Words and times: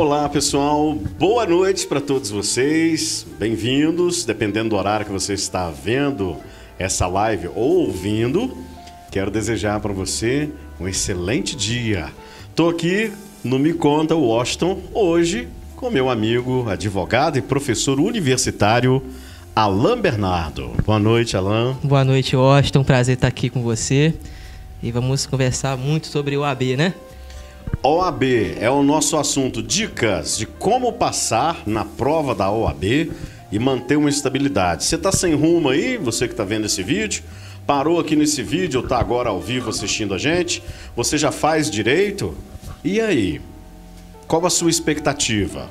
Olá, 0.00 0.26
pessoal. 0.30 0.94
Boa 1.18 1.44
noite 1.44 1.86
para 1.86 2.00
todos 2.00 2.30
vocês. 2.30 3.26
Bem-vindos. 3.38 4.24
Dependendo 4.24 4.70
do 4.70 4.76
horário 4.76 5.04
que 5.04 5.12
você 5.12 5.34
está 5.34 5.68
vendo 5.68 6.38
essa 6.78 7.06
live 7.06 7.48
ou 7.48 7.80
ouvindo, 7.80 8.56
quero 9.10 9.30
desejar 9.30 9.78
para 9.78 9.92
você 9.92 10.48
um 10.80 10.88
excelente 10.88 11.54
dia. 11.54 12.10
Estou 12.48 12.70
aqui 12.70 13.12
no 13.44 13.58
Me 13.58 13.74
Conta 13.74 14.16
Washington 14.16 14.78
hoje 14.94 15.48
com 15.76 15.90
meu 15.90 16.08
amigo, 16.08 16.66
advogado 16.66 17.36
e 17.36 17.42
professor 17.42 18.00
universitário 18.00 19.02
Alain 19.54 20.00
Bernardo. 20.00 20.72
Boa 20.86 20.98
noite, 20.98 21.36
Alain. 21.36 21.76
Boa 21.84 22.04
noite, 22.04 22.34
Washington. 22.34 22.82
Prazer 22.84 23.16
estar 23.16 23.28
aqui 23.28 23.50
com 23.50 23.62
você. 23.62 24.14
E 24.82 24.90
vamos 24.90 25.26
conversar 25.26 25.76
muito 25.76 26.06
sobre 26.06 26.38
o 26.38 26.42
AB, 26.42 26.74
né? 26.78 26.94
OAB 27.82 28.22
é 28.60 28.70
o 28.70 28.82
nosso 28.82 29.16
assunto. 29.16 29.62
Dicas 29.62 30.36
de 30.36 30.46
como 30.46 30.92
passar 30.92 31.62
na 31.66 31.84
prova 31.84 32.34
da 32.34 32.50
OAB 32.50 33.10
e 33.50 33.58
manter 33.58 33.96
uma 33.96 34.10
estabilidade. 34.10 34.84
Você 34.84 34.96
está 34.96 35.10
sem 35.10 35.34
rumo 35.34 35.70
aí, 35.70 35.96
você 35.96 36.26
que 36.26 36.34
está 36.34 36.44
vendo 36.44 36.66
esse 36.66 36.82
vídeo? 36.82 37.22
Parou 37.66 37.98
aqui 37.98 38.16
nesse 38.16 38.42
vídeo 38.42 38.80
está 38.80 38.98
agora 38.98 39.30
ao 39.30 39.40
vivo 39.40 39.70
assistindo 39.70 40.12
a 40.12 40.18
gente? 40.18 40.62
Você 40.94 41.16
já 41.16 41.32
faz 41.32 41.70
direito? 41.70 42.34
E 42.84 43.00
aí? 43.00 43.40
Qual 44.26 44.44
a 44.44 44.50
sua 44.50 44.70
expectativa? 44.70 45.70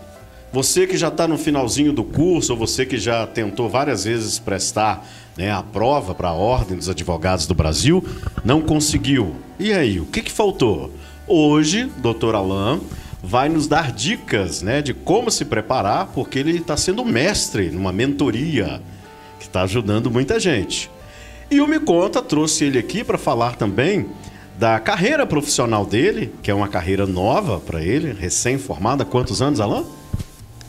Você 0.51 0.87
que 0.87 0.97
já 0.97 1.09
está 1.09 1.27
no 1.27 1.37
finalzinho 1.37 1.93
do 1.93 2.03
curso, 2.03 2.53
ou 2.53 2.57
você 2.57 2.85
que 2.85 2.97
já 2.97 3.27
tentou 3.27 3.69
várias 3.69 4.05
vezes 4.05 4.39
prestar 4.39 5.07
né, 5.37 5.51
a 5.51 5.61
prova 5.61 6.15
para 6.15 6.29
a 6.29 6.33
Ordem 6.33 6.75
dos 6.75 6.89
Advogados 6.89 7.45
do 7.45 7.53
Brasil, 7.53 8.03
não 8.43 8.61
conseguiu. 8.61 9.35
E 9.59 9.71
aí, 9.71 9.99
o 9.99 10.05
que, 10.05 10.23
que 10.23 10.31
faltou? 10.31 10.91
Hoje, 11.31 11.87
doutor 11.97 12.33
Alain 12.33 12.81
vai 13.21 13.49
nos 13.49 13.67
dar 13.67 13.91
dicas 13.91 14.63
né, 14.63 14.81
de 14.81 14.95
como 14.95 15.29
se 15.29 15.45
preparar, 15.45 16.07
porque 16.07 16.39
ele 16.39 16.57
está 16.57 16.75
sendo 16.75 17.05
mestre 17.05 17.69
numa 17.69 17.91
mentoria 17.91 18.81
que 19.37 19.45
está 19.45 19.61
ajudando 19.61 20.09
muita 20.09 20.39
gente. 20.39 20.89
E 21.51 21.61
o 21.61 21.67
Me 21.67 21.79
Conta 21.79 22.19
trouxe 22.19 22.65
ele 22.65 22.79
aqui 22.79 23.03
para 23.03 23.19
falar 23.19 23.57
também 23.57 24.07
da 24.57 24.79
carreira 24.79 25.23
profissional 25.23 25.85
dele, 25.85 26.33
que 26.41 26.49
é 26.49 26.53
uma 26.53 26.67
carreira 26.67 27.05
nova 27.05 27.59
para 27.59 27.79
ele, 27.79 28.11
recém-formada. 28.11 29.05
Quantos 29.05 29.39
anos, 29.39 29.59
Alain? 29.59 29.85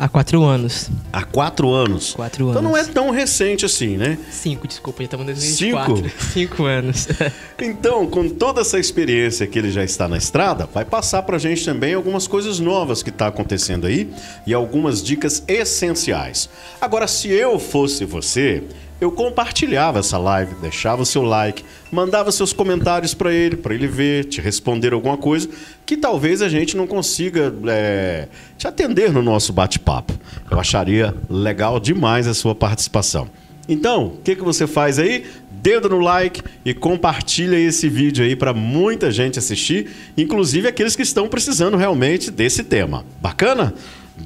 Há 0.00 0.08
quatro 0.08 0.42
anos. 0.44 0.88
Há 1.12 1.22
quatro 1.24 1.70
anos. 1.70 2.14
Quatro 2.14 2.44
anos. 2.44 2.56
Então 2.56 2.70
não 2.70 2.74
é 2.74 2.82
tão 2.84 3.10
recente 3.10 3.66
assim, 3.66 3.98
né? 3.98 4.16
Cinco, 4.30 4.66
desculpa, 4.66 5.02
já 5.02 5.04
estamos 5.04 5.24
em 5.24 5.26
2024. 5.26 5.96
Cinco? 5.96 6.10
Cinco 6.32 6.64
anos. 6.64 7.08
Então, 7.62 8.06
com 8.06 8.26
toda 8.26 8.62
essa 8.62 8.78
experiência 8.78 9.46
que 9.46 9.58
ele 9.58 9.70
já 9.70 9.84
está 9.84 10.08
na 10.08 10.16
estrada, 10.16 10.66
vai 10.72 10.82
passar 10.82 11.22
para 11.24 11.36
a 11.36 11.38
gente 11.38 11.62
também 11.62 11.92
algumas 11.92 12.26
coisas 12.26 12.58
novas 12.58 13.02
que 13.02 13.10
está 13.10 13.26
acontecendo 13.26 13.86
aí 13.86 14.10
e 14.46 14.54
algumas 14.54 15.02
dicas 15.02 15.44
essenciais. 15.46 16.48
Agora, 16.80 17.06
se 17.06 17.28
eu 17.28 17.58
fosse 17.58 18.06
você, 18.06 18.62
eu 19.00 19.10
compartilhava 19.10 20.00
essa 20.00 20.18
live, 20.18 20.54
deixava 20.56 21.02
o 21.02 21.06
seu 21.06 21.22
like, 21.22 21.64
mandava 21.90 22.30
seus 22.30 22.52
comentários 22.52 23.14
para 23.14 23.32
ele, 23.32 23.56
para 23.56 23.74
ele 23.74 23.86
ver, 23.86 24.26
te 24.26 24.40
responder 24.40 24.92
alguma 24.92 25.16
coisa 25.16 25.48
que 25.86 25.96
talvez 25.96 26.42
a 26.42 26.48
gente 26.48 26.76
não 26.76 26.86
consiga 26.86 27.52
é, 27.66 28.28
te 28.58 28.68
atender 28.68 29.10
no 29.12 29.22
nosso 29.22 29.52
bate-papo. 29.52 30.12
Eu 30.50 30.60
acharia 30.60 31.14
legal 31.28 31.80
demais 31.80 32.26
a 32.26 32.34
sua 32.34 32.54
participação. 32.54 33.28
Então, 33.68 34.06
o 34.06 34.18
que, 34.18 34.36
que 34.36 34.42
você 34.42 34.66
faz 34.66 34.98
aí? 34.98 35.24
Dedo 35.50 35.88
no 35.88 35.98
like 35.98 36.42
e 36.64 36.74
compartilha 36.74 37.56
esse 37.56 37.88
vídeo 37.88 38.24
aí 38.24 38.34
para 38.34 38.52
muita 38.52 39.10
gente 39.10 39.38
assistir, 39.38 39.90
inclusive 40.16 40.66
aqueles 40.66 40.96
que 40.96 41.02
estão 41.02 41.28
precisando 41.28 41.76
realmente 41.76 42.30
desse 42.30 42.64
tema. 42.64 43.04
Bacana? 43.20 43.74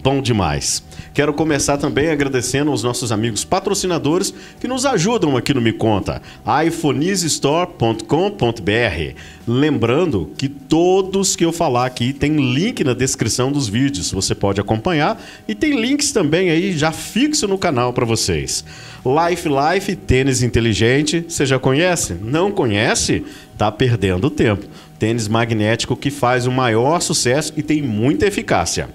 Bom 0.03 0.21
demais. 0.21 0.83
Quero 1.15 1.33
começar 1.33 1.79
também 1.79 2.09
agradecendo 2.09 2.71
aos 2.71 2.83
nossos 2.83 3.13
amigos 3.13 3.45
patrocinadores 3.45 4.35
que 4.61 4.67
nos 4.67 4.85
ajudam 4.85 5.37
aqui 5.37 5.55
no 5.55 5.61
Me 5.61 5.73
Conta, 5.73 6.21
iPhoneStore.com.br. 6.67 9.15
Lembrando 9.47 10.33
que 10.37 10.49
todos 10.49 11.37
que 11.37 11.45
eu 11.45 11.53
falar 11.53 11.87
aqui 11.87 12.13
tem 12.13 12.53
link 12.53 12.83
na 12.83 12.95
descrição 12.95 13.53
dos 13.53 13.69
vídeos, 13.69 14.11
você 14.11 14.35
pode 14.35 14.61
acompanhar 14.61 15.23
e 15.47 15.55
tem 15.55 15.81
links 15.81 16.11
também 16.11 16.51
aí 16.51 16.77
já 16.77 16.91
fixo 16.91 17.47
no 17.47 17.57
canal 17.57 17.93
para 17.93 18.05
vocês. 18.05 18.65
Life 19.05 19.49
Life 19.49 19.97
Tênis 19.97 20.43
Inteligente, 20.43 21.25
você 21.29 21.47
já 21.47 21.59
conhece? 21.59 22.15
Não 22.15 22.51
conhece? 22.51 23.25
Tá 23.57 23.71
perdendo 23.71 24.31
tempo. 24.31 24.67
Tênis 24.99 25.29
magnético 25.29 25.97
que 25.97 26.11
faz 26.11 26.47
o 26.47 26.51
maior 26.51 27.01
sucesso 27.01 27.53
e 27.57 27.63
tem 27.63 27.83
muita 27.83 28.27
eficácia. 28.27 28.89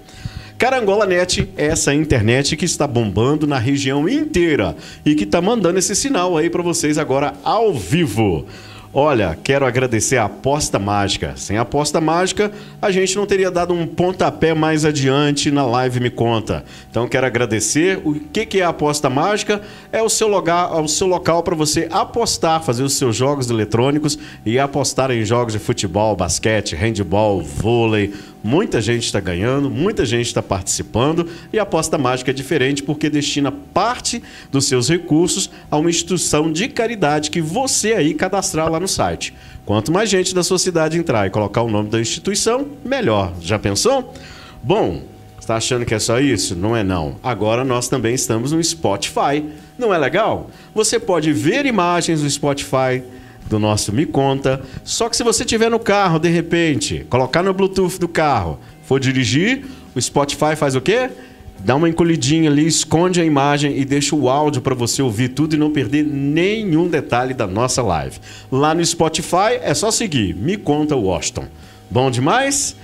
Carangola 0.60 1.06
Net 1.06 1.48
é 1.56 1.68
essa 1.68 1.94
internet 1.94 2.54
que 2.54 2.66
está 2.66 2.86
bombando 2.86 3.46
na 3.46 3.56
região 3.56 4.06
inteira 4.06 4.76
e 5.06 5.14
que 5.14 5.24
está 5.24 5.40
mandando 5.40 5.78
esse 5.78 5.96
sinal 5.96 6.36
aí 6.36 6.50
para 6.50 6.62
vocês 6.62 6.98
agora 6.98 7.32
ao 7.42 7.72
vivo. 7.72 8.44
Olha, 8.92 9.38
quero 9.42 9.64
agradecer 9.64 10.18
a 10.18 10.24
aposta 10.24 10.78
mágica. 10.78 11.32
Sem 11.36 11.56
a 11.56 11.62
aposta 11.62 11.98
mágica, 11.98 12.52
a 12.82 12.90
gente 12.90 13.16
não 13.16 13.24
teria 13.24 13.50
dado 13.50 13.72
um 13.72 13.86
pontapé 13.86 14.52
mais 14.52 14.84
adiante 14.84 15.50
na 15.50 15.64
live 15.64 16.00
Me 16.00 16.10
Conta. 16.10 16.62
Então 16.90 17.08
quero 17.08 17.24
agradecer. 17.24 17.98
O 18.04 18.14
que, 18.14 18.58
é 18.58 18.62
a 18.62 18.68
aposta 18.68 19.08
mágica? 19.08 19.62
É 19.90 20.02
o 20.02 20.10
seu, 20.10 20.28
lugar, 20.28 20.74
o 20.74 20.88
seu 20.88 21.06
local 21.06 21.42
para 21.42 21.54
você 21.54 21.88
apostar, 21.90 22.62
fazer 22.62 22.82
os 22.82 22.94
seus 22.94 23.16
jogos 23.16 23.48
eletrônicos 23.48 24.18
e 24.44 24.58
apostar 24.58 25.10
em 25.10 25.24
jogos 25.24 25.54
de 25.54 25.58
futebol, 25.58 26.14
basquete, 26.14 26.74
handball, 26.74 27.40
vôlei. 27.40 28.12
Muita 28.42 28.80
gente 28.80 29.04
está 29.04 29.20
ganhando, 29.20 29.70
muita 29.70 30.06
gente 30.06 30.26
está 30.26 30.42
participando 30.42 31.28
e 31.52 31.58
a 31.58 31.62
aposta 31.62 31.98
mágica 31.98 32.30
é 32.30 32.34
diferente 32.34 32.82
porque 32.82 33.10
destina 33.10 33.52
parte 33.52 34.22
dos 34.50 34.64
seus 34.64 34.88
recursos 34.88 35.50
a 35.70 35.76
uma 35.76 35.90
instituição 35.90 36.50
de 36.50 36.68
caridade 36.68 37.30
que 37.30 37.40
você 37.40 37.92
aí 37.92 38.14
cadastrar 38.14 38.70
lá 38.70 38.80
no 38.80 38.88
site. 38.88 39.34
Quanto 39.66 39.92
mais 39.92 40.08
gente 40.08 40.34
da 40.34 40.42
sua 40.42 40.58
cidade 40.58 40.98
entrar 40.98 41.26
e 41.26 41.30
colocar 41.30 41.62
o 41.62 41.70
nome 41.70 41.90
da 41.90 42.00
instituição, 42.00 42.66
melhor. 42.82 43.34
Já 43.42 43.58
pensou? 43.58 44.14
Bom, 44.62 45.02
está 45.38 45.56
achando 45.56 45.84
que 45.84 45.94
é 45.94 45.98
só 45.98 46.18
isso? 46.18 46.56
Não 46.56 46.74
é 46.74 46.82
não. 46.82 47.16
Agora 47.22 47.62
nós 47.62 47.88
também 47.88 48.14
estamos 48.14 48.52
no 48.52 48.64
Spotify. 48.64 49.44
Não 49.78 49.92
é 49.92 49.98
legal? 49.98 50.50
Você 50.74 50.98
pode 50.98 51.32
ver 51.32 51.66
imagens 51.66 52.22
do 52.22 52.30
Spotify 52.30 53.02
do 53.50 53.58
nosso 53.58 53.92
Me 53.92 54.06
Conta. 54.06 54.62
Só 54.84 55.08
que 55.08 55.16
se 55.16 55.24
você 55.24 55.44
tiver 55.44 55.68
no 55.68 55.80
carro, 55.80 56.20
de 56.20 56.28
repente, 56.28 57.04
colocar 57.10 57.42
no 57.42 57.52
Bluetooth 57.52 57.98
do 57.98 58.08
carro, 58.08 58.60
for 58.84 59.00
dirigir, 59.00 59.66
o 59.94 60.00
Spotify 60.00 60.54
faz 60.56 60.76
o 60.76 60.80
quê? 60.80 61.10
Dá 61.58 61.74
uma 61.74 61.88
encolhidinha 61.88 62.48
ali, 62.48 62.66
esconde 62.66 63.20
a 63.20 63.24
imagem 63.24 63.76
e 63.76 63.84
deixa 63.84 64.16
o 64.16 64.30
áudio 64.30 64.62
para 64.62 64.74
você 64.74 65.02
ouvir 65.02 65.30
tudo 65.30 65.54
e 65.54 65.58
não 65.58 65.70
perder 65.70 66.04
nenhum 66.04 66.88
detalhe 66.88 67.34
da 67.34 67.46
nossa 67.46 67.82
live. 67.82 68.18
Lá 68.50 68.72
no 68.72 68.82
Spotify 68.86 69.58
é 69.60 69.74
só 69.74 69.90
seguir 69.90 70.34
Me 70.34 70.56
Conta 70.56 70.96
Washington. 70.96 71.46
Bom 71.90 72.10
demais? 72.10 72.76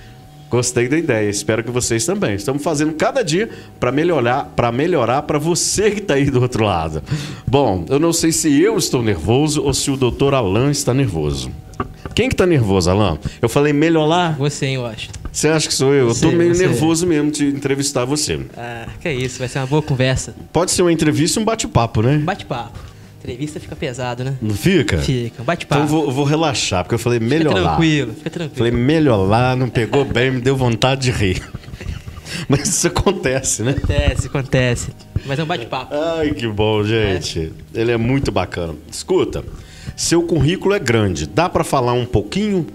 Gostei 0.49 0.87
da 0.87 0.97
ideia, 0.97 1.29
espero 1.29 1.63
que 1.63 1.69
vocês 1.69 2.05
também. 2.05 2.35
Estamos 2.35 2.63
fazendo 2.63 2.93
cada 2.93 3.21
dia 3.21 3.49
para 3.79 3.91
melhorar, 3.91 4.45
para 4.55 4.71
melhorar 4.71 5.23
para 5.23 5.37
você 5.37 5.91
que 5.91 5.99
está 5.99 6.13
aí 6.13 6.29
do 6.29 6.41
outro 6.41 6.63
lado. 6.63 7.03
Bom, 7.45 7.85
eu 7.89 7.99
não 7.99 8.13
sei 8.13 8.31
se 8.31 8.61
eu 8.61 8.77
estou 8.77 9.03
nervoso 9.03 9.61
ou 9.63 9.73
se 9.73 9.91
o 9.91 9.97
doutor 9.97 10.33
Alan 10.33 10.71
está 10.71 10.93
nervoso. 10.93 11.51
Quem 12.15 12.29
que 12.29 12.33
está 12.33 12.45
nervoso, 12.45 12.89
Alan? 12.89 13.19
Eu 13.41 13.49
falei 13.49 13.73
melhorar? 13.73 14.37
Você, 14.37 14.67
eu 14.67 14.85
acho. 14.85 15.09
Você 15.31 15.49
acha 15.49 15.67
que 15.67 15.73
sou 15.73 15.93
eu? 15.93 16.07
Você, 16.07 16.25
eu 16.25 16.31
tô 16.31 16.35
meio 16.35 16.55
você. 16.55 16.65
nervoso 16.65 17.05
mesmo 17.05 17.29
de 17.29 17.45
entrevistar 17.45 18.05
você. 18.05 18.39
Ah, 18.57 18.87
que 18.99 19.11
isso, 19.11 19.37
vai 19.39 19.47
ser 19.47 19.59
uma 19.59 19.67
boa 19.67 19.81
conversa. 19.81 20.33
Pode 20.51 20.71
ser 20.71 20.81
uma 20.81 20.91
entrevista 20.91 21.39
e 21.39 21.43
um 21.43 21.45
bate-papo, 21.45 22.01
né? 22.01 22.17
Bate-papo. 22.17 22.79
Entrevista 23.19 23.59
fica 23.59 23.75
pesado, 23.75 24.23
né? 24.23 24.35
Não 24.41 24.53
fica? 24.55 24.99
Fica, 24.99 25.41
um 25.41 25.45
bate-papo. 25.45 25.83
Então 25.83 25.97
eu 25.97 26.01
vou, 26.01 26.09
eu 26.09 26.11
vou 26.15 26.23
relaxar, 26.25 26.83
porque 26.83 26.95
eu 26.95 26.99
falei 26.99 27.19
melhorar. 27.19 27.55
Fica 27.55 27.65
tranquilo, 27.69 28.13
fica 28.13 28.29
tranquilo. 28.29 28.57
Falei 28.57 28.71
melhorar, 28.71 29.57
não 29.57 29.69
pegou 29.69 30.05
bem, 30.05 30.31
me 30.31 30.41
deu 30.41 30.55
vontade 30.55 31.01
de 31.01 31.11
rir. 31.11 31.41
Mas 32.47 32.67
isso 32.67 32.87
acontece, 32.87 33.63
né? 33.63 33.71
Acontece, 33.71 34.27
acontece. 34.27 34.89
Mas 35.25 35.39
é 35.39 35.43
um 35.43 35.47
bate-papo. 35.47 35.93
Ai, 35.95 36.31
que 36.33 36.47
bom, 36.47 36.83
gente. 36.83 37.51
Ele 37.73 37.91
é 37.91 37.97
muito 37.97 38.31
bacana. 38.31 38.75
Escuta, 38.91 39.43
seu 39.95 40.21
currículo 40.23 40.73
é 40.75 40.79
grande. 40.79 41.25
Dá 41.25 41.49
para 41.49 41.63
falar 41.63 41.93
um 41.93 42.05
pouquinho? 42.05 42.67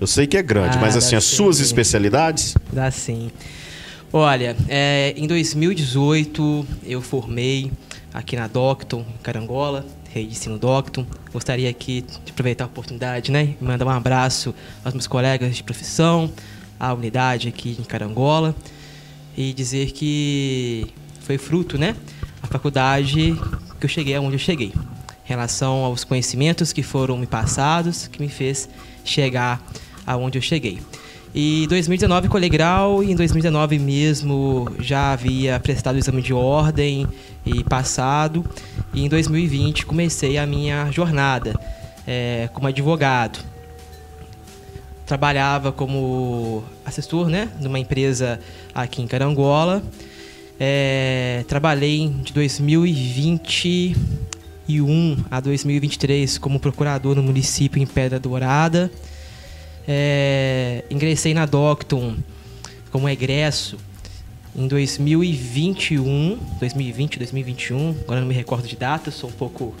Eu 0.00 0.06
sei 0.06 0.26
que 0.26 0.36
é 0.36 0.42
grande, 0.42 0.78
Ah, 0.78 0.80
mas 0.80 0.96
assim, 0.96 1.14
as 1.16 1.24
sim. 1.24 1.36
suas 1.36 1.60
especialidades? 1.60 2.54
Dá 2.72 2.90
sim. 2.90 3.30
Olha, 4.12 4.56
é, 4.68 5.12
em 5.16 5.26
2018 5.26 6.66
eu 6.86 7.00
formei 7.00 7.70
aqui 8.12 8.36
na 8.36 8.46
Docton, 8.46 9.04
Carangola, 9.22 9.84
ensino 10.14 10.58
Docton. 10.58 11.06
Gostaria 11.32 11.70
aqui 11.70 12.04
de 12.24 12.32
aproveitar 12.32 12.64
a 12.64 12.66
oportunidade, 12.66 13.30
né? 13.30 13.54
E 13.60 13.64
mandar 13.64 13.86
um 13.86 13.90
abraço 13.90 14.54
aos 14.84 14.94
meus 14.94 15.06
colegas 15.06 15.56
de 15.56 15.62
profissão, 15.62 16.30
à 16.78 16.92
unidade 16.92 17.48
aqui 17.48 17.76
em 17.78 17.84
Carangola 17.84 18.54
e 19.36 19.52
dizer 19.52 19.92
que 19.92 20.86
foi 21.20 21.38
fruto, 21.38 21.78
né? 21.78 21.94
A 22.42 22.46
faculdade 22.46 23.36
que 23.78 23.86
eu 23.86 23.88
cheguei 23.88 24.14
aonde 24.14 24.34
eu 24.34 24.38
cheguei. 24.38 24.72
Em 24.74 25.28
relação 25.28 25.84
aos 25.84 26.02
conhecimentos 26.02 26.72
que 26.72 26.82
foram 26.82 27.16
me 27.16 27.26
passados, 27.26 28.08
que 28.08 28.20
me 28.20 28.28
fez 28.28 28.68
chegar 29.04 29.62
aonde 30.06 30.38
eu 30.38 30.42
cheguei. 30.42 30.80
E 31.32 31.64
em 31.64 31.68
2019 31.68 32.28
colhei 32.28 32.48
grau 32.48 33.04
e 33.04 33.12
em 33.12 33.14
2019 33.14 33.78
mesmo 33.78 34.68
já 34.80 35.12
havia 35.12 35.60
prestado 35.60 35.94
o 35.94 35.98
exame 35.98 36.20
de 36.20 36.34
ordem 36.34 37.06
e 37.44 37.62
passado. 37.64 38.44
E 38.92 39.04
em 39.04 39.08
2020 39.08 39.86
comecei 39.86 40.36
a 40.38 40.46
minha 40.46 40.90
jornada 40.90 41.54
é, 42.06 42.48
como 42.52 42.66
advogado. 42.66 43.38
Trabalhava 45.06 45.72
como 45.72 46.62
assessor 46.84 47.28
né, 47.28 47.48
numa 47.60 47.78
empresa 47.78 48.40
aqui 48.74 49.00
em 49.02 49.06
Carangola. 49.06 49.82
É, 50.58 51.44
trabalhei 51.48 52.08
de 52.22 52.32
2021 52.32 55.24
a 55.30 55.40
2023 55.40 56.38
como 56.38 56.58
procurador 56.60 57.14
no 57.16 57.22
município 57.22 57.82
em 57.82 57.86
Pedra 57.86 58.20
Dourada. 58.20 58.90
É, 59.88 60.84
ingressei 60.90 61.32
na 61.34 61.46
Docton 61.46 62.16
como 62.92 63.08
egresso 63.08 63.78
em 64.54 64.66
2021, 64.66 66.38
2020, 66.58 67.18
2021, 67.18 67.96
agora 68.02 68.20
não 68.20 68.28
me 68.28 68.34
recordo 68.34 68.66
de 68.66 68.76
data, 68.76 69.10
sou 69.10 69.30
um 69.30 69.32
pouco 69.32 69.74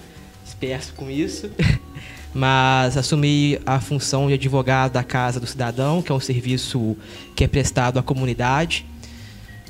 disperso 0.44 0.92
com 0.94 1.10
isso, 1.10 1.50
mas 2.32 2.96
assumi 2.96 3.58
a 3.66 3.80
função 3.80 4.28
de 4.28 4.34
advogado 4.34 4.92
da 4.92 5.02
Casa 5.02 5.40
do 5.40 5.46
Cidadão, 5.46 6.00
que 6.00 6.12
é 6.12 6.14
um 6.14 6.20
serviço 6.20 6.96
que 7.34 7.42
é 7.42 7.48
prestado 7.48 7.98
à 7.98 8.02
comunidade, 8.02 8.86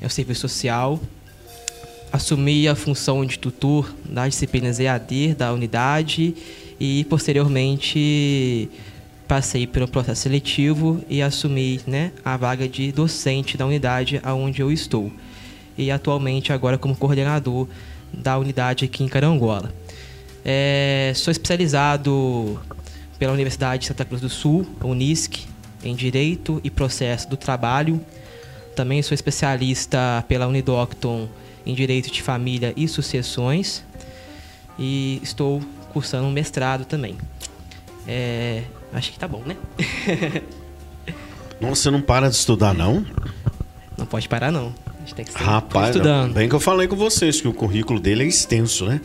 é 0.00 0.06
um 0.06 0.10
serviço 0.10 0.42
social. 0.42 1.00
Assumi 2.12 2.66
a 2.66 2.74
função 2.74 3.24
de 3.24 3.38
tutor 3.38 3.94
das 4.04 4.30
disciplinas 4.30 4.80
EAD 4.80 5.34
da 5.34 5.52
unidade 5.52 6.34
e, 6.80 7.04
posteriormente, 7.04 8.68
passei 9.30 9.64
pelo 9.64 9.86
processo 9.86 10.22
seletivo 10.22 11.04
e 11.08 11.22
assumi 11.22 11.80
né, 11.86 12.10
a 12.24 12.36
vaga 12.36 12.68
de 12.68 12.90
docente 12.90 13.56
da 13.56 13.64
unidade 13.64 14.20
aonde 14.24 14.60
eu 14.60 14.72
estou. 14.72 15.12
E 15.78 15.88
atualmente 15.88 16.52
agora 16.52 16.76
como 16.76 16.96
coordenador 16.96 17.68
da 18.12 18.36
unidade 18.36 18.84
aqui 18.84 19.04
em 19.04 19.08
Carangola. 19.08 19.72
É, 20.44 21.12
sou 21.14 21.30
especializado 21.30 22.60
pela 23.20 23.32
Universidade 23.32 23.82
de 23.82 23.86
Santa 23.86 24.04
Cruz 24.04 24.20
do 24.20 24.28
Sul, 24.28 24.66
Unisc, 24.82 25.46
em 25.84 25.94
Direito 25.94 26.60
e 26.64 26.68
Processo 26.68 27.30
do 27.30 27.36
Trabalho. 27.36 28.04
Também 28.74 29.00
sou 29.00 29.14
especialista 29.14 30.24
pela 30.26 30.48
Unidocton 30.48 31.28
em 31.64 31.72
Direito 31.72 32.10
de 32.10 32.20
Família 32.20 32.74
e 32.76 32.88
Sucessões. 32.88 33.84
E 34.76 35.20
estou 35.22 35.62
cursando 35.92 36.26
um 36.26 36.32
mestrado 36.32 36.84
também. 36.84 37.16
É, 38.08 38.64
Acho 38.92 39.12
que 39.12 39.18
tá 39.18 39.28
bom, 39.28 39.42
né? 39.46 39.56
Nossa, 41.60 41.82
você 41.82 41.90
não 41.90 42.00
para 42.00 42.28
de 42.28 42.34
estudar, 42.34 42.74
não? 42.74 43.04
Não 43.96 44.06
pode 44.06 44.28
parar, 44.28 44.50
não. 44.50 44.74
A 44.86 45.00
gente 45.00 45.14
tem 45.14 45.24
que 45.24 45.32
Rapaz, 45.34 45.90
estudando. 45.90 46.32
bem 46.32 46.48
que 46.48 46.54
eu 46.54 46.60
falei 46.60 46.88
com 46.88 46.96
vocês 46.96 47.40
que 47.40 47.46
o 47.46 47.52
currículo 47.52 48.00
dele 48.00 48.24
é 48.24 48.26
extenso, 48.26 48.86
né? 48.86 49.00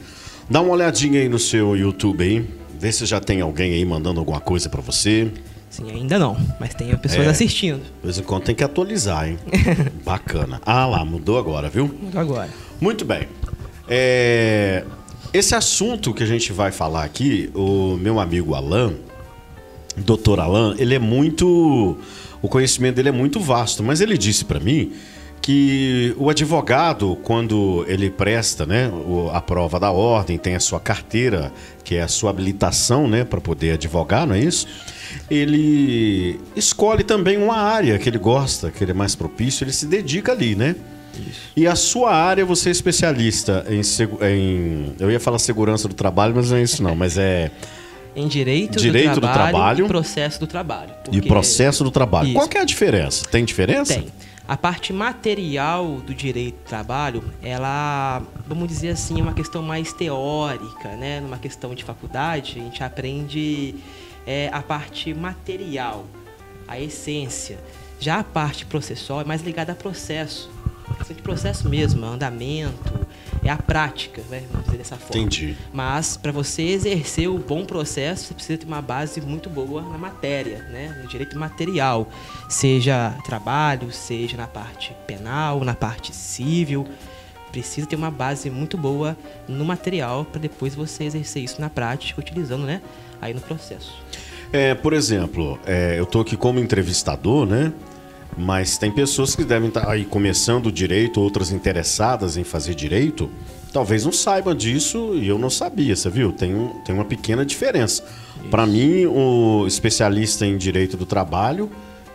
Dá 0.50 0.62
uma 0.62 0.72
olhadinha 0.72 1.20
aí 1.20 1.28
no 1.28 1.40
seu 1.40 1.76
YouTube 1.76 2.24
aí. 2.24 2.48
Vê 2.80 2.92
se 2.92 3.06
já 3.06 3.20
tem 3.20 3.42
alguém 3.42 3.74
aí 3.74 3.84
mandando 3.86 4.20
alguma 4.20 4.40
coisa 4.40 4.70
para 4.70 4.82
você. 4.82 5.32
Sim, 5.70 5.92
ainda 5.92 6.18
não, 6.18 6.38
mas 6.60 6.74
tem 6.74 6.96
pessoas 6.96 7.28
é, 7.28 7.30
assistindo. 7.30 7.82
De 7.82 8.04
vez 8.04 8.18
em 8.18 8.24
quando 8.24 8.44
tem 8.44 8.56
que 8.56 8.64
atualizar, 8.64 9.28
hein? 9.28 9.38
Bacana. 10.06 10.62
Ah 10.66 10.86
lá, 10.86 11.04
mudou 11.04 11.38
agora, 11.38 11.70
viu? 11.70 11.88
Mudou 12.02 12.22
agora. 12.22 12.50
Muito 12.80 13.04
bem. 13.04 13.28
É... 13.88 14.86
Esse 15.34 15.54
assunto 15.54 16.14
que 16.14 16.24
a 16.24 16.26
gente 16.26 16.54
vai 16.54 16.72
falar 16.72 17.04
aqui, 17.04 17.50
o 17.54 17.98
meu 17.98 18.22
amigo 18.22 18.56
Alan, 18.56 18.94
Dr. 19.98 20.40
Alain, 20.40 20.76
ele 20.78 20.96
é 20.96 21.00
muito. 21.00 21.98
O 22.42 22.48
conhecimento 22.48 22.96
dele 22.96 23.10
é 23.10 23.12
muito 23.12 23.40
vasto, 23.40 23.84
mas 23.84 24.02
ele 24.02 24.18
disse 24.18 24.46
para 24.46 24.60
mim 24.60 24.92
que 25.42 26.16
o 26.18 26.28
advogado, 26.30 27.18
quando 27.22 27.86
ele 27.88 28.10
presta 28.10 28.66
né, 28.66 28.92
a 29.32 29.40
prova 29.40 29.80
da 29.80 29.92
ordem, 29.92 30.40
tem 30.40 30.56
a 30.56 30.60
sua 30.60 30.80
carteira, 30.80 31.52
que 31.84 31.96
é 31.96 32.02
a 32.02 32.08
sua 32.08 32.32
habilitação 32.32 33.08
né, 33.08 33.24
para 33.24 33.40
poder 33.40 33.74
advogar, 33.74 34.26
não 34.26 34.34
é 34.34 34.40
isso? 34.40 34.68
Ele 35.30 36.40
escolhe 36.56 37.04
também 37.04 37.38
uma 37.38 37.58
área 37.58 38.00
que 38.00 38.10
ele 38.10 38.18
gosta, 38.18 38.72
que 38.72 38.84
ele 38.84 38.90
é 38.90 38.96
mais 38.96 39.16
propício, 39.16 39.64
ele 39.64 39.72
se 39.72 39.86
dedica 39.86 40.32
ali, 40.32 40.56
né? 40.56 40.76
Isso. 41.14 41.42
E 41.56 41.68
a 41.68 41.76
sua 41.76 42.12
área, 42.12 42.44
você 42.44 42.70
é 42.70 42.72
especialista 42.72 43.66
em, 43.70 43.82
em. 44.28 44.94
Eu 45.00 45.12
ia 45.12 45.20
falar 45.20 45.38
segurança 45.38 45.88
do 45.88 45.94
trabalho, 45.94 46.34
mas 46.36 46.50
não 46.50 46.58
é 46.58 46.64
isso 46.64 46.82
não, 46.82 46.96
mas 46.96 47.20
é 47.20 47.52
em 48.16 48.28
direito, 48.28 48.80
direito 48.80 49.16
do, 49.16 49.22
trabalho 49.22 49.46
do, 49.46 49.52
trabalho, 49.52 49.86
e 49.86 49.88
processo 49.88 50.40
do 50.40 50.48
trabalho. 50.48 50.94
E 51.12 51.22
processo 51.22 51.84
do 51.84 51.92
trabalho. 51.92 52.28
Isso. 52.28 52.36
Qual 52.36 52.50
é 52.56 52.60
a 52.60 52.66
diferença? 52.66 53.26
Tem 53.26 53.44
diferença? 53.44 53.94
Tem. 53.94 54.08
A 54.48 54.56
parte 54.56 54.94
material 54.94 56.02
do 56.06 56.14
direito 56.14 56.56
do 56.58 56.68
trabalho, 56.68 57.24
ela, 57.42 58.22
vamos 58.48 58.68
dizer 58.68 58.90
assim, 58.90 59.20
é 59.20 59.24
uma 59.24 59.34
questão 59.34 59.64
mais 59.64 59.92
teórica, 59.92 60.90
né? 60.96 61.20
Numa 61.20 61.40
questão 61.40 61.74
de 61.74 61.84
faculdade, 61.84 62.60
a 62.60 62.64
gente 62.64 62.84
aprende 62.84 63.76
é, 64.26 64.50
a 64.54 64.62
parte 64.62 65.14
material, 65.16 66.06
a 66.68 66.80
essência. 66.80 67.58
Já 68.00 68.20
a 68.20 68.24
parte 68.24 68.68
processual 68.68 69.22
é 69.22 69.24
mais 69.24 69.42
ligada 69.42 69.72
a 69.72 69.76
processo. 69.76 70.50
questão 70.98 71.16
de 71.16 71.24
processo 71.24 71.68
mesmo, 71.68 72.06
andamento, 72.06 73.08
é 73.46 73.52
a 73.52 73.58
prática, 73.58 74.24
né? 74.30 74.44
vamos 74.52 74.66
dizer 74.66 74.78
dessa 74.78 74.96
forma. 74.96 75.22
Entendi. 75.22 75.56
Mas 75.72 76.18
para 76.18 76.32
você 76.32 76.64
exercer 76.64 77.30
o 77.30 77.38
bom 77.38 77.64
processo, 77.64 78.26
você 78.26 78.34
precisa 78.34 78.58
ter 78.58 78.66
uma 78.66 78.82
base 78.82 79.22
muito 79.22 79.50
boa 79.50 79.84
na 79.84 79.98
matéria, 79.98 80.58
né? 80.70 81.00
no 81.02 81.08
direito 81.08 81.38
material, 81.38 82.10
seja 82.50 83.16
trabalho, 83.24 83.92
seja 83.92 84.36
na 84.36 84.48
parte 84.48 84.96
penal, 85.06 85.64
na 85.64 85.76
parte 85.76 86.14
civil. 86.14 86.88
Precisa 87.52 87.88
ter 87.88 87.96
uma 87.96 88.12
base 88.12 88.50
muito 88.50 88.78
boa 88.78 89.16
no 89.48 89.64
material 89.64 90.26
para 90.26 90.42
depois 90.42 90.74
você 90.74 91.06
exercer 91.06 91.44
isso 91.44 91.62
na 91.62 91.70
prática, 91.70 92.20
utilizando 92.20 92.66
né? 92.66 92.82
aí 93.22 93.34
no 93.34 93.42
processo. 93.42 93.94
É, 94.52 94.74
por 94.74 94.94
exemplo, 94.94 95.60
é, 95.66 96.00
eu 96.00 96.04
estou 96.04 96.22
aqui 96.22 96.36
como 96.36 96.60
entrevistador, 96.60 97.46
né? 97.46 97.72
Mas 98.38 98.78
tem 98.78 98.92
pessoas 98.92 99.36
que 99.36 99.46
devem 99.46 99.70
estar 99.70 99.90
aí 99.90 100.06
começando 100.06 100.72
direito, 100.72 101.22
outras 101.22 101.52
interessadas 101.52 102.36
em 102.36 102.44
fazer 102.44 102.76
direito, 102.76 103.30
talvez 103.72 104.06
não 104.06 104.12
saibam 104.12 104.54
disso 104.54 105.16
e 105.16 105.28
eu 105.28 105.38
não 105.38 105.50
sabia, 105.50 105.96
você 105.96 106.10
viu? 106.10 106.32
Tem, 106.32 106.70
tem 106.86 106.94
uma 106.94 107.06
pequena 107.06 107.46
diferença. 107.46 108.04
Para 108.52 108.66
mim, 108.66 109.06
o 109.06 109.66
especialista 109.68 110.46
em 110.46 110.58
direito 110.58 110.98
do 110.98 111.06
trabalho 111.06 111.72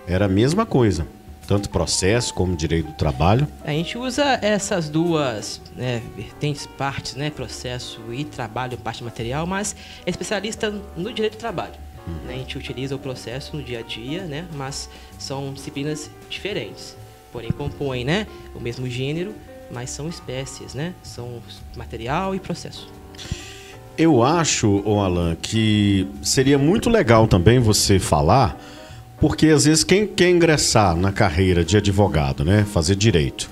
era 0.06 0.26
a 0.26 0.28
mesma 0.28 0.66
coisa. 0.66 1.06
Tanto 1.46 1.68
processo 1.68 2.32
como 2.32 2.54
direito 2.54 2.86
do 2.86 2.92
trabalho. 2.92 3.48
A 3.64 3.72
gente 3.72 3.98
usa 3.98 4.38
essas 4.40 4.88
duas 4.88 5.60
né, 5.74 6.00
vertentes, 6.16 6.64
partes, 6.64 7.16
né, 7.16 7.28
processo 7.28 8.00
e 8.12 8.24
trabalho, 8.24 8.78
parte 8.78 9.02
material, 9.02 9.46
mas 9.46 9.74
é 10.06 10.10
especialista 10.10 10.72
no 10.96 11.12
direito 11.12 11.36
do 11.36 11.40
trabalho. 11.40 11.74
Né? 12.24 12.34
A 12.34 12.36
gente 12.38 12.56
utiliza 12.58 12.94
o 12.94 12.98
processo 12.98 13.56
no 13.56 13.62
dia 13.62 13.80
a 13.80 13.82
dia, 13.82 14.24
né? 14.24 14.46
mas 14.54 14.88
são 15.18 15.52
disciplinas 15.52 16.10
diferentes. 16.28 16.96
Porém, 17.32 17.50
compõem 17.50 18.04
né? 18.04 18.26
o 18.54 18.60
mesmo 18.60 18.88
gênero, 18.88 19.34
mas 19.70 19.90
são 19.90 20.08
espécies, 20.08 20.74
né? 20.74 20.94
são 21.02 21.40
material 21.76 22.34
e 22.34 22.40
processo. 22.40 22.88
Eu 23.96 24.22
acho, 24.22 24.82
oh 24.86 25.00
Alan, 25.00 25.36
que 25.40 26.08
seria 26.22 26.56
muito 26.56 26.88
legal 26.88 27.28
também 27.28 27.58
você 27.58 27.98
falar, 27.98 28.58
porque 29.20 29.48
às 29.48 29.66
vezes 29.66 29.84
quem 29.84 30.06
quer 30.06 30.30
ingressar 30.30 30.96
na 30.96 31.12
carreira 31.12 31.62
de 31.62 31.76
advogado, 31.76 32.42
né, 32.42 32.64
fazer 32.64 32.96
direito, 32.96 33.50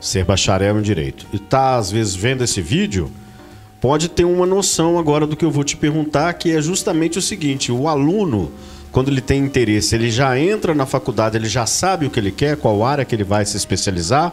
ser 0.00 0.24
bacharel 0.24 0.78
em 0.78 0.82
direito, 0.82 1.26
e 1.30 1.36
está 1.36 1.76
às 1.76 1.90
vezes 1.90 2.14
vendo 2.14 2.42
esse 2.42 2.62
vídeo, 2.62 3.10
pode 3.82 4.08
ter 4.08 4.24
uma 4.24 4.46
noção 4.46 4.96
agora 4.96 5.26
do 5.26 5.36
que 5.36 5.44
eu 5.44 5.50
vou 5.50 5.64
te 5.64 5.76
perguntar, 5.76 6.32
que 6.34 6.52
é 6.52 6.62
justamente 6.62 7.18
o 7.18 7.22
seguinte: 7.22 7.72
o 7.72 7.88
aluno, 7.88 8.52
quando 8.92 9.10
ele 9.10 9.20
tem 9.20 9.44
interesse, 9.44 9.96
ele 9.96 10.08
já 10.08 10.38
entra 10.38 10.72
na 10.72 10.86
faculdade, 10.86 11.36
ele 11.36 11.48
já 11.48 11.66
sabe 11.66 12.06
o 12.06 12.10
que 12.10 12.20
ele 12.20 12.30
quer, 12.30 12.56
qual 12.56 12.84
área 12.84 13.04
que 13.04 13.12
ele 13.12 13.24
vai 13.24 13.44
se 13.44 13.56
especializar, 13.56 14.32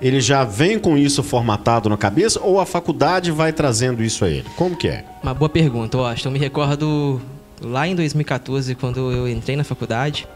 ele 0.00 0.18
já 0.18 0.44
vem 0.44 0.78
com 0.78 0.96
isso 0.96 1.22
formatado 1.22 1.90
na 1.90 1.96
cabeça 1.98 2.40
ou 2.40 2.58
a 2.58 2.64
faculdade 2.64 3.30
vai 3.30 3.52
trazendo 3.52 4.02
isso 4.02 4.24
a 4.24 4.30
ele? 4.30 4.46
Como 4.56 4.74
que 4.74 4.88
é? 4.88 5.04
Uma 5.22 5.34
boa 5.34 5.50
pergunta, 5.50 5.98
Washington. 5.98 6.30
Eu 6.30 6.32
me 6.32 6.38
recordo 6.38 7.20
lá 7.60 7.86
em 7.86 7.94
2014, 7.94 8.74
quando 8.76 9.12
eu 9.12 9.28
entrei 9.28 9.56
na 9.56 9.64
faculdade. 9.64 10.26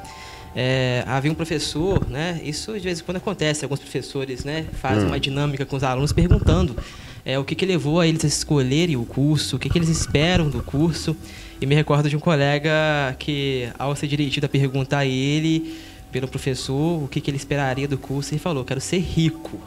É, 0.55 1.05
havia 1.07 1.31
um 1.31 1.35
professor, 1.35 2.05
né? 2.11 2.41
Isso 2.43 2.73
de 2.73 2.81
vez 2.81 3.01
em 3.01 3.05
quando 3.05 3.19
acontece. 3.19 3.65
Alguns 3.65 3.79
professores, 3.79 4.45
né, 4.45 4.67
fazem 4.83 5.05
hum. 5.05 5.07
uma 5.07 5.21
dinâmica 5.21 5.65
com 5.65 5.77
os 5.77 5.85
alunos 5.85 6.13
perguntando 6.13 6.77
é, 7.25 7.39
o 7.39 7.45
que, 7.45 7.55
que 7.55 7.67
levou 7.67 8.01
a 8.01 8.07
eles 8.07 8.25
a 8.25 8.29
escolherem 8.29 8.97
o 8.97 9.05
curso, 9.05 9.57
o 9.57 9.59
que, 9.59 9.69
que 9.69 9.79
eles 9.79 9.89
esperam 9.89 10.49
do 10.49 10.63
curso. 10.63 11.17
E 11.61 11.67
me 11.67 11.75
recordo 11.75 12.09
de 12.09 12.17
um 12.17 12.21
colega 12.21 13.15
que, 13.19 13.69
ao 13.79 13.95
ser 13.95 14.07
dirigido 14.07 14.47
a 14.47 14.49
perguntar 14.49 15.01
a 15.01 15.07
ele, 15.07 15.77
pelo 16.11 16.27
professor, 16.27 17.03
o 17.03 17.09
que, 17.09 17.21
que 17.21 17.31
ele 17.31 17.37
esperaria 17.37 17.87
do 17.87 17.99
curso, 17.99 18.33
ele 18.33 18.41
falou: 18.41 18.65
Quero 18.65 18.81
ser 18.81 18.99
rico. 18.99 19.61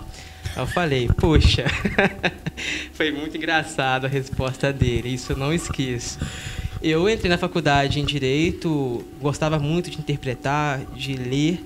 Eu 0.56 0.68
falei: 0.68 1.08
Poxa, 1.18 1.66
foi 2.94 3.12
muito 3.12 3.38
engraçado 3.38 4.06
a 4.06 4.10
resposta 4.10 4.74
dele, 4.74 5.10
isso 5.10 5.34
eu 5.34 5.38
não 5.38 5.54
esqueço. 5.54 6.20
Eu 6.82 7.08
entrei 7.08 7.30
na 7.30 7.38
faculdade 7.38 8.00
em 8.00 8.06
Direito, 8.06 9.06
gostava 9.22 9.58
muito 9.58 9.90
de 9.90 9.98
interpretar, 9.98 10.82
de 10.96 11.14
ler. 11.16 11.64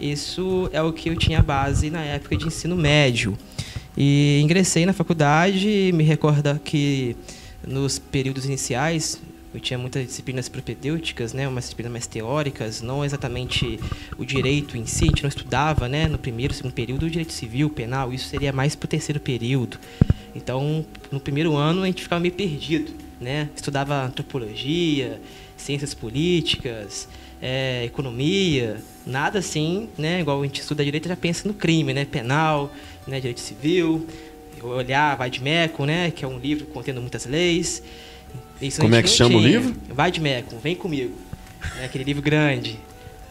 Isso 0.00 0.68
é 0.72 0.80
o 0.80 0.92
que 0.92 1.10
eu 1.10 1.16
tinha 1.16 1.42
base 1.42 1.90
na 1.90 2.02
época 2.02 2.36
de 2.36 2.46
ensino 2.46 2.74
médio. 2.74 3.36
E 3.96 4.40
ingressei 4.42 4.84
na 4.84 4.92
faculdade, 4.92 5.90
me 5.94 6.04
recorda 6.04 6.60
que 6.62 7.16
nos 7.66 7.98
períodos 7.98 8.44
iniciais 8.44 9.20
eu 9.54 9.60
tinha 9.60 9.78
muitas 9.78 10.04
disciplinas 10.06 10.50
propedêuticas, 10.50 11.32
né, 11.32 11.48
umas 11.48 11.64
disciplinas 11.64 11.90
mais 11.90 12.06
teóricas, 12.06 12.82
não 12.82 13.02
exatamente 13.02 13.80
o 14.18 14.24
direito 14.24 14.76
em 14.76 14.84
si, 14.84 15.04
a 15.04 15.06
gente 15.06 15.22
não 15.22 15.30
estudava, 15.30 15.88
né, 15.88 16.08
no 16.08 16.18
primeiro, 16.18 16.52
segundo 16.52 16.74
período, 16.74 17.06
o 17.06 17.10
direito 17.10 17.32
civil, 17.32 17.70
penal, 17.70 18.12
isso 18.12 18.28
seria 18.28 18.52
mais 18.52 18.76
para 18.76 18.84
o 18.84 18.88
terceiro 18.88 19.18
período. 19.18 19.78
Então, 20.34 20.84
no 21.10 21.18
primeiro 21.18 21.56
ano 21.56 21.82
a 21.82 21.86
gente 21.86 22.02
ficava 22.02 22.20
meio 22.20 22.34
perdido, 22.34 22.92
né, 23.20 23.48
estudava 23.54 24.04
antropologia, 24.04 25.20
ciências 25.56 25.94
políticas, 25.94 27.08
é, 27.40 27.84
economia, 27.84 28.76
nada 29.06 29.38
assim, 29.38 29.88
né, 29.96 30.20
igual 30.20 30.40
a 30.40 30.44
gente 30.44 30.60
estuda 30.60 30.84
direito 30.84 31.08
já 31.08 31.16
pensa 31.16 31.46
no 31.46 31.54
crime, 31.54 31.92
né, 31.92 32.04
penal, 32.04 32.72
né, 33.06 33.20
direito 33.20 33.40
civil, 33.40 34.06
olhar 34.62 35.16
Vai 35.16 35.30
de 35.30 35.42
Meco, 35.42 35.84
né, 35.84 36.10
que 36.10 36.24
é 36.24 36.28
um 36.28 36.38
livro 36.38 36.66
contendo 36.66 37.00
muitas 37.00 37.26
leis. 37.26 37.82
Isso 38.60 38.80
Como 38.80 38.94
é 38.94 39.02
que 39.02 39.08
chama 39.08 39.30
tinha. 39.30 39.40
o 39.40 39.46
livro? 39.46 39.76
Vai 39.90 40.10
de 40.10 40.20
Meco, 40.20 40.56
vem 40.58 40.74
comigo. 40.74 41.14
É 41.80 41.84
aquele 41.84 42.04
livro 42.04 42.22
grande. 42.22 42.78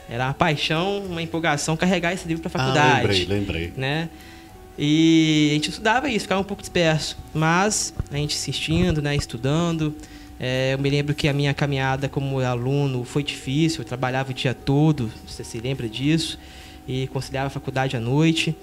Era 0.10 0.26
uma 0.26 0.34
paixão, 0.34 1.04
uma 1.06 1.22
empolgação 1.22 1.76
carregar 1.76 2.14
esse 2.14 2.28
livro 2.28 2.44
para 2.44 2.50
a 2.50 2.64
faculdade. 2.64 2.90
Ah, 2.90 3.02
lembrei, 3.02 3.26
lembrei. 3.26 3.74
Né? 3.76 4.10
E 4.78 5.48
a 5.52 5.54
gente 5.54 5.70
estudava 5.70 6.10
isso, 6.10 6.22
ficava 6.22 6.42
um 6.42 6.46
pouco 6.46 6.62
disperso. 6.62 7.18
Mas 7.34 7.94
a 8.12 8.18
gente 8.18 8.36
assistindo, 8.36 9.02
né, 9.02 9.16
estudando. 9.16 9.96
É, 10.40 10.74
eu 10.74 10.80
me 10.80 10.90
lembro 10.90 11.16
que 11.16 11.28
a 11.28 11.34
minha 11.34 11.54
caminhada 11.54 12.10
como 12.10 12.40
aluno 12.40 13.04
foi 13.04 13.24
difícil. 13.24 13.82
Eu 13.82 13.86
trabalhava 13.86 14.32
o 14.32 14.34
dia 14.34 14.54
todo, 14.54 15.10
você 15.26 15.44
se 15.44 15.60
lembra 15.60 15.88
disso. 15.88 16.38
E 16.88 17.08
conciliava 17.08 17.48
a 17.48 17.50
faculdade 17.50 17.96
à 17.96 18.00
noite. 18.00 18.56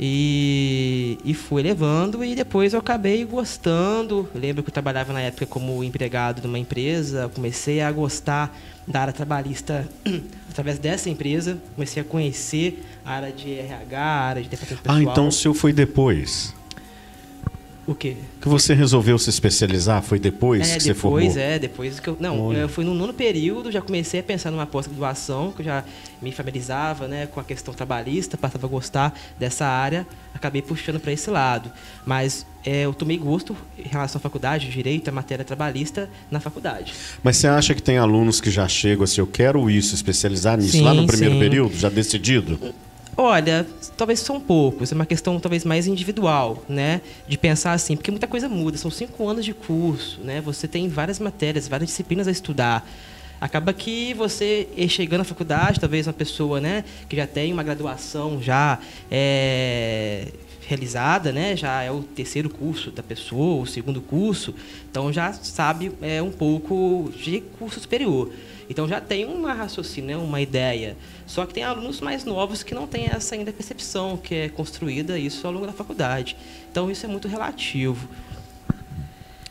E, 0.00 1.18
e 1.24 1.34
fui 1.34 1.60
levando 1.60 2.22
e 2.22 2.36
depois 2.36 2.72
eu 2.72 2.78
acabei 2.78 3.24
gostando. 3.24 4.28
Eu 4.32 4.40
lembro 4.40 4.62
que 4.62 4.68
eu 4.68 4.72
trabalhava 4.72 5.12
na 5.12 5.20
época 5.20 5.44
como 5.44 5.82
empregado 5.82 6.40
de 6.40 6.46
uma 6.46 6.58
empresa, 6.58 7.28
comecei 7.34 7.80
a 7.80 7.90
gostar 7.90 8.56
da 8.86 9.00
área 9.00 9.12
trabalhista 9.12 9.88
através 10.48 10.78
dessa 10.78 11.10
empresa, 11.10 11.58
comecei 11.74 12.00
a 12.00 12.04
conhecer 12.04 12.84
a 13.04 13.12
área 13.12 13.32
de 13.32 13.52
RH, 13.52 13.98
a 14.00 14.20
área 14.20 14.42
de 14.42 14.48
departamento 14.48 14.82
pessoal. 14.82 14.98
Ah, 14.98 15.02
então 15.02 15.28
o 15.28 15.32
seu 15.32 15.52
foi 15.52 15.72
depois? 15.72 16.54
O 17.88 17.94
quê? 17.94 18.16
Que 18.38 18.46
você 18.46 18.74
resolveu 18.74 19.18
se 19.18 19.30
especializar? 19.30 20.02
Foi 20.02 20.18
depois 20.18 20.68
é, 20.68 20.76
que 20.76 20.82
você 20.82 20.92
formou? 20.92 21.20
Depois, 21.20 21.36
é, 21.38 21.58
depois 21.58 21.98
que 21.98 22.06
eu... 22.06 22.18
Não, 22.20 22.48
Olha. 22.48 22.58
eu 22.58 22.68
fui 22.68 22.84
no 22.84 22.92
nono 22.92 23.14
período, 23.14 23.72
já 23.72 23.80
comecei 23.80 24.20
a 24.20 24.22
pensar 24.22 24.50
numa 24.50 24.66
pós-graduação, 24.66 25.52
que 25.52 25.62
eu 25.62 25.64
já 25.64 25.82
me 26.20 26.30
familiarizava 26.30 27.08
né, 27.08 27.26
com 27.26 27.40
a 27.40 27.44
questão 27.44 27.72
trabalhista, 27.72 28.36
passava 28.36 28.66
a 28.66 28.68
gostar 28.68 29.18
dessa 29.38 29.64
área, 29.64 30.06
acabei 30.34 30.60
puxando 30.60 31.00
para 31.00 31.12
esse 31.12 31.30
lado. 31.30 31.72
Mas 32.04 32.44
é, 32.62 32.84
eu 32.84 32.92
tomei 32.92 33.16
gosto 33.16 33.56
em 33.78 33.88
relação 33.88 34.18
à 34.18 34.20
faculdade, 34.20 34.68
direito, 34.68 35.08
a 35.08 35.12
matéria 35.12 35.42
trabalhista 35.42 36.10
na 36.30 36.40
faculdade. 36.40 36.92
Mas 37.22 37.38
você 37.38 37.46
acha 37.46 37.74
que 37.74 37.82
tem 37.82 37.96
alunos 37.96 38.38
que 38.38 38.50
já 38.50 38.68
chegam 38.68 39.04
assim, 39.04 39.22
eu 39.22 39.26
quero 39.26 39.70
isso, 39.70 39.94
especializar 39.94 40.58
nisso, 40.58 40.72
sim, 40.72 40.82
lá 40.82 40.92
no 40.92 41.06
primeiro 41.06 41.36
sim. 41.36 41.40
período, 41.40 41.74
já 41.74 41.88
decidido? 41.88 42.60
Olha, 43.20 43.66
talvez 43.96 44.20
são 44.20 44.38
poucos, 44.40 44.92
é 44.92 44.94
uma 44.94 45.04
questão 45.04 45.40
talvez 45.40 45.64
mais 45.64 45.88
individual, 45.88 46.62
né? 46.68 47.00
De 47.26 47.36
pensar 47.36 47.72
assim, 47.72 47.96
porque 47.96 48.12
muita 48.12 48.28
coisa 48.28 48.48
muda, 48.48 48.78
são 48.78 48.92
cinco 48.92 49.26
anos 49.26 49.44
de 49.44 49.52
curso, 49.52 50.20
né? 50.20 50.40
Você 50.40 50.68
tem 50.68 50.88
várias 50.88 51.18
matérias, 51.18 51.66
várias 51.66 51.90
disciplinas 51.90 52.28
a 52.28 52.30
estudar. 52.30 52.88
Acaba 53.40 53.72
que 53.72 54.14
você, 54.14 54.68
chegando 54.88 55.22
à 55.22 55.24
faculdade, 55.24 55.80
talvez 55.80 56.06
uma 56.06 56.12
pessoa, 56.12 56.60
né, 56.60 56.84
que 57.08 57.16
já 57.16 57.26
tem 57.26 57.52
uma 57.52 57.64
graduação 57.64 58.40
já 58.40 58.78
é, 59.10 60.28
realizada, 60.68 61.32
né, 61.32 61.56
já 61.56 61.82
é 61.82 61.90
o 61.90 62.04
terceiro 62.04 62.48
curso 62.48 62.92
da 62.92 63.02
pessoa, 63.02 63.62
o 63.62 63.66
segundo 63.66 64.00
curso, 64.00 64.54
então 64.88 65.12
já 65.12 65.32
sabe 65.32 65.90
é, 66.02 66.22
um 66.22 66.30
pouco 66.30 67.12
de 67.20 67.40
curso 67.58 67.80
superior. 67.80 68.30
Então 68.70 68.86
já 68.86 69.00
tem 69.00 69.24
uma 69.24 69.52
raciocínio, 69.54 70.10
né, 70.10 70.16
uma 70.16 70.40
ideia. 70.40 70.96
Só 71.28 71.44
que 71.44 71.52
tem 71.52 71.62
alunos 71.62 72.00
mais 72.00 72.24
novos 72.24 72.62
que 72.62 72.74
não 72.74 72.86
têm 72.86 73.06
essa 73.06 73.34
ainda 73.34 73.52
percepção, 73.52 74.16
que 74.16 74.34
é 74.34 74.48
construída 74.48 75.18
isso 75.18 75.46
ao 75.46 75.52
longo 75.52 75.66
da 75.66 75.74
faculdade. 75.74 76.34
Então 76.70 76.90
isso 76.90 77.04
é 77.04 77.08
muito 77.08 77.28
relativo. 77.28 78.08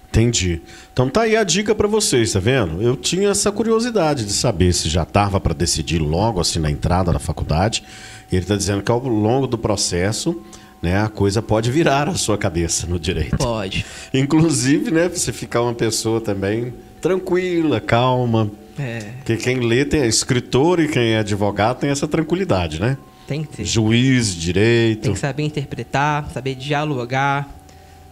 Entendi. 0.10 0.60
Então 0.91 1.07
tá 1.07 1.22
aí 1.22 1.38
a 1.38 1.43
dica 1.43 1.75
para 1.75 1.88
vocês, 1.88 2.34
tá 2.34 2.39
vendo? 2.39 2.81
Eu 2.81 2.96
tinha 2.96 3.29
essa 3.29 3.51
curiosidade 3.51 4.25
de 4.25 4.34
saber 4.34 4.74
se 4.74 4.89
já 4.89 5.03
estava 5.03 5.39
para 5.39 5.53
decidir 5.53 6.00
logo 6.00 6.41
assim 6.41 6.57
na 6.57 6.72
entrada 6.72 7.13
da 7.13 7.19
faculdade. 7.19 7.84
Ele 8.31 8.41
está 8.41 8.55
dizendo 8.55 8.81
que 8.81 8.91
ao 8.91 9.00
longo 9.00 9.46
do 9.46 9.57
processo, 9.57 10.41
né, 10.81 11.00
a 11.00 11.07
coisa 11.07 11.43
pode 11.43 11.72
virar 11.72 12.10
a 12.10 12.15
sua 12.15 12.39
cabeça 12.39 12.88
no 12.88 13.00
direito. 13.00 13.38
Pode. 13.38 13.86
Inclusive, 14.12 14.89
né, 14.89 15.07
você 15.07 15.31
ficar 15.31 15.62
uma 15.62 15.75
pessoa 15.75 16.19
também 16.19 16.74
tranquila, 17.00 17.79
calma, 17.79 18.50
é. 18.79 19.00
Porque 19.17 19.38
quem 19.38 19.60
lê 19.60 19.86
tem 19.86 20.01
é 20.01 20.07
escritor 20.07 20.79
e 20.79 20.88
quem 20.88 21.13
é 21.13 21.19
advogado 21.19 21.79
tem 21.79 21.89
essa 21.89 22.07
tranquilidade, 22.07 22.79
né? 22.79 22.98
Tem 23.27 23.43
que 23.43 23.57
ter. 23.57 23.65
Juiz, 23.65 24.34
direito. 24.34 25.01
Tem 25.01 25.13
que 25.13 25.19
saber 25.19 25.43
interpretar, 25.43 26.29
saber 26.31 26.55
dialogar, 26.55 27.50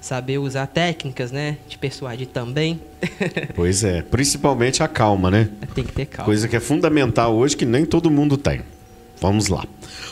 saber 0.01 0.38
usar 0.38 0.67
técnicas, 0.67 1.31
né? 1.31 1.57
De 1.67 1.77
persuadir 1.77 2.27
também. 2.27 2.79
pois 3.55 3.84
é, 3.84 4.01
principalmente 4.01 4.84
a 4.84 4.88
calma, 4.88 5.31
né? 5.31 5.50
Tem 5.74 5.84
que 5.84 5.93
ter 5.93 6.05
calma. 6.05 6.25
Coisa 6.25 6.48
que 6.48 6.55
é 6.55 6.60
fundamental 6.60 7.34
hoje 7.36 7.55
que 7.55 7.65
nem 7.65 7.86
todo 7.86 8.12
mundo 8.12 8.38
tem. 8.38 8.62
Vamos 9.22 9.48
lá. 9.48 9.63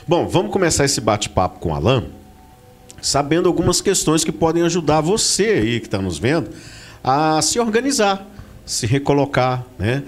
Bom, 0.08 0.28
vamos 0.28 0.52
começar 0.52 0.86
esse 0.86 1.02
bate-papo 1.02 1.60
com 1.60 1.70
o 1.70 1.74
Alan, 1.74 2.06
sabendo 3.02 3.48
algumas 3.48 3.82
questões 3.82 4.24
que 4.24 4.32
podem 4.32 4.64
ajudar 4.64 5.02
você 5.02 5.44
aí 5.44 5.80
que 5.80 5.88
está 5.88 6.02
nos 6.02 6.18
vendo 6.18 6.50
a 7.04 7.42
se 7.42 7.60
organizar, 7.60 8.26
se 8.66 8.88
recolocar, 8.88 9.66
né? 9.78 10.04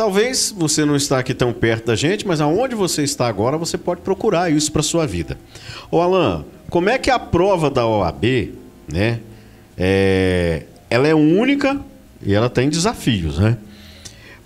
Talvez 0.00 0.50
você 0.56 0.86
não 0.86 0.96
está 0.96 1.18
aqui 1.18 1.34
tão 1.34 1.52
perto 1.52 1.88
da 1.88 1.94
gente, 1.94 2.26
mas 2.26 2.40
aonde 2.40 2.74
você 2.74 3.02
está 3.02 3.28
agora, 3.28 3.58
você 3.58 3.76
pode 3.76 4.00
procurar 4.00 4.50
isso 4.50 4.72
para 4.72 4.82
sua 4.82 5.06
vida. 5.06 5.36
Ô 5.90 6.00
Alan, 6.00 6.46
como 6.70 6.88
é 6.88 6.96
que 6.96 7.10
a 7.10 7.18
prova 7.18 7.70
da 7.70 7.86
OAB, 7.86 8.54
né? 8.90 9.20
É, 9.76 10.62
ela 10.88 11.06
é 11.06 11.14
única 11.14 11.78
e 12.22 12.32
ela 12.32 12.48
tem 12.48 12.70
desafios, 12.70 13.38
né? 13.38 13.58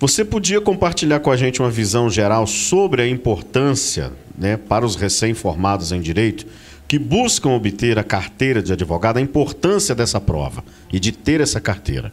Você 0.01 0.25
podia 0.25 0.61
compartilhar 0.61 1.21
com 1.21 1.31
a 1.31 1.37
gente 1.37 1.63
uma 1.63 1.71
visão 1.71 2.11
geral 2.11 2.49
sobre 2.49 3.03
a 3.03 3.09
importância, 3.09 4.11
né, 4.37 4.57
para 4.57 4.85
os 4.85 4.97
recém-formados 4.97 5.93
em 5.93 6.01
direito 6.01 6.45
que 6.89 6.99
buscam 6.99 7.51
obter 7.51 7.97
a 7.97 8.03
carteira 8.03 8.61
de 8.61 8.73
advogado, 8.73 9.19
a 9.19 9.21
importância 9.21 9.95
dessa 9.95 10.21
prova 10.21 10.65
e 10.93 10.99
de 10.99 11.13
ter 11.13 11.41
essa 11.41 11.61
carteira? 11.61 12.13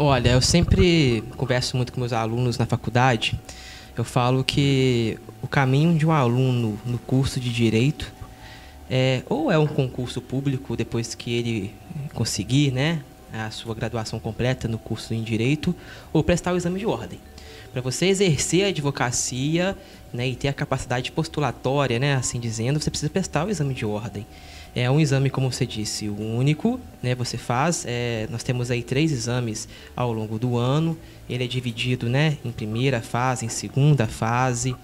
Olha, 0.00 0.28
eu 0.28 0.40
sempre 0.40 1.24
converso 1.36 1.76
muito 1.76 1.92
com 1.92 1.98
meus 1.98 2.12
alunos 2.12 2.56
na 2.56 2.66
faculdade. 2.66 3.36
Eu 3.96 4.04
falo 4.04 4.44
que 4.44 5.18
o 5.42 5.48
caminho 5.48 5.98
de 5.98 6.06
um 6.06 6.12
aluno 6.12 6.78
no 6.86 6.98
curso 6.98 7.40
de 7.40 7.52
direito 7.52 8.12
é 8.88 9.24
ou 9.28 9.50
é 9.50 9.58
um 9.58 9.66
concurso 9.66 10.22
público 10.22 10.76
depois 10.76 11.16
que 11.16 11.34
ele 11.34 11.74
conseguir, 12.14 12.70
né, 12.70 13.02
a 13.32 13.50
sua 13.50 13.74
graduação 13.74 14.20
completa 14.20 14.68
no 14.68 14.78
curso 14.78 15.12
em 15.12 15.24
direito, 15.24 15.74
ou 16.12 16.22
prestar 16.22 16.52
o 16.52 16.56
exame 16.56 16.78
de 16.78 16.86
ordem. 16.86 17.18
Para 17.72 17.82
você 17.82 18.06
exercer 18.06 18.66
a 18.66 18.68
advocacia 18.68 19.76
né, 20.12 20.28
e 20.28 20.36
ter 20.36 20.46
a 20.46 20.52
capacidade 20.52 21.10
postulatória, 21.10 21.98
né, 21.98 22.14
assim 22.14 22.38
dizendo, 22.38 22.78
você 22.78 22.88
precisa 22.88 23.10
prestar 23.10 23.48
o 23.48 23.50
exame 23.50 23.74
de 23.74 23.84
ordem. 23.84 24.24
É 24.80 24.88
um 24.88 25.00
exame, 25.00 25.28
como 25.28 25.50
você 25.50 25.66
disse, 25.66 26.08
único, 26.08 26.78
né? 27.02 27.12
Você 27.16 27.36
faz, 27.36 27.84
é, 27.84 28.28
nós 28.30 28.44
temos 28.44 28.70
aí 28.70 28.80
três 28.80 29.10
exames 29.10 29.66
ao 29.96 30.12
longo 30.12 30.38
do 30.38 30.56
ano. 30.56 30.96
Ele 31.28 31.42
é 31.42 31.48
dividido, 31.48 32.08
né, 32.08 32.38
em 32.44 32.52
primeira 32.52 33.00
fase, 33.00 33.44
em 33.44 33.48
segunda 33.48 34.06
fase. 34.06 34.76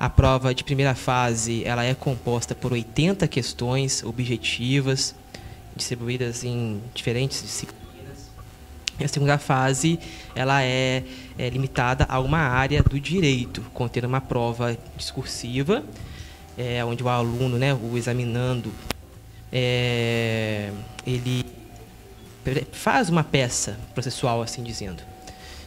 A 0.00 0.10
prova 0.10 0.52
de 0.52 0.64
primeira 0.64 0.96
fase, 0.96 1.62
ela 1.64 1.84
é 1.84 1.94
composta 1.94 2.56
por 2.56 2.72
80 2.72 3.28
questões 3.28 4.02
objetivas, 4.02 5.14
distribuídas 5.76 6.42
em 6.42 6.80
diferentes 6.92 7.40
disciplinas. 7.40 8.28
E 8.98 9.04
a 9.04 9.08
segunda 9.08 9.38
fase, 9.38 10.00
ela 10.34 10.60
é, 10.64 11.04
é 11.38 11.48
limitada 11.50 12.04
a 12.08 12.18
uma 12.18 12.40
área 12.40 12.82
do 12.82 12.98
direito, 12.98 13.62
contendo 13.72 14.08
uma 14.08 14.20
prova 14.20 14.76
discursiva, 14.96 15.84
é, 16.58 16.84
onde 16.84 17.04
o 17.04 17.08
aluno, 17.08 17.56
né, 17.58 17.72
o 17.72 17.96
examinando, 17.96 18.72
é, 19.52 20.70
ele 21.06 21.44
faz 22.72 23.08
uma 23.08 23.24
peça 23.24 23.78
processual, 23.94 24.42
assim 24.42 24.62
dizendo. 24.62 25.02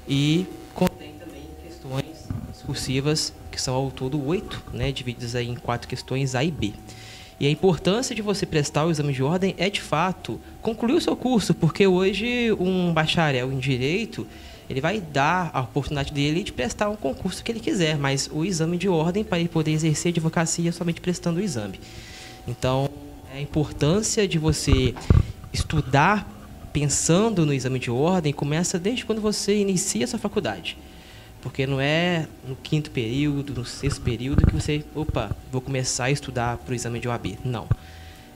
E 0.07 0.45
contém 0.73 1.13
também 1.13 1.43
questões 1.63 2.27
discursivas, 2.51 3.33
que 3.51 3.61
são 3.61 3.75
ao 3.75 3.91
todo 3.91 4.25
oito, 4.25 4.63
né, 4.73 4.91
divididas 4.91 5.35
aí 5.35 5.47
em 5.47 5.55
quatro 5.55 5.87
questões 5.87 6.35
A 6.35 6.43
e 6.43 6.51
B. 6.51 6.73
E 7.39 7.47
a 7.47 7.49
importância 7.49 8.13
de 8.13 8.21
você 8.21 8.45
prestar 8.45 8.85
o 8.85 8.91
exame 8.91 9.13
de 9.13 9.23
ordem 9.23 9.55
é, 9.57 9.69
de 9.69 9.81
fato, 9.81 10.39
concluir 10.61 10.95
o 10.95 11.01
seu 11.01 11.15
curso, 11.15 11.53
porque 11.53 11.87
hoje 11.87 12.51
um 12.59 12.93
bacharel 12.93 13.51
em 13.51 13.59
Direito, 13.59 14.27
ele 14.69 14.81
vai 14.81 14.99
dar 14.99 15.49
a 15.53 15.61
oportunidade 15.61 16.11
dele 16.11 16.43
de 16.43 16.51
prestar 16.51 16.89
um 16.89 16.97
concurso 16.97 17.41
que 17.41 17.51
ele 17.51 17.61
quiser, 17.61 17.97
mas 17.97 18.29
o 18.31 18.43
exame 18.43 18.77
de 18.77 18.89
ordem, 18.89 19.23
para 19.23 19.39
ele 19.39 19.47
poder 19.47 19.71
exercer 19.71 20.09
advocacia, 20.11 20.69
é 20.69 20.71
somente 20.73 20.99
prestando 20.99 21.39
o 21.39 21.43
exame. 21.43 21.79
Então, 22.45 22.88
a 23.39 23.41
importância 23.41 24.27
de 24.27 24.37
você 24.37 24.93
estudar 25.53 26.29
pensando 26.73 27.45
no 27.45 27.53
exame 27.53 27.79
de 27.79 27.89
ordem 27.89 28.33
começa 28.33 28.77
desde 28.77 29.05
quando 29.05 29.21
você 29.21 29.57
inicia 29.57 30.03
a 30.03 30.07
sua 30.07 30.19
faculdade. 30.19 30.77
Porque 31.41 31.65
não 31.65 31.79
é 31.79 32.27
no 32.45 32.55
quinto 32.57 32.91
período, 32.91 33.53
no 33.53 33.63
sexto 33.65 34.01
período 34.01 34.45
que 34.45 34.53
você, 34.53 34.83
opa, 34.93 35.35
vou 35.49 35.61
começar 35.61 36.05
a 36.05 36.11
estudar 36.11 36.57
para 36.57 36.73
o 36.73 36.75
exame 36.75 36.99
de 36.99 37.07
OAB. 37.07 37.37
Não. 37.45 37.65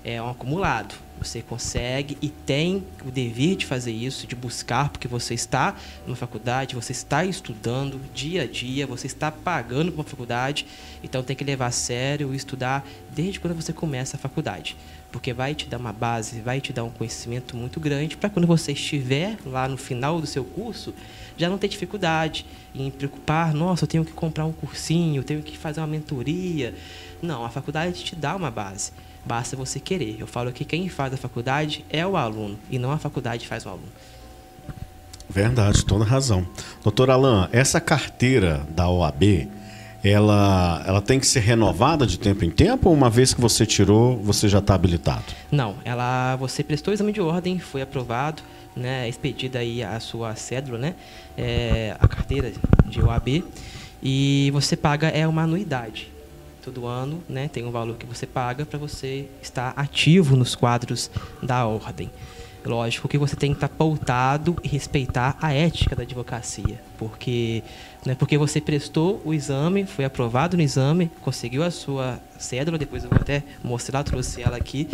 É 0.04 0.22
um 0.22 0.30
acumulado. 0.30 0.96
Você 1.20 1.42
consegue 1.42 2.18
e 2.22 2.28
tem 2.28 2.84
o 3.06 3.12
dever 3.12 3.56
de 3.56 3.66
fazer 3.66 3.92
isso, 3.92 4.28
de 4.28 4.36
buscar, 4.36 4.90
porque 4.90 5.08
você 5.08 5.34
está 5.34 5.76
numa 6.06 6.18
faculdade, 6.18 6.76
você 6.76 6.92
está 6.92 7.24
estudando 7.24 8.02
dia 8.14 8.42
a 8.42 8.46
dia, 8.46 8.86
você 8.86 9.08
está 9.08 9.32
pagando 9.32 9.92
para 9.92 10.02
uma 10.02 10.04
faculdade, 10.04 10.66
então 11.02 11.24
tem 11.24 11.36
que 11.36 11.44
levar 11.44 11.68
a 11.68 11.72
sério 11.72 12.34
e 12.34 12.36
estudar 12.36 12.86
desde 13.12 13.40
quando 13.40 13.56
você 13.56 13.72
começa 13.72 14.18
a 14.18 14.20
faculdade 14.20 14.76
porque 15.14 15.32
vai 15.32 15.54
te 15.54 15.68
dar 15.68 15.78
uma 15.78 15.94
base, 15.94 16.42
vai 16.42 16.60
te 16.60 16.74
dar 16.74 16.84
um 16.84 16.90
conhecimento 16.90 17.56
muito 17.56 17.80
grande 17.80 18.18
para 18.18 18.32
quando 18.32 18.48
você 18.48 18.72
estiver 18.72 19.38
lá 19.46 19.68
no 19.68 19.78
final 19.78 20.20
do 20.20 20.26
seu 20.26 20.44
curso, 20.44 20.92
já 21.38 21.48
não 21.48 21.60
ter 21.60 21.68
dificuldade 21.68 22.48
em 22.74 22.90
preocupar, 22.90 23.54
nossa, 23.54 23.84
eu 23.84 23.88
tenho 23.88 24.04
que 24.04 24.12
comprar 24.12 24.44
um 24.46 24.52
cursinho, 24.52 25.20
eu 25.20 25.24
tenho 25.24 25.44
que 25.44 25.56
fazer 25.56 25.82
uma 25.82 25.88
mentoria. 25.88 26.74
Não, 27.22 27.46
a 27.46 27.50
faculdade 27.50 28.04
te 28.04 28.16
dá 28.16 28.36
uma 28.36 28.50
base. 28.50 28.92
Basta 29.26 29.56
você 29.56 29.80
querer. 29.80 30.18
Eu 30.20 30.28
falo 30.28 30.52
que 30.52 30.66
quem 30.66 30.90
faz 30.90 31.14
a 31.14 31.18
faculdade 31.18 31.86
é 31.90 32.06
o 32.06 32.18
aluno 32.18 32.58
e 32.70 32.78
não 32.78 32.92
a 32.92 32.98
faculdade 32.98 33.48
faz 33.48 33.66
o 33.66 33.70
aluno. 33.70 33.92
Verdade, 35.30 35.86
toda 35.86 36.04
razão. 36.04 36.46
Doutor 36.84 37.10
Alain, 37.10 37.48
essa 37.52 37.80
carteira 37.80 38.68
da 38.70 38.88
OAB, 38.90 39.48
ela, 40.04 40.84
ela 40.86 41.02
tem 41.02 41.20
que 41.20 41.26
ser 41.26 41.40
renovada 41.40 42.06
de 42.06 42.20
tempo 42.20 42.44
em 42.44 42.52
tempo 42.52 42.90
ou 42.90 42.96
uma 42.96 43.10
vez 43.10 43.34
que 43.34 43.40
você 43.40 43.66
tirou, 43.66 44.18
você 44.18 44.50
já 44.50 44.60
está 44.60 44.76
habilitado? 44.76 45.24
Não, 45.50 45.76
ela, 45.86 46.36
você 46.36 46.62
prestou 46.62 46.92
o 46.92 46.94
exame 46.94 47.14
de 47.14 47.22
ordem, 47.22 47.58
foi 47.58 47.82
aprovado, 47.82 48.44
né, 48.76 49.08
expedida 49.08 49.60
aí 49.60 49.82
a 49.82 50.00
sua 50.00 50.36
cédula, 50.36 50.78
né, 50.78 50.96
é, 51.38 51.96
a 52.00 52.08
carteira 52.08 52.52
de 52.86 53.02
OAB, 53.02 53.44
e 54.04 54.52
você 54.52 54.76
paga 54.76 55.08
é 55.08 55.26
uma 55.26 55.44
anuidade. 55.44 56.13
Todo 56.64 56.88
ano 56.88 57.22
né, 57.28 57.50
tem 57.50 57.66
um 57.66 57.72
valor 57.72 57.98
que 57.98 58.06
você 58.06 58.26
paga 58.26 58.66
para 58.66 58.80
você 58.80 59.28
estar 59.42 59.74
ativo 59.76 60.38
nos 60.38 60.56
quadros 60.56 61.12
da 61.42 61.66
ordem. 61.66 62.10
Lógico 62.66 63.10
que 63.10 63.18
você 63.18 63.36
tem 63.36 63.52
que 63.52 63.58
estar 63.58 63.68
pautado 63.68 64.56
e 64.64 64.70
respeitar 64.70 65.38
a 65.42 65.54
ética 65.54 65.94
da 65.94 66.04
advocacia, 66.04 66.80
porque 66.98 67.62
não 68.06 68.14
é 68.14 68.16
porque 68.16 68.38
você 68.38 68.62
prestou 68.62 69.22
o 69.26 69.34
exame, 69.34 69.86
foi 69.86 70.06
aprovado 70.06 70.56
no 70.56 70.64
exame, 70.64 71.12
conseguiu 71.20 71.64
a 71.64 71.70
sua 71.70 72.22
cédula, 72.40 72.78
depois 72.78 73.04
eu 73.04 73.10
vou 73.10 73.20
até 73.20 73.44
mostrar, 73.62 74.02
trouxe 74.04 74.42
ela 74.42 74.56
aqui, 74.56 74.88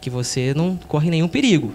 que 0.00 0.10
você 0.10 0.52
não 0.52 0.76
corre 0.88 1.08
nenhum 1.08 1.28
perigo. 1.28 1.72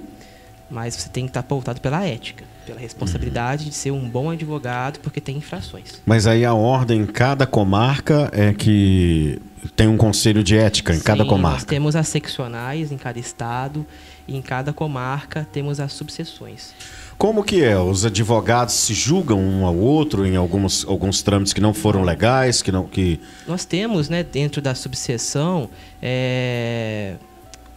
Mas 0.70 0.96
você 0.96 1.08
tem 1.08 1.24
que 1.24 1.30
estar 1.30 1.44
pautado 1.44 1.80
pela 1.80 2.06
ética, 2.06 2.44
pela 2.66 2.80
responsabilidade 2.80 3.64
uhum. 3.64 3.70
de 3.70 3.76
ser 3.76 3.92
um 3.92 4.08
bom 4.10 4.30
advogado, 4.30 5.00
porque 5.00 5.20
tem 5.20 5.38
infrações. 5.38 6.02
Mas 6.06 6.28
aí 6.28 6.46
a 6.46 6.54
ordem 6.54 7.02
em 7.02 7.06
cada 7.06 7.46
comarca 7.46 8.30
é 8.34 8.54
que 8.54 9.42
tem 9.76 9.88
um 9.88 9.98
conselho 9.98 10.44
de 10.44 10.58
ética 10.58 10.94
em 10.94 10.98
Sim, 10.98 11.04
cada 11.04 11.26
comarca. 11.26 11.58
Nós 11.58 11.64
temos 11.66 11.96
as 11.96 12.08
seccionais 12.08 12.92
em 12.92 12.98
cada 12.98 13.20
estado 13.20 13.86
e 14.28 14.36
em 14.36 14.42
cada 14.42 14.72
comarca 14.72 15.48
temos 15.52 15.80
as 15.80 15.92
subseções. 15.94 16.74
Como 17.18 17.44
que 17.44 17.62
é? 17.62 17.78
Os 17.78 18.06
advogados 18.06 18.74
se 18.76 18.94
julgam 18.94 19.40
um 19.40 19.66
ao 19.66 19.76
outro 19.76 20.26
em 20.26 20.38
alguns, 20.38 20.86
alguns 20.88 21.22
trâmites 21.22 21.52
que 21.52 21.60
não 21.60 21.74
foram 21.74 22.02
legais, 22.02 22.62
que 22.62 22.72
não 22.72 22.86
que 22.86 23.20
nós 23.46 23.66
temos, 23.66 24.08
né, 24.08 24.24
dentro 24.24 24.62
da 24.62 24.74
subseção, 24.74 25.70
é, 26.02 27.16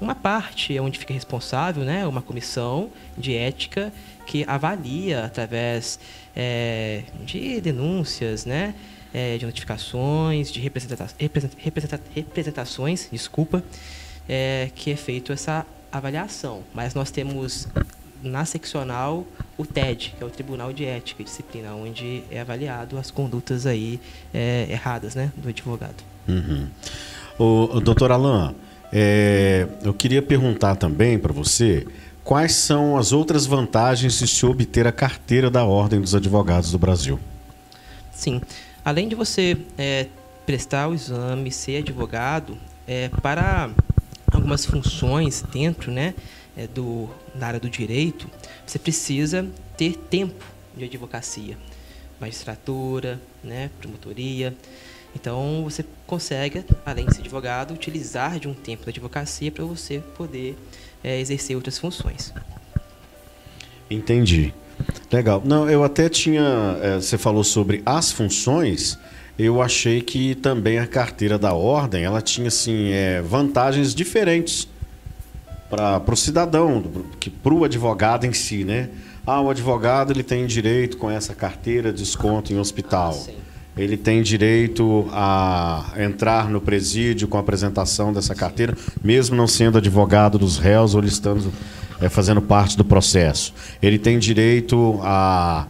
uma 0.03 0.15
parte 0.15 0.79
onde 0.81 0.99
fica 0.99 1.15
responsável, 1.15 1.85
né, 1.85 2.07
uma 2.07 2.21
comissão 2.21 2.91
de 3.17 3.37
ética 3.37 3.93
que 4.27 4.45
avalia 4.47 5.25
através 5.25 5.99
é, 6.35 7.03
de 7.25 7.61
denúncias, 7.61 8.45
né, 8.45 8.75
é, 9.15 9.39
de 9.39 9.47
notificações, 9.47 10.51
de 10.51 10.61
representa 10.61 11.09
representa 11.17 12.01
representações, 12.15 13.09
desculpa, 13.13 13.63
é, 14.29 14.71
que 14.75 14.91
é 14.91 14.97
feito 14.97 15.33
essa 15.33 15.65
avaliação. 15.91 16.63
Mas 16.75 16.95
nós 16.95 17.11
temos 17.11 17.69
na 18.23 18.45
seccional 18.45 19.27
o 19.59 19.67
TED, 19.67 20.15
que 20.17 20.23
é 20.23 20.27
o 20.27 20.31
Tribunal 20.31 20.73
de 20.73 20.85
Ética 20.85 21.23
e 21.23 21.25
Disciplina, 21.25 21.75
onde 21.75 22.23
é 22.31 22.41
avaliado 22.41 22.97
as 22.99 23.11
condutas 23.11 23.67
aí 23.67 24.01
é, 24.33 24.67
erradas, 24.71 25.15
né, 25.15 25.33
do 25.37 25.49
advogado. 25.49 26.03
Uhum. 26.27 26.69
O, 27.39 27.77
o 27.77 27.81
doutor 27.81 28.13
Alain, 28.13 28.55
é, 28.93 29.67
eu 29.83 29.95
queria 29.95 30.21
perguntar 30.21 30.77
também 30.77 31.19
para 31.19 31.33
você 31.33 31.87
quais 32.23 32.53
são 32.53 32.99
as 32.99 33.13
outras 33.13 33.47
vantagens 33.47 34.19
de 34.19 34.29
se 34.29 34.45
obter 34.45 34.87
a 34.87 34.93
carteira 34.93 35.51
da 35.51 35.65
Ordem 35.65 36.01
dos 36.01 36.15
Advogados 36.15 36.71
do 36.71 36.79
Brasil. 36.79 37.19
Sim, 38.13 38.41
além 38.85 39.09
de 39.09 39.15
você 39.15 39.57
é, 39.79 40.07
prestar 40.45 40.89
o 40.89 40.95
exame, 40.95 41.51
ser 41.51 41.79
advogado, 41.79 42.59
é, 42.87 43.09
para 43.09 43.71
algumas 44.31 44.67
funções 44.67 45.43
dentro, 45.53 45.91
né, 45.91 46.15
é, 46.57 46.67
do, 46.67 47.09
da 47.35 47.47
área 47.47 47.61
do 47.61 47.71
direito, 47.71 48.29
você 48.67 48.79
precisa 48.79 49.47
ter 49.77 49.97
tempo 49.97 50.45
de 50.77 50.85
advocacia, 50.85 51.57
magistratura, 52.21 53.21
né, 53.43 53.71
promotoria. 53.81 54.55
Então 55.15 55.63
você 55.65 55.85
consegue, 56.07 56.65
além 56.85 57.07
de 57.07 57.15
ser 57.15 57.21
advogado, 57.21 57.75
utilizar 57.75 58.39
de 58.39 58.49
um 58.49 58.55
tempo 58.55 58.85
da 58.85 58.91
advocacia 58.91 59.51
para 59.51 59.65
você 59.65 60.01
poder 60.17 60.57
é, 61.03 61.21
exercer 61.21 61.57
outras 61.57 61.79
funções. 61.79 62.33
Entendi. 63.91 64.55
Legal. 65.11 65.43
Não, 65.45 65.69
eu 65.69 65.85
até 65.85 66.09
tinha. 66.09 66.79
É, 66.83 66.95
você 66.97 67.19
falou 67.19 67.45
sobre 67.45 67.83
as 67.85 68.11
funções. 68.11 68.99
Eu 69.39 69.63
achei 69.63 70.01
que 70.01 70.35
também 70.35 70.79
a 70.79 70.87
carteira 70.87 71.39
da 71.39 71.55
ordem 71.55 72.05
ela 72.05 72.21
tinha 72.21 72.49
assim 72.49 72.91
é, 72.93 73.21
vantagens 73.23 73.95
diferentes 73.95 74.69
para 75.71 76.03
o 76.07 76.17
cidadão, 76.17 76.85
para 77.43 77.55
o 77.55 77.65
advogado 77.65 78.27
em 78.27 78.33
si, 78.33 78.63
né? 78.63 78.91
Ah, 79.27 79.41
o 79.41 79.49
advogado 79.49 80.13
ele 80.13 80.23
tem 80.23 80.47
direito 80.47 80.99
com 80.99 81.11
essa 81.11 81.35
carteira 81.35 81.93
de 81.93 82.03
desconto 82.03 82.53
em 82.53 82.59
hospital. 82.59 83.19
Ah, 83.27 83.33
ele 83.77 83.97
tem 83.97 84.23
direito 84.23 85.09
a 85.13 85.93
entrar 85.97 86.49
no 86.51 86.61
presídio 86.61 87.27
com 87.27 87.37
a 87.37 87.41
apresentação 87.41 88.13
dessa 88.13 88.35
carteira, 88.35 88.77
mesmo 89.03 89.35
não 89.35 89.47
sendo 89.47 89.79
advogado 89.79 90.39
dos 90.39 90.59
réus 90.59 90.95
ou 90.95 91.01
listando, 91.01 91.53
é, 92.01 92.09
fazendo 92.09 92.43
parte 92.43 92.77
do 92.77 92.85
processo. 92.85 93.55
Ele 93.83 93.99
tem 93.99 94.19
direito 94.19 95.01
a, 95.03 95.67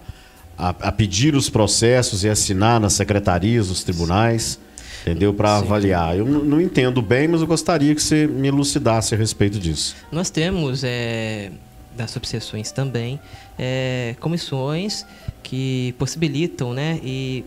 a, 0.59 0.69
a 0.71 0.93
pedir 0.93 1.37
os 1.37 1.49
processos 1.49 2.25
e 2.25 2.29
assinar 2.29 2.81
nas 2.81 2.95
secretarias 2.95 3.69
dos 3.69 3.85
tribunais 3.85 4.59
entendeu? 5.03 5.35
Para 5.35 5.57
avaliar. 5.57 6.17
Eu 6.17 6.25
não 6.25 6.61
entendo 6.61 7.03
bem, 7.03 7.27
mas 7.27 7.41
eu 7.41 7.47
gostaria 7.47 7.93
que 7.95 8.01
você 8.01 8.27
me 8.27 8.49
elucidasse 8.49 9.15
a 9.15 9.19
respeito 9.19 9.59
disso. 9.59 9.97
Nós 10.11 10.31
temos, 10.31 10.85
é, 10.85 11.51
das 11.97 12.13
subseções 12.13 12.71
também, 12.71 13.21
é, 13.59 14.15
comissões 14.21 15.05
que 15.43 15.93
possibilitam, 15.99 16.73
né, 16.73 17.01
e 17.03 17.45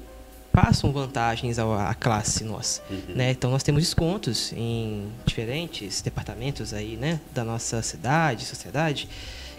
passam 0.56 0.90
vantagens 0.94 1.60
à, 1.60 1.94
classe 1.94 2.46
nossa, 2.46 2.82
uhum. 2.90 3.14
né? 3.14 3.32
Então 3.32 3.52
nós 3.52 3.62
temos 3.62 3.84
descontos 3.84 4.54
em 4.54 5.10
diferentes 5.26 6.02
departamentos 6.02 6.74
aí, 6.74 6.96
né, 6.96 7.20
da 7.34 7.44
nossa 7.44 7.82
cidade, 7.82 8.46
sociedade, 8.46 9.10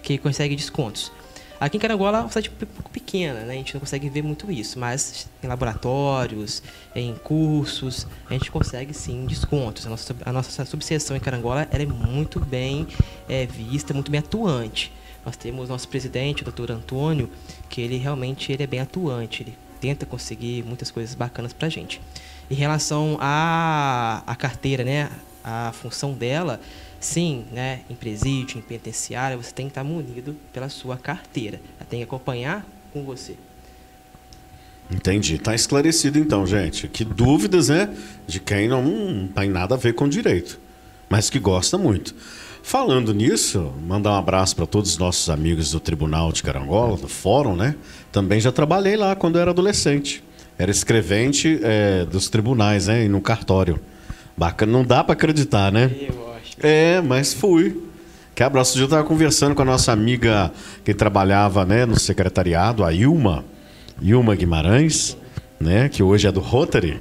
que 0.02 0.16
conseguem 0.16 0.56
descontos. 0.56 1.12
Aqui 1.60 1.76
em 1.76 1.80
Carangola 1.80 2.18
é 2.18 2.20
uma 2.22 2.28
cidade 2.28 2.50
um 2.50 2.66
pouco 2.66 2.90
pequena, 2.90 3.40
né? 3.40 3.54
A 3.54 3.56
gente 3.56 3.74
não 3.74 3.80
consegue 3.80 4.08
ver 4.08 4.22
muito 4.22 4.50
isso, 4.50 4.78
mas 4.78 5.28
em 5.42 5.46
laboratórios, 5.46 6.62
em 6.94 7.14
cursos, 7.14 8.06
a 8.28 8.32
gente 8.32 8.50
consegue 8.50 8.92
sim 8.94 9.26
descontos. 9.26 9.86
A 9.86 9.90
nossa, 9.90 10.16
a 10.24 10.32
nossa 10.32 10.64
subseção 10.64 11.16
em 11.16 11.20
Carangola 11.20 11.68
é 11.70 11.84
muito 11.86 12.40
bem 12.40 12.86
é, 13.28 13.44
vista, 13.46 13.92
muito 13.92 14.10
bem 14.10 14.20
atuante. 14.20 14.92
Nós 15.24 15.36
temos 15.36 15.68
nosso 15.68 15.88
presidente, 15.88 16.42
o 16.42 16.44
doutor 16.44 16.70
Antônio, 16.70 17.28
que 17.68 17.80
ele 17.80 17.96
realmente 17.96 18.52
ele 18.52 18.62
é 18.62 18.66
bem 18.66 18.80
atuante, 18.80 19.42
ele 19.42 19.65
tenta 19.80 20.06
conseguir 20.06 20.64
muitas 20.64 20.90
coisas 20.90 21.14
bacanas 21.14 21.52
para 21.52 21.66
a 21.66 21.70
gente. 21.70 22.00
Em 22.50 22.54
relação 22.54 23.16
à, 23.20 24.22
à 24.26 24.36
carteira, 24.36 24.84
né, 24.84 25.10
a 25.44 25.72
função 25.72 26.12
dela, 26.12 26.60
Sim, 26.98 27.44
né, 27.52 27.80
em 27.90 27.94
presídio, 27.94 28.58
em 28.58 28.62
penitenciária, 28.62 29.36
você 29.36 29.52
tem 29.52 29.66
que 29.66 29.70
estar 29.70 29.84
munido 29.84 30.36
pela 30.52 30.68
sua 30.68 30.96
carteira. 30.96 31.60
Ela 31.78 31.86
tem 31.88 32.00
que 32.00 32.04
acompanhar 32.04 32.66
com 32.92 33.04
você. 33.04 33.36
Entendi. 34.90 35.34
Está 35.34 35.54
esclarecido 35.54 36.18
então, 36.18 36.46
gente. 36.46 36.88
Que 36.88 37.04
dúvidas, 37.04 37.68
né? 37.68 37.94
De 38.26 38.40
quem 38.40 38.68
não 38.68 39.28
tem 39.28 39.50
nada 39.50 39.74
a 39.74 39.78
ver 39.78 39.94
com 39.94 40.08
direito. 40.08 40.58
mas 41.08 41.30
que 41.30 41.38
gosta 41.38 41.78
muito. 41.78 42.14
Falando 42.68 43.14
nisso, 43.14 43.72
mandar 43.86 44.10
um 44.10 44.16
abraço 44.16 44.56
para 44.56 44.66
todos 44.66 44.90
os 44.90 44.98
nossos 44.98 45.30
amigos 45.30 45.70
do 45.70 45.78
Tribunal 45.78 46.32
de 46.32 46.42
Carangola, 46.42 46.96
do 46.96 47.06
Fórum, 47.06 47.54
né? 47.54 47.76
Também 48.10 48.40
já 48.40 48.50
trabalhei 48.50 48.96
lá 48.96 49.14
quando 49.14 49.36
eu 49.36 49.42
era 49.42 49.52
adolescente. 49.52 50.20
Era 50.58 50.68
escrevente 50.68 51.60
é, 51.62 52.04
dos 52.04 52.28
tribunais, 52.28 52.88
né? 52.88 53.04
E 53.04 53.08
no 53.08 53.20
cartório. 53.20 53.78
Bacana, 54.36 54.72
não 54.72 54.84
dá 54.84 55.04
para 55.04 55.12
acreditar, 55.12 55.70
né? 55.70 55.92
Eu 56.08 56.34
acho. 56.34 56.56
É, 56.58 57.00
mas 57.00 57.32
fui. 57.32 57.84
Que 58.34 58.42
abraço. 58.42 58.76
Eu 58.80 58.86
estava 58.86 59.04
conversando 59.04 59.54
com 59.54 59.62
a 59.62 59.64
nossa 59.64 59.92
amiga 59.92 60.52
que 60.84 60.92
trabalhava 60.92 61.64
né, 61.64 61.86
no 61.86 61.96
secretariado, 61.96 62.82
a 62.82 62.92
Ilma, 62.92 63.44
Ilma 64.02 64.34
Guimarães, 64.34 65.16
né? 65.60 65.88
Que 65.88 66.02
hoje 66.02 66.26
é 66.26 66.32
do 66.32 66.40
Rotary. 66.40 66.98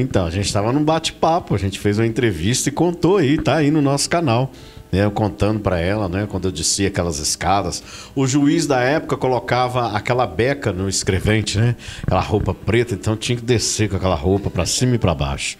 Então, 0.00 0.26
a 0.26 0.30
gente 0.30 0.46
estava 0.46 0.72
num 0.72 0.84
bate-papo, 0.84 1.54
a 1.54 1.58
gente 1.58 1.78
fez 1.78 1.98
uma 1.98 2.06
entrevista 2.06 2.68
e 2.68 2.72
contou 2.72 3.16
aí, 3.18 3.36
tá 3.36 3.56
aí 3.56 3.70
no 3.70 3.82
nosso 3.82 4.08
canal. 4.08 4.50
Né, 4.92 5.04
eu 5.04 5.10
contando 5.10 5.58
para 5.58 5.80
ela, 5.80 6.06
né, 6.06 6.28
quando 6.30 6.44
eu 6.44 6.52
descia 6.52 6.88
aquelas 6.88 7.18
escadas. 7.18 7.82
O 8.14 8.26
juiz 8.26 8.66
da 8.66 8.80
época 8.80 9.16
colocava 9.16 9.96
aquela 9.96 10.26
beca 10.26 10.70
no 10.70 10.86
escrevente, 10.86 11.56
né? 11.56 11.74
Aquela 12.02 12.20
roupa 12.20 12.52
preta, 12.52 12.92
então 12.92 13.16
tinha 13.16 13.36
que 13.36 13.42
descer 13.42 13.88
com 13.88 13.96
aquela 13.96 14.14
roupa 14.14 14.50
para 14.50 14.66
cima 14.66 14.96
e 14.96 14.98
para 14.98 15.14
baixo. 15.14 15.56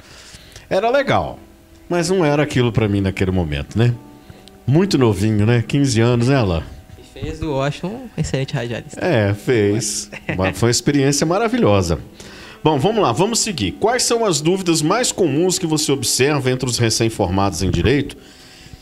Era 0.68 0.90
legal, 0.90 1.38
mas 1.88 2.10
não 2.10 2.22
era 2.22 2.42
aquilo 2.42 2.70
para 2.70 2.86
mim 2.86 3.00
naquele 3.00 3.30
momento, 3.30 3.78
né? 3.78 3.94
Muito 4.66 4.98
novinho, 4.98 5.46
né? 5.46 5.64
15 5.66 6.00
anos, 6.00 6.28
né, 6.28 6.36
Alain? 6.36 6.62
E 6.98 7.02
fez 7.02 7.38
do 7.38 7.52
Washington 7.52 7.88
um 7.88 8.20
excelente 8.20 8.54
radialista. 8.54 9.00
É, 9.00 9.32
fez. 9.34 10.10
Mas 10.36 10.58
Foi 10.58 10.68
uma 10.68 10.70
experiência 10.70 11.26
maravilhosa. 11.26 11.98
Bom, 12.64 12.78
vamos 12.78 13.02
lá, 13.02 13.10
vamos 13.10 13.40
seguir. 13.40 13.72
Quais 13.72 14.04
são 14.04 14.24
as 14.24 14.40
dúvidas 14.40 14.82
mais 14.82 15.10
comuns 15.10 15.58
que 15.58 15.66
você 15.66 15.90
observa 15.90 16.48
entre 16.48 16.68
os 16.68 16.78
recém-formados 16.78 17.60
em 17.60 17.68
direito 17.68 18.16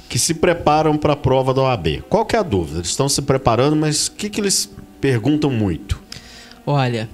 que 0.06 0.18
se 0.18 0.34
preparam 0.34 0.98
para 0.98 1.14
a 1.14 1.16
prova 1.16 1.54
da 1.54 1.62
OAB? 1.62 2.02
Qual 2.06 2.26
que 2.26 2.36
é 2.36 2.38
a 2.40 2.42
dúvida? 2.42 2.80
Eles 2.80 2.90
estão 2.90 3.08
se 3.08 3.22
preparando, 3.22 3.74
mas 3.74 4.08
o 4.08 4.12
que, 4.12 4.28
que 4.28 4.38
eles 4.38 4.70
perguntam 5.00 5.50
muito? 5.50 5.98
Olha, 6.66 7.08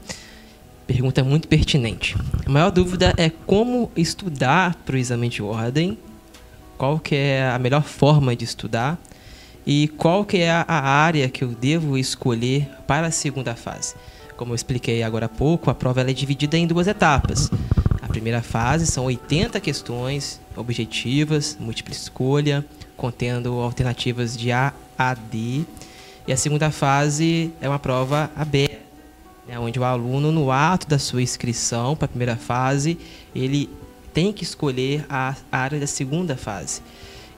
pergunta 0.89 1.23
muito 1.23 1.47
pertinente. 1.47 2.17
A 2.45 2.51
maior 2.51 2.73
dúvida 2.73 3.15
é 3.17 3.31
como 3.31 3.89
estudar 3.97 4.75
para 4.85 4.97
o 4.97 4.99
exame 4.99 5.29
de 5.29 5.45
ordem, 5.45 5.97
qual 6.77 6.99
que 6.99 7.15
é 7.15 7.49
a 7.49 7.61
melhor 7.61 7.85
forma 7.85 8.35
de 8.35 8.45
estudar 8.45 9.01
e 9.65 9.87
qual 9.97 10.25
que 10.25 10.39
é 10.39 10.51
a 10.51 10.67
área 10.69 11.29
que 11.29 11.45
eu 11.45 11.51
devo 11.51 11.97
escolher 11.97 12.69
para 12.89 13.07
a 13.07 13.13
segunda 13.13 13.55
fase. 13.55 13.95
Como 14.37 14.53
eu 14.53 14.55
expliquei 14.55 15.03
agora 15.03 15.27
há 15.27 15.29
pouco, 15.29 15.71
a 15.71 15.75
prova 15.75 16.03
é 16.03 16.13
dividida 16.13 16.59
em 16.59 16.67
duas 16.67 16.87
etapas. 16.87 17.51
A 18.03 18.09
primeira 18.09 18.43
fase 18.43 18.87
são 18.87 19.07
80 19.07 19.59
questões 19.61 20.41
objetivas, 20.55 21.57
múltipla 21.59 21.93
escolha, 21.93 22.65
contendo 22.97 23.55
alternativas 23.55 24.37
de 24.37 24.53
A 24.53 24.73
a 24.99 25.15
D. 25.15 25.65
E 26.27 26.33
a 26.33 26.37
segunda 26.37 26.71
fase 26.71 27.53
é 27.61 27.69
uma 27.69 27.79
prova 27.79 28.31
aberta, 28.37 28.79
né, 29.47 29.59
onde 29.59 29.79
o 29.79 29.85
aluno, 29.85 30.31
no 30.33 30.51
ato 30.51 30.87
da 30.89 30.99
sua 30.99 31.23
inscrição 31.23 31.95
para 31.97 32.07
a 32.07 32.09
primeira 32.09 32.37
fase, 32.37 32.99
ele 33.35 33.71
tem 34.13 34.33
que 34.33 34.43
escolher 34.43 35.07
a 35.09 35.35
área 35.51 35.79
da 35.79 35.87
segunda 35.87 36.37
fase. 36.37 36.83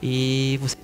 E 0.01 0.57
você 0.61 0.75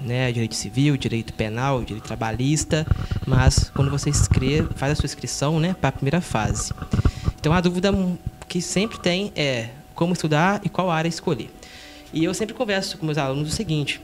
né, 0.00 0.30
direito 0.32 0.54
civil, 0.54 0.96
direito 0.96 1.32
penal, 1.32 1.82
direito 1.82 2.04
trabalhista, 2.04 2.86
mas 3.26 3.70
quando 3.74 3.90
você 3.90 4.10
escreve, 4.10 4.68
faz 4.74 4.92
a 4.92 4.94
sua 4.94 5.06
inscrição, 5.06 5.58
né, 5.60 5.74
para 5.80 5.88
a 5.88 5.92
primeira 5.92 6.20
fase. 6.20 6.72
Então 7.38 7.52
a 7.52 7.60
dúvida 7.60 7.92
que 8.48 8.60
sempre 8.60 8.98
tem 8.98 9.32
é 9.36 9.70
como 9.94 10.12
estudar 10.12 10.60
e 10.64 10.68
qual 10.68 10.90
área 10.90 11.08
escolher. 11.08 11.50
E 12.12 12.24
eu 12.24 12.32
sempre 12.32 12.54
converso 12.54 12.96
com 12.96 13.04
meus 13.04 13.18
alunos 13.18 13.48
o 13.48 13.54
seguinte: 13.54 14.00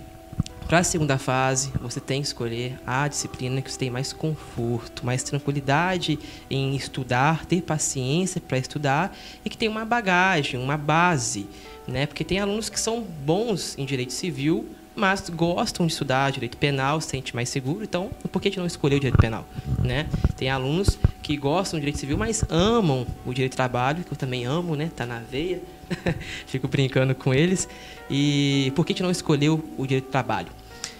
para 0.66 0.78
a 0.78 0.84
segunda 0.84 1.18
fase, 1.18 1.70
você 1.80 2.00
tem 2.00 2.22
que 2.22 2.26
escolher 2.26 2.80
a 2.86 3.06
disciplina 3.06 3.60
que 3.60 3.70
você 3.70 3.78
tem 3.78 3.90
mais 3.90 4.12
conforto, 4.12 5.04
mais 5.04 5.22
tranquilidade 5.22 6.18
em 6.50 6.74
estudar, 6.74 7.44
ter 7.44 7.62
paciência 7.62 8.40
para 8.40 8.58
estudar 8.58 9.16
e 9.44 9.50
que 9.50 9.58
tem 9.58 9.68
uma 9.68 9.84
bagagem, 9.84 10.58
uma 10.58 10.76
base, 10.76 11.46
né? 11.86 12.06
Porque 12.06 12.24
tem 12.24 12.40
alunos 12.40 12.68
que 12.70 12.80
são 12.80 13.02
bons 13.02 13.76
em 13.78 13.84
direito 13.84 14.12
civil, 14.12 14.66
mas 14.94 15.28
gostam 15.28 15.86
de 15.86 15.92
estudar 15.92 16.30
direito 16.30 16.56
penal, 16.56 17.00
se 17.00 17.08
sente 17.08 17.34
mais 17.34 17.48
seguro, 17.48 17.82
então 17.82 18.10
por 18.30 18.40
que 18.40 18.48
a 18.48 18.50
gente 18.50 18.58
não 18.58 18.66
escolheu 18.66 18.98
direito 18.98 19.18
penal? 19.18 19.46
Né? 19.82 20.06
Tem 20.36 20.48
alunos 20.48 20.98
que 21.22 21.36
gostam 21.36 21.78
do 21.78 21.80
direito 21.80 21.98
civil, 21.98 22.16
mas 22.16 22.44
amam 22.48 23.06
o 23.26 23.32
direito 23.32 23.52
do 23.52 23.56
trabalho, 23.56 24.04
que 24.04 24.12
eu 24.12 24.16
também 24.16 24.44
amo, 24.44 24.76
né? 24.76 24.90
Tá 24.94 25.06
na 25.06 25.20
veia. 25.20 25.60
Fico 26.46 26.68
brincando 26.68 27.14
com 27.14 27.32
eles. 27.32 27.68
E 28.10 28.72
por 28.76 28.84
que 28.84 28.92
a 28.92 28.94
gente 28.94 29.02
não 29.02 29.10
escolheu 29.10 29.64
o 29.76 29.86
direito 29.86 30.06
do 30.06 30.10
trabalho? 30.10 30.48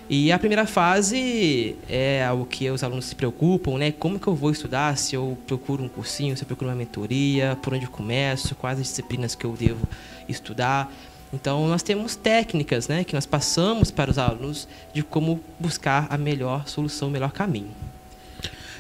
E 0.09 0.30
a 0.30 0.38
primeira 0.38 0.66
fase 0.66 1.76
é 1.88 2.30
o 2.30 2.44
que 2.44 2.70
os 2.70 2.83
alunos 2.83 3.07
se 3.07 3.14
preocupam, 3.14 3.78
né? 3.78 3.90
Como 3.90 4.18
que 4.18 4.26
eu 4.26 4.35
vou 4.35 4.50
estudar? 4.50 4.96
Se 4.98 5.14
eu 5.14 5.38
procuro 5.46 5.83
um 5.83 5.88
cursinho, 5.88 6.37
se 6.37 6.42
eu 6.42 6.46
procuro 6.46 6.70
uma 6.70 6.76
mentoria, 6.76 7.57
por 7.62 7.72
onde 7.72 7.87
eu 7.87 7.90
começo, 7.90 8.54
quais 8.54 8.78
as 8.78 8.87
disciplinas 8.87 9.35
que 9.35 9.46
eu 9.46 9.52
devo 9.52 9.88
estudar. 10.28 10.92
Então, 11.34 11.66
nós 11.66 11.82
temos 11.82 12.14
técnicas 12.14 12.86
né, 12.86 13.02
que 13.02 13.12
nós 13.12 13.26
passamos 13.26 13.90
para 13.90 14.10
os 14.10 14.18
alunos 14.18 14.68
de 14.92 15.02
como 15.02 15.40
buscar 15.58 16.06
a 16.08 16.16
melhor 16.16 16.68
solução, 16.68 17.08
o 17.08 17.10
melhor 17.10 17.32
caminho. 17.32 17.70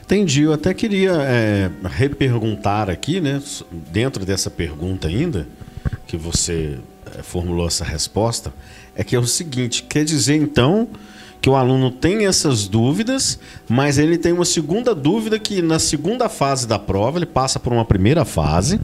Entendi. 0.02 0.42
Eu 0.42 0.52
até 0.52 0.72
queria 0.72 1.12
é, 1.12 1.70
reperguntar 1.84 2.88
aqui, 2.88 3.20
né, 3.20 3.42
dentro 3.90 4.24
dessa 4.24 4.50
pergunta 4.50 5.08
ainda, 5.08 5.48
que 6.06 6.16
você 6.16 6.78
é, 7.18 7.22
formulou 7.22 7.66
essa 7.66 7.84
resposta, 7.84 8.52
é 8.94 9.02
que 9.02 9.16
é 9.16 9.18
o 9.18 9.26
seguinte: 9.26 9.82
quer 9.82 10.04
dizer 10.04 10.36
então 10.36 10.88
que 11.40 11.50
o 11.50 11.56
aluno 11.56 11.90
tem 11.90 12.26
essas 12.26 12.68
dúvidas, 12.68 13.38
mas 13.68 13.98
ele 13.98 14.16
tem 14.16 14.32
uma 14.32 14.44
segunda 14.44 14.94
dúvida 14.94 15.38
que 15.38 15.60
na 15.60 15.78
segunda 15.78 16.28
fase 16.28 16.66
da 16.66 16.78
prova 16.78 17.18
ele 17.18 17.26
passa 17.26 17.58
por 17.58 17.72
uma 17.72 17.84
primeira 17.84 18.24
fase 18.24 18.80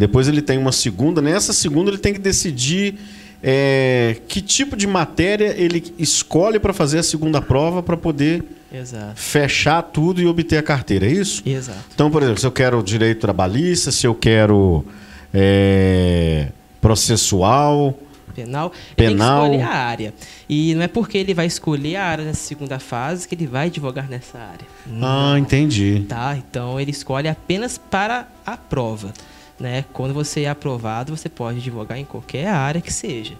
depois 0.00 0.26
ele 0.26 0.40
tem 0.40 0.56
uma 0.56 0.72
segunda. 0.72 1.20
Nessa 1.20 1.52
segunda 1.52 1.90
ele 1.90 1.98
tem 1.98 2.14
que 2.14 2.18
decidir 2.18 2.94
é, 3.42 4.16
que 4.26 4.40
tipo 4.40 4.74
de 4.74 4.86
matéria 4.86 5.54
ele 5.54 5.92
escolhe 5.98 6.58
para 6.58 6.72
fazer 6.72 7.00
a 7.00 7.02
segunda 7.02 7.42
prova 7.42 7.82
para 7.82 7.98
poder 7.98 8.42
Exato. 8.72 9.12
fechar 9.14 9.82
tudo 9.82 10.22
e 10.22 10.26
obter 10.26 10.56
a 10.56 10.62
carteira, 10.62 11.04
é 11.04 11.10
isso? 11.12 11.42
Exato. 11.44 11.80
Então, 11.94 12.10
por 12.10 12.22
exemplo, 12.22 12.40
se 12.40 12.46
eu 12.46 12.50
quero 12.50 12.82
direito 12.82 13.20
trabalhista, 13.20 13.90
se 13.90 14.06
eu 14.06 14.14
quero 14.14 14.86
é, 15.34 16.48
processual. 16.80 17.94
Penal, 18.34 18.72
penal. 18.96 19.44
ele 19.44 19.58
tem 19.58 19.58
que 19.58 19.66
escolher 19.66 19.76
a 19.76 19.84
área. 19.84 20.14
E 20.48 20.74
não 20.74 20.82
é 20.82 20.88
porque 20.88 21.18
ele 21.18 21.34
vai 21.34 21.44
escolher 21.44 21.96
a 21.96 22.06
área 22.06 22.24
nessa 22.24 22.40
segunda 22.40 22.78
fase 22.78 23.28
que 23.28 23.34
ele 23.34 23.46
vai 23.46 23.66
advogar 23.66 24.08
nessa 24.08 24.38
área. 24.38 24.66
Ah, 25.02 25.38
entendi. 25.38 26.06
Tá? 26.08 26.38
Então 26.38 26.80
ele 26.80 26.90
escolhe 26.90 27.28
apenas 27.28 27.76
para 27.76 28.26
a 28.46 28.56
prova. 28.56 29.12
Né? 29.60 29.84
Quando 29.92 30.14
você 30.14 30.42
é 30.42 30.48
aprovado, 30.48 31.14
você 31.14 31.28
pode 31.28 31.58
advogar 31.58 31.98
em 31.98 32.04
qualquer 32.04 32.48
área 32.48 32.80
que 32.80 32.92
seja. 32.92 33.34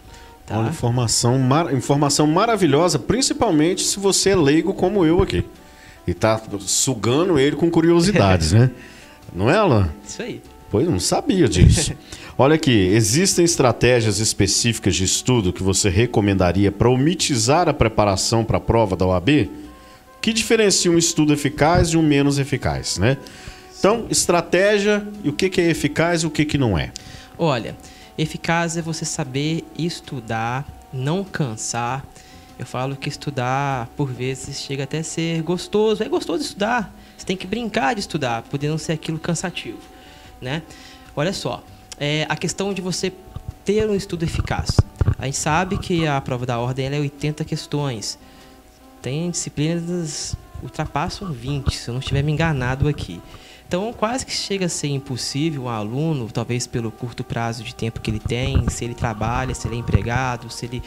Tá? 0.45 0.59
Olha, 0.59 0.69
informação, 0.69 1.39
mar... 1.39 1.73
informação 1.73 2.27
maravilhosa, 2.27 2.99
principalmente 2.99 3.83
se 3.83 3.99
você 3.99 4.31
é 4.31 4.37
leigo 4.37 4.75
como 4.75 5.05
eu 5.07 5.23
aqui. 5.23 5.45
E 6.07 6.13
tá 6.13 6.41
sugando 6.61 7.39
ele 7.39 7.57
com 7.57 7.71
curiosidades, 7.71 8.53
né? 8.53 8.71
Não 9.35 9.49
é, 9.49 9.57
Alan? 9.57 9.89
Isso 10.07 10.21
aí. 10.21 10.43
Pois 10.71 10.87
não 10.87 11.01
sabia 11.01 11.49
disso. 11.49 11.95
Olha 12.37 12.55
aqui, 12.55 12.71
existem 12.71 13.45
estratégias 13.45 14.19
específicas 14.19 14.97
de 14.97 15.05
estudo 15.05 15.53
que 15.53 15.63
você 15.63 15.89
recomendaria 15.89 16.71
para 16.73 16.89
omitizar 16.89 17.69
a 17.69 17.75
preparação 17.75 18.45
para 18.45 18.57
a 18.57 18.61
prova 18.61 18.97
da 18.97 19.07
OAB? 19.07 19.49
Que 20.21 20.33
diferencia 20.33 20.91
um 20.91 20.99
estudo 20.99 21.33
eficaz 21.33 21.91
de 21.91 21.99
um 21.99 22.03
menos 22.03 22.39
eficaz, 22.39 22.99
né? 22.99 23.17
Então, 23.81 24.07
estratégia 24.11 25.03
e 25.25 25.31
o 25.31 25.33
que, 25.33 25.59
é 25.59 25.71
eficaz 25.71 26.23
e 26.23 26.27
o 26.27 26.31
que, 26.31 26.45
que 26.45 26.59
não 26.59 26.77
é? 26.77 26.93
Olha, 27.39 27.75
eficaz 28.19 28.77
é 28.77 28.83
você 28.83 29.07
saber 29.07 29.65
estudar, 29.79 30.69
não 30.93 31.25
cansar. 31.25 32.05
Eu 32.59 32.67
falo 32.67 32.95
que 32.95 33.09
estudar, 33.09 33.89
por 33.97 34.13
vezes, 34.13 34.61
chega 34.61 34.85
até 34.85 34.99
a 34.99 35.03
ser 35.03 35.41
gostoso. 35.41 36.03
É 36.03 36.09
gostoso 36.11 36.43
estudar. 36.43 36.95
Você 37.17 37.25
tem 37.25 37.39
que 37.39 37.47
brincar 37.47 37.95
de 37.95 38.01
estudar, 38.01 38.43
poder 38.43 38.69
não 38.69 38.77
ser 38.77 38.93
aquilo 38.93 39.19
cansativo. 39.19 39.81
Né? 40.43 40.63
Olha 41.17 41.33
só, 41.33 41.65
é 41.99 42.27
a 42.29 42.37
questão 42.37 42.75
de 42.75 42.83
você 42.83 43.11
ter 43.65 43.89
um 43.89 43.95
estudo 43.95 44.25
eficaz. 44.25 44.77
A 45.19 45.25
gente 45.25 45.39
sabe 45.39 45.79
que 45.79 46.07
a 46.07 46.21
prova 46.21 46.45
da 46.45 46.59
ordem 46.59 46.85
é 46.87 47.01
80 47.01 47.47
questões. 47.47 48.19
Tem 49.01 49.31
disciplinas 49.31 50.37
que 50.59 50.67
ultrapassam 50.67 51.33
20, 51.33 51.75
se 51.75 51.89
eu 51.89 51.95
não 51.95 52.01
estiver 52.01 52.23
me 52.23 52.31
enganado 52.31 52.87
aqui. 52.87 53.23
Então, 53.71 53.93
quase 53.93 54.27
que 54.27 54.33
chega 54.33 54.67
a 54.67 54.69
ser 54.69 54.89
impossível 54.89 55.63
um 55.63 55.69
aluno, 55.69 56.29
talvez 56.29 56.67
pelo 56.67 56.91
curto 56.91 57.23
prazo 57.23 57.63
de 57.63 57.73
tempo 57.73 58.01
que 58.01 58.11
ele 58.11 58.19
tem, 58.19 58.69
se 58.69 58.85
ele 58.85 58.97
trabalha, 58.97 59.55
se 59.55 59.69
ele 59.69 59.77
é 59.77 59.79
empregado, 59.79 60.51
se 60.51 60.67
ele 60.67 60.83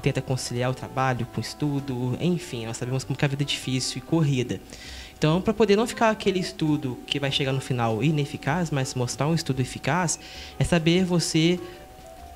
tenta 0.00 0.22
conciliar 0.22 0.70
o 0.70 0.74
trabalho 0.74 1.26
com 1.34 1.40
o 1.40 1.42
estudo, 1.42 2.16
enfim, 2.20 2.64
nós 2.66 2.76
sabemos 2.76 3.02
como 3.02 3.18
que 3.18 3.24
a 3.24 3.28
vida 3.28 3.42
é 3.42 3.44
difícil 3.44 3.98
e 3.98 4.00
corrida. 4.02 4.60
Então, 5.18 5.42
para 5.42 5.52
poder 5.52 5.74
não 5.74 5.84
ficar 5.84 6.10
aquele 6.10 6.38
estudo 6.38 6.96
que 7.08 7.18
vai 7.18 7.32
chegar 7.32 7.52
no 7.52 7.60
final 7.60 8.04
ineficaz, 8.04 8.70
mas 8.70 8.94
mostrar 8.94 9.26
um 9.26 9.34
estudo 9.34 9.60
eficaz, 9.60 10.16
é 10.60 10.62
saber 10.62 11.04
você 11.04 11.58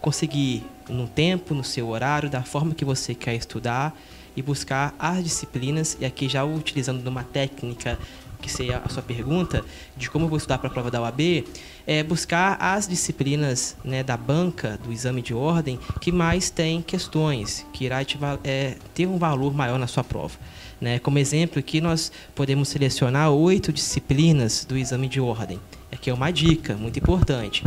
conseguir 0.00 0.66
no 0.88 1.06
tempo, 1.06 1.54
no 1.54 1.62
seu 1.62 1.88
horário, 1.88 2.28
da 2.28 2.42
forma 2.42 2.74
que 2.74 2.84
você 2.84 3.14
quer 3.14 3.36
estudar 3.36 3.96
e 4.34 4.42
buscar 4.42 4.94
as 4.98 5.22
disciplinas, 5.22 5.96
e 6.00 6.04
aqui 6.04 6.28
já 6.28 6.42
utilizando 6.42 7.06
uma 7.06 7.22
técnica 7.22 7.96
que 8.42 8.50
seria 8.50 8.83
a 8.85 8.88
sua 8.88 9.02
pergunta, 9.02 9.64
de 9.96 10.11
como 10.11 10.26
eu 10.26 10.28
vou 10.28 10.37
estudar 10.37 10.59
para 10.59 10.68
a 10.68 10.70
prova 10.70 10.90
da 10.90 11.00
UAB, 11.00 11.46
é 11.87 12.02
buscar 12.02 12.59
as 12.61 12.87
disciplinas 12.87 13.76
né, 13.83 14.02
da 14.02 14.16
banca, 14.16 14.78
do 14.85 14.92
exame 14.92 15.22
de 15.22 15.33
ordem, 15.33 15.78
que 16.00 16.12
mais 16.12 16.50
tem 16.50 16.83
questões, 16.83 17.64
que 17.72 17.85
irá 17.85 18.05
te, 18.05 18.18
é, 18.44 18.76
ter 18.92 19.07
um 19.07 19.16
valor 19.16 19.55
maior 19.55 19.78
na 19.78 19.87
sua 19.87 20.05
prova. 20.05 20.37
Né? 20.81 20.98
Como 20.98 21.18
exemplo, 21.18 21.59
aqui 21.59 21.81
nós 21.81 22.11
podemos 22.35 22.68
selecionar 22.68 23.31
oito 23.31 23.72
disciplinas 23.72 24.64
do 24.64 24.76
exame 24.76 25.09
de 25.09 25.20
ordem. 25.20 25.59
Aqui 25.90 26.11
é 26.11 26.14
uma 26.14 26.31
dica 26.31 26.74
muito 26.74 26.98
importante. 26.98 27.64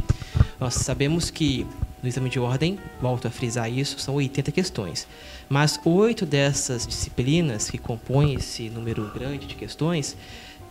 Nós 0.60 0.76
sabemos 0.76 1.30
que 1.30 1.66
no 2.06 2.10
exame 2.10 2.30
de 2.30 2.40
ordem, 2.40 2.78
volto 3.02 3.28
a 3.28 3.32
frisar 3.32 3.72
isso, 3.72 3.98
são 3.98 4.14
80 4.14 4.52
questões. 4.52 5.08
Mas 5.50 5.80
oito 5.84 6.24
dessas 6.24 6.86
disciplinas 6.86 7.70
que 7.70 7.80
compõem 7.80 8.36
esse 8.36 8.70
número 8.70 9.12
grande 9.12 9.48
de 9.48 9.56
questões 9.56 10.16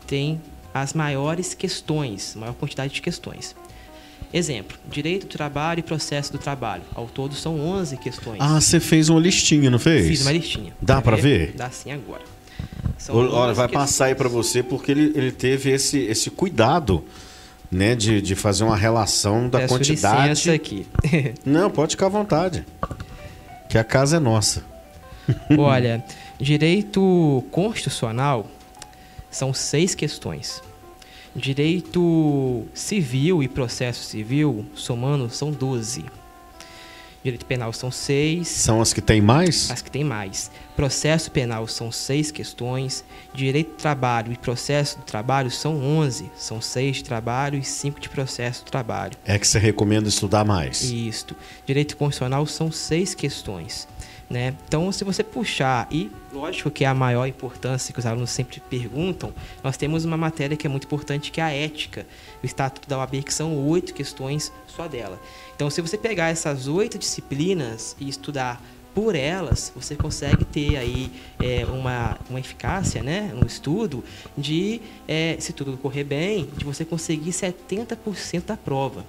têm 0.07 0.41
as 0.73 0.93
maiores 0.93 1.55
questões, 1.55 2.35
maior 2.37 2.55
quantidade 2.55 2.93
de 2.93 3.01
questões. 3.01 3.55
Exemplo, 4.33 4.77
direito 4.91 5.27
do 5.27 5.31
trabalho 5.31 5.79
e 5.79 5.83
processo 5.83 6.33
do 6.33 6.39
trabalho. 6.39 6.83
Ao 6.93 7.07
todo 7.07 7.35
são 7.35 7.61
11 7.61 7.97
questões. 7.99 8.39
Ah, 8.41 8.61
você 8.61 8.81
fez 8.81 9.09
uma 9.09 9.21
listinha, 9.21 9.71
não 9.71 9.79
fez? 9.79 10.09
Fiz 10.09 10.23
uma 10.23 10.33
listinha. 10.33 10.73
Dá 10.83 11.01
para 11.01 11.17
ver? 11.17 11.53
Dá 11.57 11.71
sim 11.71 11.93
agora. 11.93 12.23
São 12.99 13.15
Olha, 13.15 13.55
vai 13.55 13.69
questões. 13.69 13.73
passar 13.73 14.05
aí 14.07 14.15
para 14.17 14.29
você 14.29 14.63
porque 14.63 14.91
ele, 14.91 15.13
ele 15.15 15.31
teve 15.31 15.71
esse, 15.71 15.99
esse 16.01 16.31
cuidado 16.31 17.05
né, 17.71 17.95
de, 17.95 18.21
de 18.21 18.35
fazer 18.35 18.65
uma 18.65 18.77
relação 18.77 19.49
da 19.49 19.61
Peço 19.61 19.75
quantidade. 19.75 20.29
Licença 20.31 20.53
aqui. 20.53 20.87
Não, 21.47 21.71
pode 21.71 21.93
ficar 21.93 22.07
à 22.07 22.09
vontade. 22.09 22.65
Que 23.69 23.79
a 23.79 23.85
casa 23.85 24.17
é 24.17 24.21
nossa. 24.21 24.65
Olha, 25.57 26.05
direito 26.41 27.45
constitucional 27.51 28.49
são 29.35 29.53
seis 29.53 29.95
questões. 29.95 30.63
Direito 31.35 32.65
civil 32.73 33.43
e 33.43 33.49
processo 33.49 34.05
civil, 34.05 34.65
somando, 34.75 35.29
são 35.29 35.51
12. 35.51 36.05
Direito 37.25 37.45
penal 37.45 37.73
são 37.73 37.91
seis. 37.91 38.47
São 38.47 38.81
as 38.81 38.93
que 38.93 39.01
têm 39.01 39.21
mais? 39.21 39.71
As 39.71 39.83
que 39.83 39.91
têm 39.91 40.05
mais. 40.05 40.51
Processo 40.77 41.31
penal 41.31 41.67
são 41.67 41.91
seis 41.91 42.31
questões. 42.31 43.03
Direito 43.33 43.71
do 43.71 43.77
trabalho 43.77 44.33
e 44.33 44.37
processo 44.37 44.99
do 44.99 45.05
trabalho 45.05 45.51
são 45.51 45.83
onze. 45.83 46.31
São 46.37 46.61
seis 46.61 46.99
de 46.99 47.05
trabalho 47.05 47.59
e 47.59 47.65
cinco 47.65 47.99
de 47.99 48.11
processo 48.11 48.65
do 48.65 48.71
trabalho. 48.71 49.17
É 49.25 49.39
que 49.39 49.49
você 49.49 49.59
recomenda 49.59 50.09
estudar 50.09 50.45
mais? 50.45 50.83
Isto. 50.83 51.35
Direito 51.67 51.97
constitucional 51.97 52.47
são 52.47 52.71
seis 52.71 53.15
questões. 53.15 53.89
Né? 54.29 54.55
Então, 54.67 54.91
se 54.91 55.05
você 55.05 55.23
puxar, 55.23 55.87
e 55.91 56.11
lógico 56.33 56.71
que 56.71 56.85
é 56.85 56.89
a 56.89 56.95
maior 56.95 57.27
importância 57.27 57.93
que 57.93 57.99
os 57.99 58.07
alunos 58.07 58.31
sempre 58.31 58.61
perguntam, 58.71 59.33
nós 59.63 59.77
temos 59.77 60.05
uma 60.05 60.17
matéria 60.17 60.57
que 60.57 60.67
é 60.67 60.71
muito 60.71 60.85
importante, 60.85 61.31
que 61.31 61.41
é 61.41 61.45
a 61.45 61.51
ética, 61.51 62.07
o 62.43 62.47
Estatuto 62.47 62.89
da 62.89 62.99
OAB, 62.99 63.23
que 63.23 63.33
são 63.33 63.55
oito 63.69 63.93
questões 63.93 64.51
só 64.67 64.89
dela. 64.89 65.21
Então, 65.55 65.69
se 65.69 65.81
você 65.81 65.99
pegar 65.99 66.31
essas 66.31 66.67
oito 66.67 66.99
disciplinas 66.99 67.95
e 68.01 68.09
estudar 68.09 68.61
por 68.95 69.15
elas, 69.15 69.73
você 69.75 69.97
consegue 69.97 70.45
ter 70.45 70.77
aí 70.77 71.11
é, 71.41 71.67
uma, 71.67 72.17
uma 72.31 72.39
eficácia, 72.39 73.03
né, 73.03 73.35
um 73.35 73.45
estudo 73.45 74.05
de, 74.39 74.81
é, 75.09 75.37
se 75.41 75.53
tudo 75.53 75.77
correr 75.77 76.05
bem, 76.05 76.49
de 76.57 76.65
você 76.65 76.85
conseguir 76.85 77.33
70% 77.33 78.45
da 78.47 78.57
prova. 78.57 79.05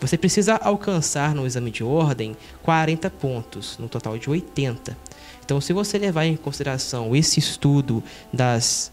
Você 0.00 0.18
precisa 0.18 0.56
alcançar 0.56 1.34
no 1.34 1.46
exame 1.46 1.70
de 1.70 1.82
ordem 1.82 2.36
40 2.62 3.08
pontos, 3.10 3.78
no 3.78 3.88
total 3.88 4.18
de 4.18 4.28
80. 4.28 4.96
Então, 5.44 5.60
se 5.60 5.72
você 5.72 5.98
levar 5.98 6.24
em 6.24 6.36
consideração 6.36 7.14
esse 7.14 7.38
estudo 7.38 8.02
das, 8.32 8.90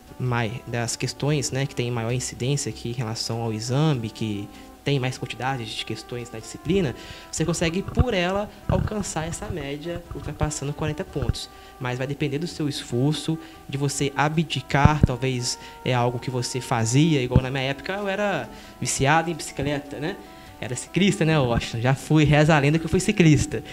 das 0.67 0.95
questões 0.95 1.51
né, 1.51 1.65
que 1.65 1.75
têm 1.75 1.89
maior 1.89 2.11
incidência 2.11 2.69
aqui 2.69 2.89
em 2.89 2.93
relação 2.93 3.41
ao 3.41 3.53
exame, 3.53 4.09
que 4.09 4.47
tem 4.83 4.99
mais 4.99 5.17
quantidade 5.17 5.65
de 5.65 5.85
questões 5.85 6.31
na 6.31 6.39
disciplina, 6.39 6.95
você 7.31 7.45
consegue, 7.45 7.81
por 7.81 8.13
ela, 8.13 8.49
alcançar 8.67 9.27
essa 9.27 9.47
média, 9.47 10.03
ultrapassando 10.13 10.73
40 10.73 11.03
pontos. 11.05 11.49
Mas 11.79 11.97
vai 11.97 12.07
depender 12.07 12.39
do 12.39 12.47
seu 12.47 12.67
esforço, 12.67 13.37
de 13.69 13.77
você 13.77 14.11
abdicar, 14.15 15.01
talvez 15.05 15.57
é 15.85 15.93
algo 15.93 16.19
que 16.19 16.29
você 16.29 16.59
fazia, 16.59 17.21
igual 17.21 17.41
na 17.41 17.51
minha 17.51 17.63
época 17.63 17.93
eu 17.93 18.07
era 18.07 18.49
viciado 18.79 19.29
em 19.29 19.33
bicicleta, 19.33 19.99
né? 19.99 20.17
Era 20.61 20.75
ciclista, 20.75 21.25
né, 21.25 21.37
Washington? 21.39 21.81
Já 21.81 21.95
fui, 21.95 22.23
reza 22.23 22.55
a 22.55 22.59
lenda 22.59 22.77
que 22.77 22.85
eu 22.85 22.89
fui 22.89 22.99
ciclista. 22.99 23.63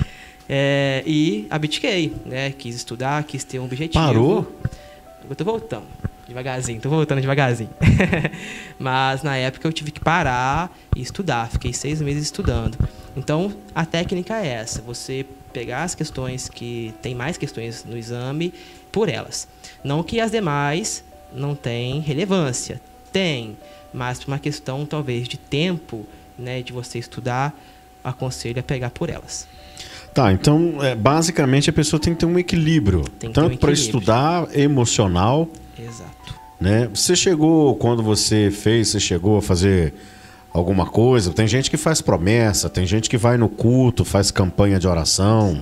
É, 0.49 1.03
e 1.07 1.47
abdiquei, 1.51 2.15
né? 2.25 2.51
Quis 2.51 2.75
estudar, 2.75 3.23
quis 3.25 3.45
ter 3.45 3.59
um 3.59 3.65
objetivo. 3.65 4.03
Parou? 4.03 4.51
Eu 5.29 5.37
tô 5.37 5.45
voltando, 5.45 5.85
devagarzinho, 6.27 6.81
tô 6.81 6.89
voltando 6.89 7.21
devagarzinho. 7.21 7.69
Mas 8.79 9.23
na 9.23 9.37
época 9.37 9.69
eu 9.69 9.73
tive 9.73 9.91
que 9.91 10.01
parar 10.01 10.75
e 10.97 11.03
estudar, 11.03 11.51
fiquei 11.51 11.75
seis 11.75 12.01
meses 12.01 12.25
estudando. 12.25 12.79
Então 13.15 13.53
a 13.75 13.85
técnica 13.85 14.41
é 14.41 14.47
essa: 14.47 14.81
você 14.81 15.27
pegar 15.53 15.83
as 15.83 15.95
questões 15.95 16.49
que 16.49 16.95
tem 17.03 17.15
mais 17.15 17.37
questões 17.37 17.85
no 17.85 17.99
exame 17.99 18.55
por 18.91 19.11
elas. 19.11 19.47
Não 19.85 20.03
que 20.03 20.19
as 20.19 20.31
demais 20.31 21.05
não 21.31 21.55
têm 21.55 22.01
relevância, 22.01 22.81
tem, 23.13 23.55
mas 23.93 24.21
por 24.21 24.29
uma 24.29 24.39
questão 24.39 24.87
talvez 24.87 25.29
de 25.29 25.37
tempo 25.37 26.07
né, 26.39 26.63
de 26.63 26.73
você 26.73 26.99
estudar, 26.99 27.59
aconselho 28.03 28.61
a 28.61 28.63
pegar 28.63 28.91
por 28.91 29.11
elas. 29.11 29.47
Tá, 30.15 30.33
então 30.33 30.83
é, 30.83 30.95
basicamente 30.95 31.71
a 31.71 31.73
pessoa 31.73 32.01
tem 32.01 32.15
que 32.15 32.21
ter 32.21 32.27
um 32.27 32.39
equilíbrio, 32.39 33.05
tanto 33.33 33.55
um 33.55 33.57
para 33.57 33.73
estudar 33.73 34.49
emocional. 34.57 35.49
Exato. 35.79 36.35
Né? 36.61 36.89
Você 36.93 37.15
chegou 37.15 37.77
quando 37.77 38.03
você 38.03 38.51
fez, 38.51 38.89
você 38.89 38.99
chegou 38.99 39.39
a 39.39 39.43
fazer 39.43 39.95
alguma 40.53 40.87
coisa? 40.87 41.33
Tem 41.33 41.47
gente 41.47 41.71
que 41.71 41.77
faz 41.77 42.01
promessa, 42.01 42.69
tem 42.69 42.87
gente 42.87 43.09
que 43.09 43.17
vai 43.17 43.37
no 43.37 43.49
culto, 43.49 44.05
faz 44.05 44.31
campanha 44.31 44.79
de 44.79 44.89
oração. 44.89 45.61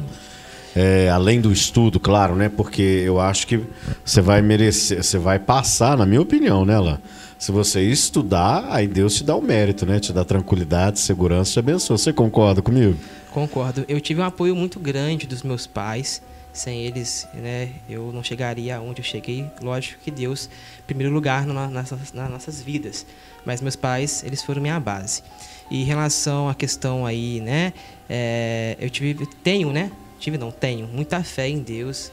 É, 0.74 1.08
além 1.08 1.40
do 1.40 1.50
estudo, 1.50 1.98
claro, 1.98 2.34
né? 2.34 2.50
Porque 2.54 2.82
eu 2.82 3.18
acho 3.18 3.46
que 3.46 3.60
você 4.04 4.20
vai 4.20 4.42
merecer, 4.42 5.02
você 5.02 5.18
vai 5.18 5.38
passar, 5.38 5.96
na 5.96 6.04
minha 6.04 6.20
opinião, 6.20 6.66
né, 6.66 6.78
Lá? 6.78 6.98
Se 7.38 7.52
você 7.52 7.82
estudar, 7.82 8.66
aí 8.70 8.86
Deus 8.86 9.16
te 9.16 9.24
dá 9.24 9.36
o 9.36 9.42
mérito, 9.42 9.84
né? 9.84 10.00
Te 10.00 10.12
dá 10.12 10.24
tranquilidade, 10.24 10.98
segurança, 10.98 11.52
te 11.52 11.58
abençoa. 11.58 11.98
Você 11.98 12.12
concorda 12.12 12.62
comigo? 12.62 12.96
Concordo. 13.30 13.84
Eu 13.86 14.00
tive 14.00 14.20
um 14.20 14.24
apoio 14.24 14.56
muito 14.56 14.80
grande 14.80 15.26
dos 15.26 15.42
meus 15.42 15.66
pais. 15.66 16.22
Sem 16.52 16.86
eles, 16.86 17.28
né, 17.34 17.68
eu 17.86 18.10
não 18.14 18.24
chegaria 18.24 18.76
aonde 18.76 19.02
eu 19.02 19.04
cheguei. 19.04 19.44
Lógico 19.60 20.00
que 20.02 20.10
Deus, 20.10 20.48
primeiro 20.86 21.12
lugar 21.12 21.46
nas 21.46 21.70
nossas, 21.70 22.14
nas 22.14 22.30
nossas 22.30 22.62
vidas. 22.62 23.04
Mas 23.44 23.60
meus 23.60 23.76
pais, 23.76 24.24
eles 24.24 24.42
foram 24.42 24.62
minha 24.62 24.80
base. 24.80 25.22
E 25.70 25.82
em 25.82 25.84
relação 25.84 26.48
à 26.48 26.54
questão 26.54 27.04
aí, 27.04 27.42
né, 27.42 27.74
é, 28.08 28.74
eu 28.80 28.88
tive, 28.88 29.26
tenho, 29.44 29.70
né, 29.70 29.92
tive 30.18 30.38
não, 30.38 30.50
tenho 30.50 30.86
muita 30.86 31.22
fé 31.22 31.46
em 31.46 31.58
Deus 31.58 32.10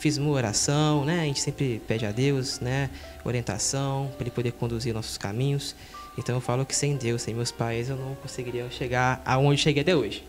fiz 0.00 0.16
uma 0.16 0.30
oração, 0.30 1.04
né? 1.04 1.20
A 1.20 1.24
gente 1.24 1.40
sempre 1.40 1.80
pede 1.86 2.06
a 2.06 2.10
Deus, 2.10 2.58
né? 2.58 2.90
Orientação 3.22 4.10
para 4.16 4.24
Ele 4.24 4.30
poder 4.30 4.52
conduzir 4.52 4.94
nossos 4.94 5.18
caminhos. 5.18 5.76
Então 6.18 6.34
eu 6.34 6.40
falo 6.40 6.64
que 6.64 6.74
sem 6.74 6.96
Deus, 6.96 7.22
sem 7.22 7.34
meus 7.34 7.52
pais, 7.52 7.90
eu 7.90 7.96
não 7.96 8.14
conseguiria 8.16 8.68
chegar 8.70 9.22
aonde 9.24 9.60
cheguei 9.60 9.82
até 9.82 9.94
hoje. 9.94 10.24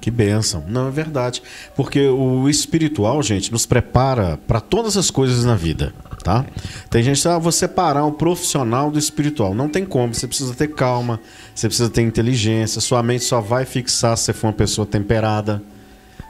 Que 0.00 0.10
bênção. 0.10 0.64
Não, 0.68 0.88
é 0.88 0.90
verdade. 0.90 1.42
Porque 1.74 2.06
o 2.06 2.48
espiritual, 2.48 3.22
gente, 3.22 3.50
nos 3.50 3.66
prepara 3.66 4.38
para 4.46 4.60
todas 4.60 4.96
as 4.96 5.10
coisas 5.10 5.44
na 5.44 5.56
vida, 5.56 5.92
tá? 6.22 6.46
Tem 6.88 7.02
gente 7.02 7.20
que 7.20 7.28
ah, 7.28 7.38
vou 7.38 7.52
separar 7.52 8.04
o 8.04 8.12
profissional 8.12 8.90
do 8.90 8.98
espiritual. 8.98 9.54
Não 9.54 9.68
tem 9.68 9.84
como. 9.84 10.14
Você 10.14 10.26
precisa 10.26 10.54
ter 10.54 10.68
calma, 10.68 11.20
você 11.54 11.66
precisa 11.66 11.90
ter 11.90 12.02
inteligência. 12.02 12.80
Sua 12.80 13.02
mente 13.02 13.24
só 13.24 13.40
vai 13.40 13.64
fixar 13.64 14.16
se 14.16 14.24
você 14.24 14.32
for 14.32 14.48
uma 14.48 14.52
pessoa 14.52 14.86
temperada. 14.86 15.62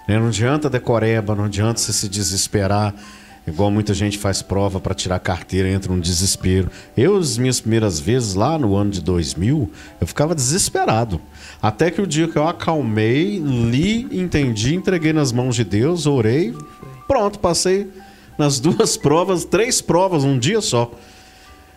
Né? 0.06 0.18
Não 0.18 0.28
adianta 0.28 0.70
decoreba, 0.70 1.34
não 1.34 1.44
adianta 1.44 1.80
você 1.80 1.92
se 1.92 2.08
desesperar. 2.08 2.94
Igual 3.46 3.70
muita 3.70 3.92
gente 3.92 4.16
faz 4.16 4.40
prova 4.40 4.80
para 4.80 4.94
tirar 4.94 5.18
carteira, 5.18 5.68
entra 5.68 5.92
um 5.92 6.00
desespero. 6.00 6.70
Eu, 6.96 7.18
as 7.18 7.36
minhas 7.36 7.60
primeiras 7.60 8.00
vezes 8.00 8.34
lá 8.34 8.58
no 8.58 8.74
ano 8.74 8.90
de 8.90 9.02
2000, 9.02 9.70
eu 10.00 10.06
ficava 10.06 10.34
desesperado. 10.34 11.20
Até 11.60 11.90
que 11.90 12.00
o 12.00 12.06
dia 12.06 12.26
que 12.26 12.36
eu 12.36 12.48
acalmei, 12.48 13.38
li, 13.38 14.08
entendi, 14.10 14.74
entreguei 14.74 15.12
nas 15.12 15.30
mãos 15.30 15.54
de 15.54 15.62
Deus, 15.62 16.06
orei, 16.06 16.54
pronto, 17.06 17.38
passei 17.38 17.90
nas 18.38 18.58
duas 18.60 18.96
provas, 18.96 19.44
três 19.44 19.82
provas, 19.82 20.24
um 20.24 20.38
dia 20.38 20.62
só. 20.62 20.90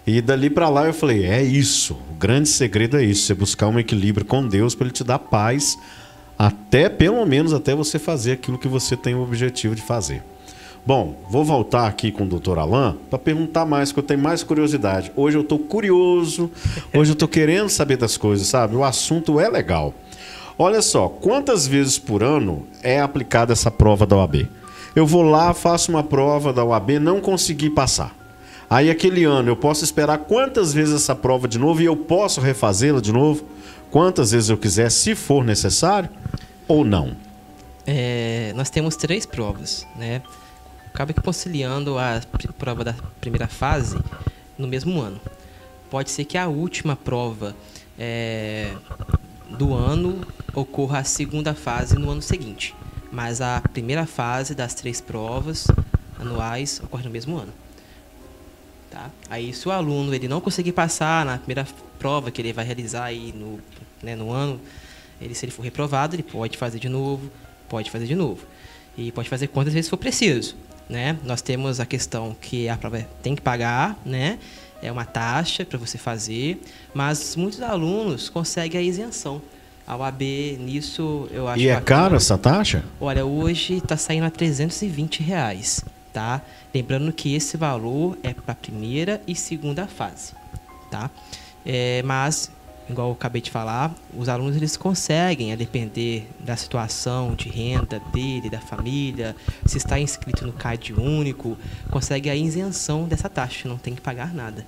E 0.05 0.21
dali 0.21 0.49
para 0.49 0.69
lá 0.69 0.85
eu 0.85 0.93
falei: 0.93 1.25
é 1.25 1.43
isso. 1.43 1.97
O 2.09 2.15
grande 2.15 2.47
segredo 2.47 2.95
é 2.95 3.03
isso, 3.03 3.25
você 3.25 3.33
buscar 3.33 3.67
um 3.67 3.77
equilíbrio 3.77 4.25
com 4.25 4.47
Deus 4.47 4.73
para 4.73 4.85
Ele 4.85 4.93
te 4.93 5.03
dar 5.03 5.19
paz 5.19 5.77
até 6.37 6.87
pelo 6.89 7.25
menos 7.25 7.53
até 7.53 7.73
você 7.73 7.97
fazer 7.97 8.33
aquilo 8.33 8.57
que 8.57 8.67
você 8.67 8.95
tem 8.95 9.15
o 9.15 9.21
objetivo 9.21 9.75
de 9.75 9.81
fazer. 9.81 10.23
Bom, 10.85 11.17
vou 11.29 11.43
voltar 11.43 11.85
aqui 11.85 12.11
com 12.11 12.23
o 12.23 12.27
doutor 12.27 12.57
Alain 12.59 12.95
para 13.09 13.19
perguntar 13.19 13.65
mais, 13.65 13.91
porque 13.91 13.99
eu 13.99 14.07
tenho 14.07 14.21
mais 14.21 14.41
curiosidade. 14.41 15.11
Hoje 15.17 15.37
eu 15.37 15.41
estou 15.41 15.59
curioso, 15.59 16.49
hoje 16.93 17.11
eu 17.11 17.13
estou 17.13 17.27
querendo 17.27 17.67
saber 17.67 17.97
das 17.97 18.15
coisas, 18.15 18.47
sabe? 18.47 18.75
O 18.75 18.83
assunto 18.85 19.39
é 19.39 19.49
legal. 19.49 19.93
Olha 20.57 20.81
só, 20.81 21.09
quantas 21.09 21.67
vezes 21.67 21.99
por 21.99 22.23
ano 22.23 22.65
é 22.81 23.01
aplicada 23.01 23.51
essa 23.51 23.69
prova 23.69 24.05
da 24.05 24.15
OAB? 24.15 24.47
Eu 24.95 25.05
vou 25.05 25.23
lá, 25.23 25.53
faço 25.53 25.91
uma 25.91 26.03
prova 26.03 26.53
da 26.53 26.63
OAB, 26.63 26.91
não 26.99 27.19
consegui 27.19 27.69
passar. 27.69 28.15
Aí 28.69 28.89
aquele 28.89 29.23
ano 29.23 29.49
eu 29.49 29.55
posso 29.55 29.83
esperar 29.83 30.19
quantas 30.19 30.73
vezes 30.73 30.95
essa 30.95 31.13
prova 31.13 31.47
de 31.47 31.59
novo 31.59 31.81
e 31.81 31.85
eu 31.85 31.95
posso 31.95 32.41
refazê-la 32.41 32.99
de 32.99 33.11
novo? 33.11 33.43
Quantas 33.91 34.31
vezes 34.31 34.49
eu 34.49 34.57
quiser, 34.57 34.91
se 34.91 35.15
for 35.15 35.43
necessário 35.43 36.09
ou 36.67 36.83
não? 36.83 37.15
É, 37.85 38.51
nós 38.55 38.69
temos 38.69 38.95
três 38.95 39.25
provas, 39.25 39.87
né? 39.95 40.21
Acaba 40.87 41.13
que 41.13 41.21
conciliando 41.21 41.97
a 41.97 42.21
prova 42.57 42.83
da 42.83 42.93
primeira 43.21 43.47
fase 43.47 43.97
no 44.57 44.67
mesmo 44.67 44.99
ano. 44.99 45.21
Pode 45.89 46.11
ser 46.11 46.25
que 46.25 46.37
a 46.37 46.47
última 46.47 46.95
prova 46.95 47.55
é, 47.97 48.73
do 49.49 49.73
ano 49.73 50.21
ocorra 50.53 50.99
a 50.99 51.03
segunda 51.03 51.53
fase 51.53 51.95
no 51.97 52.09
ano 52.09 52.21
seguinte, 52.21 52.75
mas 53.11 53.39
a 53.39 53.61
primeira 53.71 54.05
fase 54.05 54.53
das 54.53 54.73
três 54.73 54.99
provas 54.99 55.67
anuais 56.19 56.81
ocorre 56.83 57.05
no 57.05 57.09
mesmo 57.09 57.37
ano. 57.37 57.53
Tá? 58.89 59.09
Aí, 59.29 59.53
se 59.53 59.67
o 59.67 59.71
aluno 59.71 60.13
ele 60.13 60.27
não 60.27 60.41
conseguir 60.41 60.71
passar 60.71 61.25
na 61.25 61.37
primeira 61.37 61.65
prova 61.99 62.31
que 62.31 62.41
ele 62.41 62.53
vai 62.53 62.65
realizar 62.65 63.05
aí 63.05 63.33
no, 63.33 63.59
né, 64.01 64.15
no 64.15 64.31
ano, 64.31 64.59
ele, 65.19 65.33
se 65.33 65.45
ele 65.45 65.51
for 65.51 65.63
reprovado, 65.63 66.15
ele 66.15 66.23
pode 66.23 66.57
fazer 66.57 66.79
de 66.79 66.89
novo, 66.89 67.29
pode 67.67 67.89
fazer 67.89 68.05
de 68.05 68.15
novo. 68.15 68.45
E 68.97 69.11
pode 69.11 69.29
fazer 69.29 69.47
quantas 69.47 69.73
vezes 69.73 69.89
for 69.89 69.97
preciso. 69.97 70.55
Né? 70.89 71.17
Nós 71.23 71.41
temos 71.41 71.79
a 71.79 71.85
questão 71.85 72.35
que 72.39 72.69
a 72.69 72.77
prova 72.77 73.05
tem 73.21 73.35
que 73.35 73.41
pagar, 73.41 73.99
né? 74.05 74.39
é 74.81 74.91
uma 74.91 75.05
taxa 75.05 75.65
para 75.65 75.77
você 75.77 75.97
fazer, 75.97 76.61
mas 76.93 77.35
muitos 77.35 77.61
alunos 77.61 78.29
conseguem 78.29 78.79
a 78.79 78.83
isenção. 78.83 79.41
A 79.85 79.95
UAB, 79.95 80.57
nisso, 80.59 81.29
eu 81.31 81.47
acho... 81.47 81.61
E 81.61 81.69
é 81.69 81.79
caro 81.79 82.15
essa 82.15 82.37
taxa? 82.37 82.83
Olha, 82.99 83.25
hoje 83.25 83.75
está 83.75 83.95
saindo 83.95 84.25
a 84.25 84.29
320 84.29 85.23
reais, 85.23 85.83
tá? 86.11 86.41
Lembrando 86.73 87.11
que 87.13 87.33
esse 87.33 87.55
valor 87.55 88.17
é 88.21 88.33
para 88.33 88.51
a 88.51 88.55
primeira 88.55 89.21
e 89.25 89.33
segunda 89.33 89.87
fase, 89.87 90.33
tá? 90.91 91.09
É, 91.65 92.03
mas 92.03 92.51
igual 92.89 93.09
eu 93.09 93.13
acabei 93.13 93.41
de 93.41 93.51
falar, 93.51 93.93
os 94.15 94.29
alunos 94.29 94.55
eles 94.55 94.77
conseguem, 94.77 95.51
a 95.51 95.55
depender 95.55 96.27
da 96.39 96.55
situação 96.55 97.35
de 97.35 97.49
renda 97.49 97.99
dele, 98.11 98.49
da 98.49 98.59
família, 98.59 99.35
se 99.65 99.77
está 99.77 99.99
inscrito 99.99 100.45
no 100.45 100.53
CAD 100.53 100.93
único, 100.93 101.57
consegue 101.89 102.29
a 102.29 102.35
isenção 102.35 103.05
dessa 103.05 103.29
taxa, 103.29 103.67
não 103.67 103.77
tem 103.77 103.93
que 103.93 104.01
pagar 104.01 104.33
nada. 104.33 104.65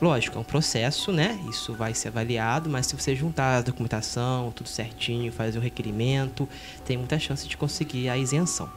Lógico, 0.00 0.38
é 0.38 0.40
um 0.40 0.44
processo, 0.44 1.12
né? 1.12 1.38
Isso 1.50 1.74
vai 1.74 1.92
ser 1.92 2.08
avaliado, 2.08 2.70
mas 2.70 2.86
se 2.86 2.96
você 2.96 3.14
juntar 3.14 3.58
a 3.58 3.60
documentação, 3.60 4.50
tudo 4.50 4.68
certinho, 4.68 5.30
fazer 5.30 5.58
o 5.58 5.60
requerimento, 5.60 6.48
tem 6.86 6.96
muita 6.96 7.18
chance 7.18 7.46
de 7.46 7.54
conseguir 7.54 8.08
a 8.08 8.16
isenção. 8.16 8.68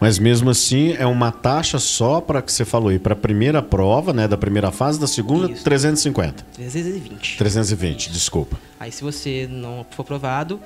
Mas 0.00 0.18
mesmo 0.18 0.50
assim 0.50 0.94
é 0.98 1.06
uma 1.06 1.30
taxa 1.30 1.78
só 1.78 2.20
para 2.20 2.42
que 2.42 2.52
você 2.52 2.64
falou 2.64 2.88
aí, 2.88 2.98
para 2.98 3.14
a 3.14 3.16
primeira 3.16 3.62
prova, 3.62 4.12
né, 4.12 4.28
da 4.28 4.36
primeira 4.36 4.70
fase, 4.70 4.98
da 4.98 5.06
segunda, 5.06 5.50
Isso. 5.50 5.64
350. 5.64 6.44
320. 6.54 7.38
320, 7.38 8.10
desculpa. 8.10 8.58
Aí 8.78 8.92
se 8.92 9.02
você 9.02 9.48
não 9.50 9.84
for 9.90 10.02
aprovado, 10.02 10.60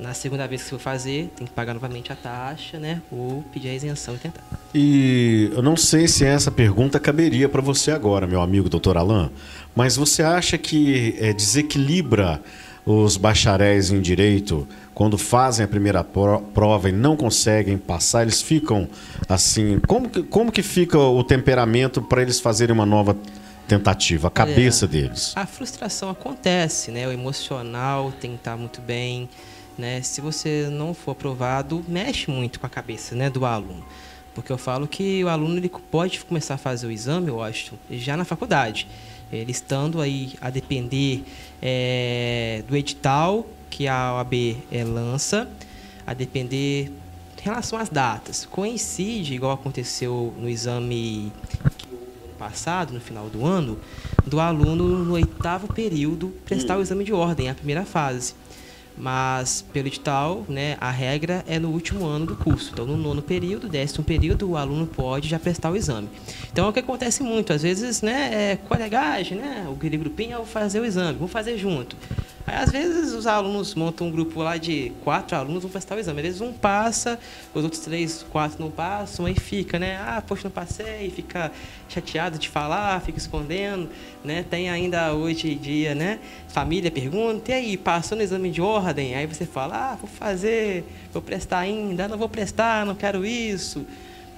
na 0.00 0.14
segunda 0.14 0.46
vez 0.46 0.62
que 0.62 0.68
você 0.68 0.76
for 0.76 0.80
fazer, 0.80 1.30
tem 1.36 1.46
que 1.46 1.52
pagar 1.52 1.74
novamente 1.74 2.12
a 2.12 2.16
taxa, 2.16 2.78
né, 2.78 3.02
ou 3.10 3.42
pedir 3.52 3.68
a 3.68 3.74
isenção 3.74 4.14
e 4.14 4.18
tentar. 4.18 4.42
E 4.74 5.50
eu 5.52 5.62
não 5.62 5.76
sei 5.76 6.06
se 6.06 6.24
essa 6.24 6.50
pergunta 6.50 7.00
caberia 7.00 7.48
para 7.48 7.60
você 7.60 7.90
agora, 7.90 8.26
meu 8.26 8.40
amigo 8.40 8.68
doutor 8.68 8.96
Alain, 8.96 9.30
mas 9.74 9.96
você 9.96 10.22
acha 10.22 10.56
que 10.56 11.16
é, 11.18 11.32
desequilibra 11.32 12.40
os 12.84 13.16
bacharéis 13.16 13.90
em 13.90 14.00
direito 14.00 14.66
quando 14.94 15.16
fazem 15.16 15.64
a 15.64 15.68
primeira 15.68 16.02
prova 16.02 16.88
e 16.88 16.92
não 16.92 17.16
conseguem 17.16 17.78
passar, 17.78 18.22
eles 18.22 18.42
ficam 18.42 18.88
assim. 19.28 19.78
Como 19.86 20.08
que, 20.10 20.22
como 20.24 20.50
que 20.50 20.62
fica 20.62 20.98
o 20.98 21.22
temperamento 21.22 22.02
para 22.02 22.20
eles 22.20 22.40
fazerem 22.40 22.74
uma 22.74 22.84
nova 22.84 23.16
tentativa, 23.68 24.26
a 24.26 24.30
cabeça 24.30 24.86
é, 24.86 24.88
deles? 24.88 25.32
A 25.36 25.46
frustração 25.46 26.10
acontece, 26.10 26.90
né? 26.90 27.06
O 27.06 27.12
emocional 27.12 28.12
tem 28.20 28.32
que 28.32 28.38
estar 28.38 28.56
muito 28.56 28.80
bem. 28.80 29.28
Né? 29.78 30.02
Se 30.02 30.20
você 30.20 30.66
não 30.68 30.92
for 30.92 31.12
aprovado, 31.12 31.84
mexe 31.86 32.28
muito 32.28 32.58
com 32.58 32.66
a 32.66 32.68
cabeça 32.68 33.14
né, 33.14 33.30
do 33.30 33.44
aluno. 33.44 33.84
Porque 34.34 34.50
eu 34.50 34.58
falo 34.58 34.88
que 34.88 35.22
o 35.22 35.28
aluno 35.28 35.56
ele 35.56 35.70
pode 35.90 36.18
começar 36.24 36.54
a 36.54 36.58
fazer 36.58 36.88
o 36.88 36.90
exame, 36.90 37.28
eu 37.28 37.40
acho, 37.40 37.74
já 37.88 38.16
na 38.16 38.24
faculdade. 38.24 38.88
Ele 39.32 39.50
estando 39.50 40.00
aí 40.00 40.34
a 40.40 40.50
depender 40.50 41.24
é, 41.60 42.62
do 42.66 42.76
edital 42.76 43.46
que 43.68 43.86
a 43.86 44.14
OAB 44.14 44.56
é, 44.72 44.84
lança, 44.84 45.48
a 46.06 46.14
depender 46.14 46.90
em 47.38 47.42
relação 47.42 47.78
às 47.78 47.88
datas. 47.88 48.46
Coincide, 48.46 49.34
igual 49.34 49.52
aconteceu 49.52 50.34
no 50.38 50.48
exame 50.48 51.32
passado, 52.38 52.92
no 52.92 53.00
final 53.00 53.28
do 53.28 53.44
ano, 53.44 53.78
do 54.26 54.40
aluno 54.40 55.04
no 55.04 55.12
oitavo 55.14 55.72
período 55.72 56.32
prestar 56.44 56.78
o 56.78 56.80
exame 56.80 57.04
de 57.04 57.12
ordem, 57.12 57.50
a 57.50 57.54
primeira 57.54 57.84
fase. 57.84 58.34
Mas, 59.00 59.64
pelo 59.72 59.86
edital, 59.86 60.44
né, 60.48 60.76
a 60.80 60.90
regra 60.90 61.44
é 61.46 61.58
no 61.58 61.70
último 61.70 62.04
ano 62.04 62.26
do 62.26 62.36
curso. 62.36 62.70
Então, 62.72 62.84
no 62.84 62.96
nono 62.96 63.22
período, 63.22 63.68
décimo 63.68 64.04
período, 64.04 64.50
o 64.50 64.56
aluno 64.56 64.86
pode 64.86 65.28
já 65.28 65.38
prestar 65.38 65.70
o 65.70 65.76
exame. 65.76 66.08
Então, 66.50 66.66
é 66.66 66.68
o 66.68 66.72
que 66.72 66.80
acontece 66.80 67.22
muito. 67.22 67.52
Às 67.52 67.62
vezes, 67.62 68.02
né, 68.02 68.52
é 68.52 68.56
colegagem, 68.56 69.38
né, 69.38 69.68
aquele 69.72 69.96
grupinho, 69.96 70.40
é 70.40 70.44
fazer 70.44 70.80
o 70.80 70.84
exame, 70.84 71.14
vamos 71.14 71.32
fazer 71.32 71.56
junto. 71.56 71.96
Aí, 72.48 72.56
às 72.56 72.72
vezes, 72.72 73.12
os 73.12 73.26
alunos 73.26 73.74
montam 73.74 74.06
um 74.06 74.10
grupo 74.10 74.42
lá 74.42 74.56
de 74.56 74.90
quatro 75.04 75.36
alunos, 75.36 75.62
vão 75.62 75.70
prestar 75.70 75.96
o 75.96 75.98
exame. 75.98 76.20
Às 76.20 76.26
vezes, 76.26 76.40
um 76.40 76.50
passa, 76.50 77.18
os 77.54 77.62
outros 77.62 77.82
três, 77.82 78.24
quatro 78.30 78.58
não 78.58 78.70
passam, 78.70 79.26
aí 79.26 79.34
fica, 79.34 79.78
né? 79.78 79.98
Ah, 79.98 80.22
poxa, 80.26 80.44
não 80.44 80.50
passei, 80.50 81.10
fica 81.10 81.52
chateado 81.90 82.38
de 82.38 82.48
falar, 82.48 83.02
fica 83.02 83.18
escondendo, 83.18 83.90
né? 84.24 84.42
Tem 84.48 84.70
ainda 84.70 85.12
hoje 85.12 85.52
em 85.52 85.58
dia, 85.58 85.94
né? 85.94 86.20
Família 86.48 86.90
pergunta, 86.90 87.50
e 87.50 87.54
aí, 87.54 87.76
passou 87.76 88.16
no 88.16 88.24
exame 88.24 88.50
de 88.50 88.62
ordem? 88.62 89.14
Aí 89.14 89.26
você 89.26 89.44
fala, 89.44 89.92
ah, 89.92 89.96
vou 89.96 90.08
fazer, 90.08 90.86
vou 91.12 91.20
prestar 91.20 91.58
ainda, 91.58 92.08
não 92.08 92.16
vou 92.16 92.30
prestar, 92.30 92.86
não 92.86 92.94
quero 92.94 93.26
isso. 93.26 93.84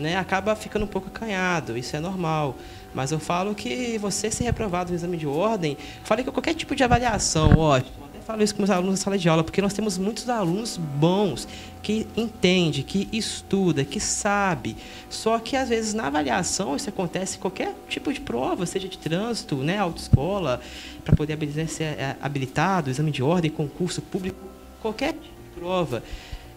Né? 0.01 0.17
Acaba 0.17 0.57
ficando 0.57 0.85
um 0.85 0.89
pouco 0.89 1.07
acanhado, 1.07 1.79
isso 1.79 1.95
é 1.95 2.01
normal. 2.01 2.57
Mas 2.95 3.13
eu 3.13 3.21
falo 3.21 3.55
que 3.55 3.99
você 3.99 4.31
ser 4.31 4.45
reprovado 4.45 4.91
no 4.91 4.97
exame 4.97 5.17
de 5.17 5.27
ordem, 5.27 5.77
falei 6.05 6.25
que 6.25 6.31
qualquer 6.31 6.55
tipo 6.55 6.75
de 6.75 6.83
avaliação, 6.83 7.57
ótimo, 7.57 8.01
falo 8.31 8.45
isso 8.45 8.55
com 8.55 8.63
os 8.63 8.71
alunos 8.71 8.93
na 8.93 8.97
sala 8.97 9.19
de 9.19 9.29
aula, 9.29 9.43
porque 9.43 9.61
nós 9.61 9.73
temos 9.73 9.99
muitos 9.99 10.29
alunos 10.29 10.77
bons, 10.77 11.49
que 11.83 12.07
entende, 12.17 12.85
que 12.85 13.09
estuda, 13.13 13.85
que 13.85 13.99
sabe. 13.99 14.77
Só 15.09 15.41
que 15.41 15.57
às 15.57 15.69
vezes 15.69 15.95
na 15.95 16.07
avaliação 16.07 16.77
isso 16.77 16.89
acontece 16.89 17.37
em 17.37 17.41
qualquer 17.41 17.75
tipo 17.89 18.13
de 18.13 18.21
prova, 18.21 18.67
seja 18.67 18.89
de 18.89 18.97
trânsito, 18.99 19.57
né, 19.57 19.79
autoescola, 19.79 20.61
para 21.05 21.17
poder 21.17 21.37
ser 21.67 21.85
é, 21.85 22.17
habilitado, 22.23 22.89
exame 22.89 23.11
de 23.11 23.21
ordem, 23.21 23.51
concurso 23.51 24.01
público, 24.01 24.39
qualquer 24.81 25.15
tipo 25.15 25.25
de 25.25 25.61
prova, 25.61 26.01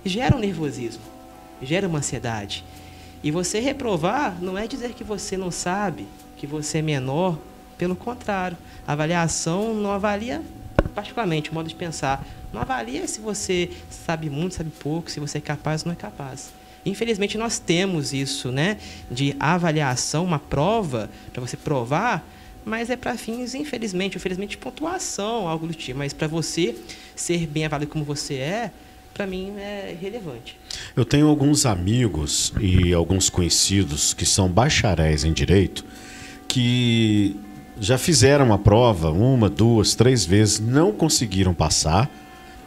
gera 0.05 0.35
um 0.35 0.39
nervosismo, 0.39 1.01
gera 1.59 1.87
uma 1.87 1.97
ansiedade. 1.97 2.63
E 3.23 3.31
você 3.31 3.59
reprovar 3.59 4.37
não 4.39 4.55
é 4.55 4.67
dizer 4.67 4.93
que 4.93 5.03
você 5.03 5.35
não 5.37 5.49
sabe, 5.49 6.05
que 6.43 6.47
você 6.47 6.79
é 6.79 6.81
menor, 6.81 7.39
pelo 7.77 7.95
contrário, 7.95 8.57
a 8.85 8.91
avaliação 8.91 9.73
não 9.73 9.93
avalia 9.93 10.41
particularmente, 10.93 11.49
o 11.49 11.53
modo 11.53 11.69
de 11.69 11.73
pensar, 11.73 12.21
não 12.51 12.61
avalia 12.61 13.07
se 13.07 13.21
você 13.21 13.69
sabe 13.89 14.29
muito, 14.29 14.55
sabe 14.55 14.69
pouco, 14.69 15.09
se 15.09 15.21
você 15.21 15.37
é 15.37 15.41
capaz 15.41 15.83
ou 15.83 15.87
não 15.87 15.93
é 15.93 15.95
capaz. 15.95 16.51
Infelizmente, 16.85 17.37
nós 17.37 17.59
temos 17.59 18.11
isso, 18.11 18.51
né? 18.51 18.77
De 19.09 19.33
avaliação, 19.39 20.25
uma 20.25 20.37
prova, 20.37 21.09
para 21.31 21.39
você 21.39 21.55
provar, 21.55 22.27
mas 22.65 22.89
é 22.89 22.97
para 22.97 23.17
fins, 23.17 23.55
infelizmente, 23.55 24.17
infelizmente, 24.17 24.51
de 24.51 24.57
pontuação, 24.57 25.47
algo 25.47 25.65
do 25.65 25.73
tipo. 25.73 25.97
Mas 25.97 26.11
para 26.11 26.27
você 26.27 26.75
ser 27.15 27.47
bem 27.47 27.65
avaliado 27.65 27.89
como 27.89 28.03
você 28.03 28.33
é, 28.35 28.71
para 29.13 29.25
mim 29.25 29.53
é 29.57 29.95
relevante. 29.99 30.59
Eu 30.93 31.05
tenho 31.05 31.29
alguns 31.29 31.65
amigos 31.65 32.53
e 32.59 32.93
alguns 32.93 33.29
conhecidos 33.29 34.13
que 34.13 34.25
são 34.25 34.49
bacharéis 34.49 35.23
em 35.23 35.31
direito 35.31 35.85
que 36.53 37.35
já 37.79 37.97
fizeram 37.97 38.53
a 38.53 38.59
prova 38.59 39.09
uma, 39.09 39.49
duas, 39.49 39.95
três 39.95 40.23
vezes, 40.23 40.59
não 40.59 40.91
conseguiram 40.91 41.51
passar, 41.51 42.07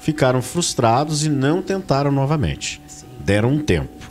ficaram 0.01 0.43
frustrados 0.43 1.25
e 1.25 1.29
não 1.29 1.63
tentaram 1.63 2.11
novamente. 2.11 2.83
Deram 3.21 3.53
um 3.53 3.59
tempo. 3.61 4.11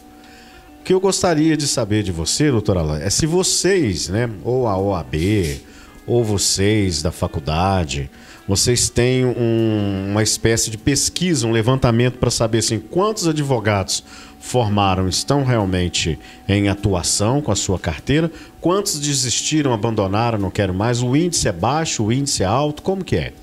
O 0.80 0.84
que 0.86 0.94
eu 0.94 1.00
gostaria 1.02 1.58
de 1.58 1.68
saber 1.68 2.04
de 2.04 2.12
você, 2.14 2.50
doutora 2.50 2.80
Alain, 2.80 3.02
é 3.02 3.10
se 3.10 3.26
vocês, 3.26 4.08
né, 4.08 4.30
ou 4.46 4.66
a 4.66 4.78
OAB, 4.78 5.60
ou 6.08 6.24
vocês 6.24 7.02
da 7.02 7.12
faculdade, 7.12 8.10
vocês 8.48 8.90
têm 8.90 9.26
um, 9.26 10.12
uma 10.12 10.24
espécie 10.24 10.72
de 10.72 10.78
pesquisa, 10.78 11.46
um 11.46 11.52
levantamento 11.52 12.18
para 12.18 12.32
saber 12.32 12.60
assim, 12.60 12.80
quantos 12.80 13.28
advogados 13.28 14.06
formaram 14.46 15.10
estão 15.10 15.43
realmente 15.43 16.20
em 16.48 16.70
atuação 16.70 17.41
com 17.41 17.52
a 17.52 17.56
sua 17.56 17.80
carteira? 17.80 18.32
Quantos 18.62 19.00
desistiram, 19.00 19.74
abandonaram, 19.74 20.38
não 20.38 20.52
quero 20.52 20.72
mais? 20.72 21.02
O 21.02 21.16
índice 21.16 21.48
é 21.48 21.52
baixo, 21.52 22.04
o 22.04 22.14
índice 22.14 22.43
é 22.43 22.46
alto? 22.46 22.84
Como 22.84 23.04
que 23.04 23.16
é? 23.16 23.34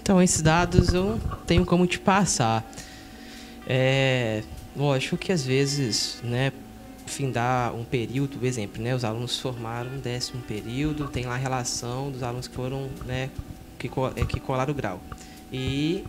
Então, 0.00 0.22
esses 0.22 0.40
dados 0.40 0.94
eu 0.94 1.20
tenho 1.46 1.66
como 1.66 1.86
te 1.86 1.98
passar. 1.98 2.64
É, 3.66 4.42
lógico 4.74 5.18
que 5.18 5.30
às 5.30 5.44
vezes, 5.44 6.20
né, 6.24 6.52
findar 7.04 7.74
um 7.74 7.84
período, 7.84 8.38
por 8.38 8.46
exemplo, 8.46 8.82
né, 8.82 8.94
os 8.94 9.04
alunos 9.04 9.38
formaram 9.38 9.90
um 9.90 9.98
décimo 9.98 10.42
período, 10.42 11.06
tem 11.06 11.26
lá 11.26 11.34
a 11.34 11.38
relação 11.38 12.10
dos 12.10 12.22
alunos 12.22 12.48
que 12.48 12.54
foram, 12.54 12.88
né, 13.04 13.28
que, 13.78 13.90
é, 14.16 14.24
que 14.24 14.40
colaram 14.40 14.72
o 14.72 14.74
grau. 14.74 15.00
E 15.52 16.02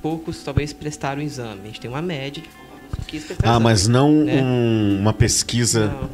poucos 0.00 0.42
talvez 0.42 0.72
prestaram 0.72 1.20
o 1.20 1.24
exame. 1.24 1.60
A 1.62 1.66
gente 1.66 1.80
tem 1.80 1.90
uma 1.90 2.02
média 2.02 2.42
de 2.42 2.48
que 3.06 3.22
Ah, 3.42 3.60
mas 3.60 3.86
não 3.86 4.24
né? 4.24 4.42
um, 4.42 4.98
uma 5.00 5.12
pesquisa. 5.12 5.88
Não, 5.88 6.10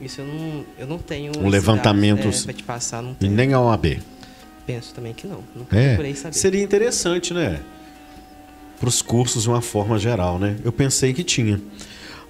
isso 0.00 0.20
eu 0.20 0.26
não, 0.26 0.64
eu 0.78 0.86
não 0.86 0.98
tenho. 0.98 1.32
Um 1.38 1.48
levantamento. 1.48 2.28
É, 2.28 2.52
te 2.52 2.62
passar, 2.62 3.02
não 3.02 3.14
tenho. 3.14 3.32
Nem 3.32 3.52
a 3.52 3.60
OAB. 3.60 4.00
Penso 4.66 4.94
também 4.94 5.12
que 5.12 5.26
não. 5.26 5.40
Nunca 5.54 5.76
é, 5.76 5.88
procurei 5.88 6.14
saber. 6.14 6.34
Seria 6.34 6.62
interessante, 6.62 7.32
né? 7.34 7.60
Para 8.78 8.88
os 8.88 9.02
cursos 9.02 9.44
de 9.44 9.48
uma 9.48 9.60
forma 9.60 9.98
geral, 9.98 10.38
né? 10.38 10.56
Eu 10.64 10.72
pensei 10.72 11.12
que 11.12 11.22
tinha. 11.22 11.60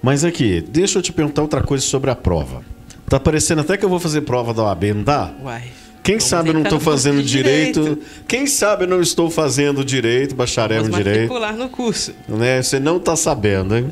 Mas 0.02 0.24
aqui, 0.24 0.60
deixa 0.60 0.98
eu 0.98 1.02
te 1.02 1.12
perguntar 1.12 1.42
outra 1.42 1.62
coisa 1.62 1.84
sobre 1.84 2.10
a 2.10 2.14
prova. 2.14 2.62
Tá 3.08 3.18
parecendo 3.18 3.60
até 3.60 3.76
que 3.76 3.84
eu 3.84 3.88
vou 3.88 4.00
fazer 4.00 4.22
prova 4.22 4.52
da 4.52 4.64
OAB, 4.64 4.84
não 4.94 5.02
dá? 5.02 5.32
Uai. 5.42 5.70
Quem 6.04 6.16
Vamos 6.16 6.24
sabe 6.28 6.50
eu 6.50 6.54
não 6.54 6.62
estou 6.62 6.78
fazendo 6.78 7.22
direito. 7.22 7.80
direito. 7.80 8.02
Quem 8.28 8.46
sabe 8.46 8.84
eu 8.84 8.88
não 8.88 9.00
estou 9.00 9.30
fazendo 9.30 9.82
direito, 9.82 10.34
bacharel 10.34 10.82
Vamos 10.82 10.98
em 10.98 11.02
direito. 11.02 11.32
no 11.56 11.68
curso. 11.70 12.12
Né? 12.28 12.62
Você 12.62 12.78
não 12.78 12.98
está 12.98 13.16
sabendo, 13.16 13.74
hein? 13.74 13.90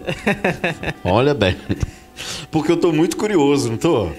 Olha 1.03 1.33
bem. 1.33 1.57
Porque 2.51 2.71
eu 2.71 2.77
estou 2.77 2.93
muito 2.93 3.17
curioso, 3.17 3.69
não 3.69 3.77
estou? 3.77 4.13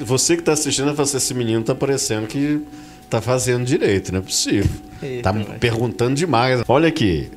Você 0.00 0.34
que 0.36 0.42
está 0.42 0.52
assistindo, 0.52 0.90
assim, 1.00 1.16
esse 1.16 1.32
menino 1.32 1.60
está 1.62 1.74
parecendo 1.74 2.26
que 2.26 2.60
está 3.02 3.22
fazendo 3.22 3.64
direito, 3.64 4.12
não 4.12 4.18
é 4.18 4.22
possível. 4.22 4.70
Está 5.02 5.32
perguntando 5.58 6.14
demais. 6.14 6.62
Olha 6.68 6.88
aqui, 6.88 7.30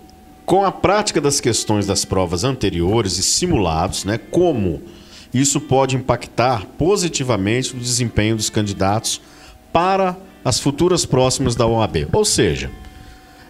com 0.45 0.65
a 0.65 0.71
prática 0.71 1.21
das 1.21 1.39
questões 1.39 1.87
das 1.87 2.03
provas 2.03 2.43
anteriores 2.43 3.17
e 3.17 3.23
simulados, 3.23 4.03
né, 4.03 4.19
como 4.29 4.81
isso 5.33 5.61
pode 5.61 5.95
impactar 5.95 6.65
positivamente 6.77 7.73
o 7.73 7.79
desempenho 7.79 8.35
dos 8.35 8.49
candidatos 8.49 9.21
para 9.73 10.15
as 10.45 10.59
futuras 10.59 11.05
próximas 11.05 11.55
da 11.55 11.65
OAB. 11.65 12.07
Ou 12.13 12.23
seja, 12.23 12.69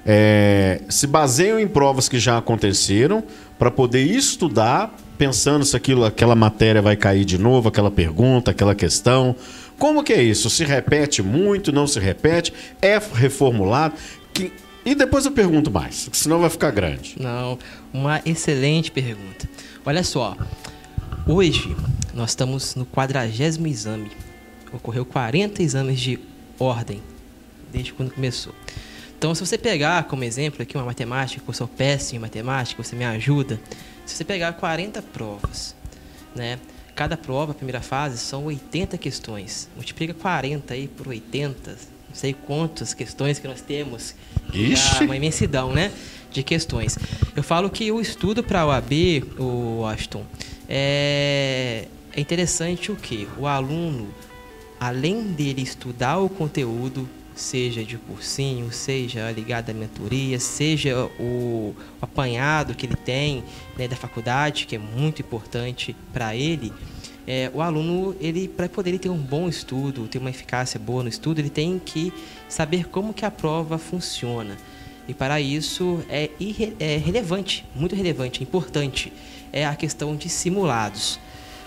é, 0.05 0.81
se 0.89 1.05
baseiam 1.05 1.59
em 1.59 1.67
provas 1.67 2.07
que 2.07 2.17
já 2.17 2.37
aconteceram 2.37 3.23
para 3.59 3.69
poder 3.69 4.03
estudar, 4.03 4.95
pensando 5.17 5.65
se 5.65 5.75
aquilo, 5.75 6.05
aquela 6.05 6.35
matéria 6.35 6.81
vai 6.81 6.95
cair 6.95 7.25
de 7.25 7.37
novo, 7.37 7.69
aquela 7.69 7.91
pergunta, 7.91 8.51
aquela 8.51 8.73
questão. 8.73 9.35
Como 9.77 10.03
que 10.03 10.13
é 10.13 10.21
isso? 10.23 10.49
Se 10.49 10.63
repete 10.63 11.21
muito, 11.21 11.71
não 11.71 11.85
se 11.85 11.99
repete? 11.99 12.53
É 12.81 12.99
reformulado? 13.13 13.95
Que... 14.33 14.51
E 14.85 14.95
depois 14.95 15.25
eu 15.25 15.31
pergunto 15.31 15.71
mais, 15.71 16.09
senão 16.11 16.39
vai 16.39 16.49
ficar 16.49 16.71
grande. 16.71 17.15
Não, 17.17 17.57
uma 17.93 18.21
excelente 18.25 18.91
pergunta. 18.91 19.49
Olha 19.85 20.03
só, 20.03 20.35
hoje 21.25 21.75
nós 22.13 22.31
estamos 22.31 22.75
no 22.75 22.85
quadragésimo 22.85 23.67
exame 23.67 24.11
ocorreu 24.73 25.05
40 25.05 25.61
exames 25.61 25.99
de 25.99 26.19
ordem 26.59 27.01
desde 27.71 27.93
quando 27.93 28.11
começou. 28.11 28.53
Então, 29.17 29.33
se 29.33 29.45
você 29.45 29.57
pegar 29.57 30.03
como 30.03 30.23
exemplo 30.23 30.61
aqui 30.61 30.75
uma 30.75 30.85
matemática, 30.85 31.41
que 31.41 31.49
eu 31.49 31.53
sou 31.53 31.67
péssimo 31.67 32.17
em 32.17 32.21
matemática, 32.21 32.83
você 32.83 32.95
me 32.95 33.05
ajuda. 33.05 33.59
Se 34.05 34.15
você 34.15 34.25
pegar 34.25 34.51
40 34.51 35.01
provas, 35.01 35.73
né? 36.35 36.59
Cada 36.93 37.17
prova, 37.17 37.53
primeira 37.53 37.81
fase, 37.81 38.17
são 38.17 38.45
80 38.45 38.97
questões. 38.97 39.69
Multiplica 39.75 40.13
40 40.13 40.73
aí 40.73 40.87
por 40.87 41.07
80, 41.07 41.71
não 41.71 41.77
sei 42.13 42.33
quantas 42.33 42.93
questões 42.93 43.39
que 43.39 43.47
nós 43.47 43.61
temos. 43.61 44.13
Ixi. 44.53 45.05
Uma 45.05 45.15
imensidão, 45.15 45.73
né? 45.73 45.91
De 46.29 46.43
questões. 46.43 46.99
Eu 47.35 47.43
falo 47.43 47.69
que 47.69 47.91
o 47.91 48.01
estudo 48.01 48.43
para 48.43 48.61
a 48.61 48.65
OAB, 48.67 48.91
o 49.39 49.79
Washington, 49.79 50.25
é, 50.67 51.87
é 52.13 52.21
interessante 52.21 52.91
o 52.91 52.95
que? 52.95 53.27
O 53.37 53.47
aluno 53.47 54.13
além 54.83 55.21
dele 55.31 55.61
estudar 55.61 56.17
o 56.17 56.27
conteúdo, 56.27 57.07
seja 57.33 57.85
de 57.85 57.97
cursinho, 57.97 58.69
seja 58.73 59.31
ligado 59.31 59.69
à 59.69 59.73
mentoria, 59.73 60.37
seja 60.41 61.05
o, 61.17 61.73
apanhado 62.01 62.75
que 62.75 62.85
ele 62.85 62.97
tem 62.97 63.45
né, 63.77 63.87
da 63.87 63.95
faculdade, 63.95 64.67
que 64.67 64.75
é 64.75 64.79
muito 64.79 65.21
importante 65.21 65.95
para 66.11 66.35
ele, 66.35 66.73
é, 67.25 67.49
o 67.53 67.61
aluno, 67.61 68.13
ele 68.19 68.49
para 68.49 68.67
poder 68.67 68.99
ter 68.99 69.07
um 69.07 69.17
bom 69.17 69.47
estudo, 69.47 70.05
ter 70.05 70.17
uma 70.17 70.29
eficácia 70.29 70.77
boa 70.77 71.01
no 71.01 71.07
estudo, 71.07 71.39
ele 71.39 71.49
tem 71.49 71.79
que 71.79 72.11
saber 72.49 72.89
como 72.89 73.13
que 73.13 73.25
a 73.25 73.31
prova 73.31 73.77
funciona. 73.77 74.57
E 75.07 75.13
para 75.13 75.39
isso 75.39 76.03
é, 76.09 76.29
irre, 76.41 76.75
é 76.77 76.97
relevante, 76.97 77.65
muito 77.73 77.95
relevante, 77.95 78.43
importante, 78.43 79.13
é 79.53 79.65
a 79.65 79.77
questão 79.77 80.13
de 80.13 80.27
simulados. 80.27 81.21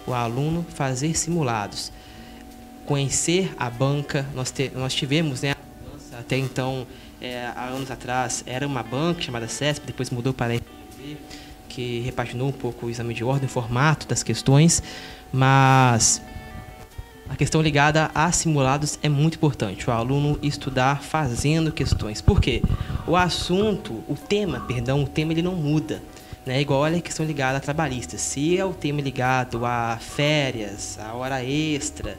O 0.06 0.12
aluno 0.12 0.66
fazer 0.68 1.16
simulados 1.16 1.95
conhecer 2.86 3.52
a 3.58 3.68
banca. 3.68 4.24
Nós, 4.34 4.50
te, 4.50 4.70
nós 4.74 4.94
tivemos, 4.94 5.42
né, 5.42 5.54
até 6.18 6.38
então, 6.38 6.86
é, 7.20 7.50
há 7.54 7.66
anos 7.66 7.90
atrás, 7.90 8.42
era 8.46 8.66
uma 8.66 8.82
banca 8.82 9.20
chamada 9.20 9.48
CESP, 9.48 9.86
depois 9.86 10.10
mudou 10.10 10.32
para 10.32 10.54
a 10.54 10.56
FGV, 10.56 11.16
que 11.68 12.00
repaginou 12.00 12.48
um 12.48 12.52
pouco 12.52 12.86
o 12.86 12.90
exame 12.90 13.12
de 13.12 13.22
ordem, 13.22 13.46
o 13.46 13.50
formato 13.50 14.06
das 14.06 14.22
questões, 14.22 14.82
mas 15.32 16.22
a 17.28 17.34
questão 17.34 17.60
ligada 17.60 18.10
a 18.14 18.30
simulados 18.30 18.98
é 19.02 19.08
muito 19.08 19.34
importante. 19.34 19.88
O 19.88 19.92
aluno 19.92 20.38
estudar 20.42 21.02
fazendo 21.02 21.72
questões. 21.72 22.20
Por 22.20 22.40
quê? 22.40 22.62
O 23.06 23.16
assunto, 23.16 24.04
o 24.08 24.14
tema, 24.14 24.60
perdão, 24.60 25.02
o 25.02 25.08
tema 25.08 25.32
ele 25.32 25.42
não 25.42 25.54
muda. 25.54 26.02
Né? 26.46 26.60
Igual 26.60 26.84
a 26.84 27.00
questão 27.00 27.26
ligada 27.26 27.58
a 27.58 27.60
trabalhista. 27.60 28.16
Se 28.16 28.56
é 28.56 28.64
o 28.64 28.72
tema 28.72 29.00
ligado 29.00 29.66
a 29.66 29.98
férias, 30.00 30.98
a 31.00 31.12
hora 31.14 31.44
extra, 31.44 32.16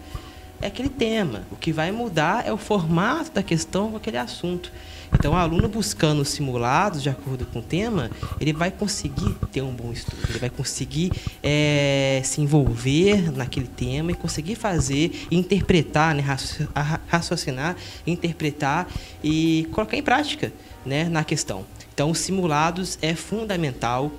é 0.61 0.67
aquele 0.67 0.89
tema. 0.89 1.43
O 1.51 1.55
que 1.55 1.71
vai 1.71 1.91
mudar 1.91 2.47
é 2.47 2.51
o 2.51 2.57
formato 2.57 3.31
da 3.31 3.43
questão 3.43 3.91
com 3.91 3.97
aquele 3.97 4.17
assunto. 4.17 4.71
Então, 5.13 5.33
o 5.33 5.35
aluno 5.35 5.69
buscando 5.69 6.23
simulados 6.25 7.01
de 7.01 7.09
acordo 7.09 7.45
com 7.45 7.59
o 7.59 7.61
tema, 7.61 8.11
ele 8.39 8.51
vai 8.51 8.69
conseguir 8.69 9.35
ter 9.51 9.61
um 9.61 9.71
bom 9.71 9.91
estudo, 9.91 10.17
ele 10.29 10.39
vai 10.39 10.49
conseguir 10.49 11.11
é, 11.41 12.21
se 12.23 12.41
envolver 12.41 13.31
naquele 13.31 13.67
tema 13.67 14.11
e 14.11 14.15
conseguir 14.15 14.55
fazer, 14.55 15.27
interpretar, 15.31 16.13
né, 16.13 16.23
raciocinar, 17.07 17.77
interpretar 18.05 18.87
e 19.23 19.67
colocar 19.71 19.95
em 19.95 20.03
prática 20.03 20.51
né, 20.85 21.05
na 21.05 21.23
questão. 21.23 21.65
Então, 21.93 22.11
os 22.11 22.19
simulados 22.19 22.99
é 23.01 23.15
fundamental 23.15 24.11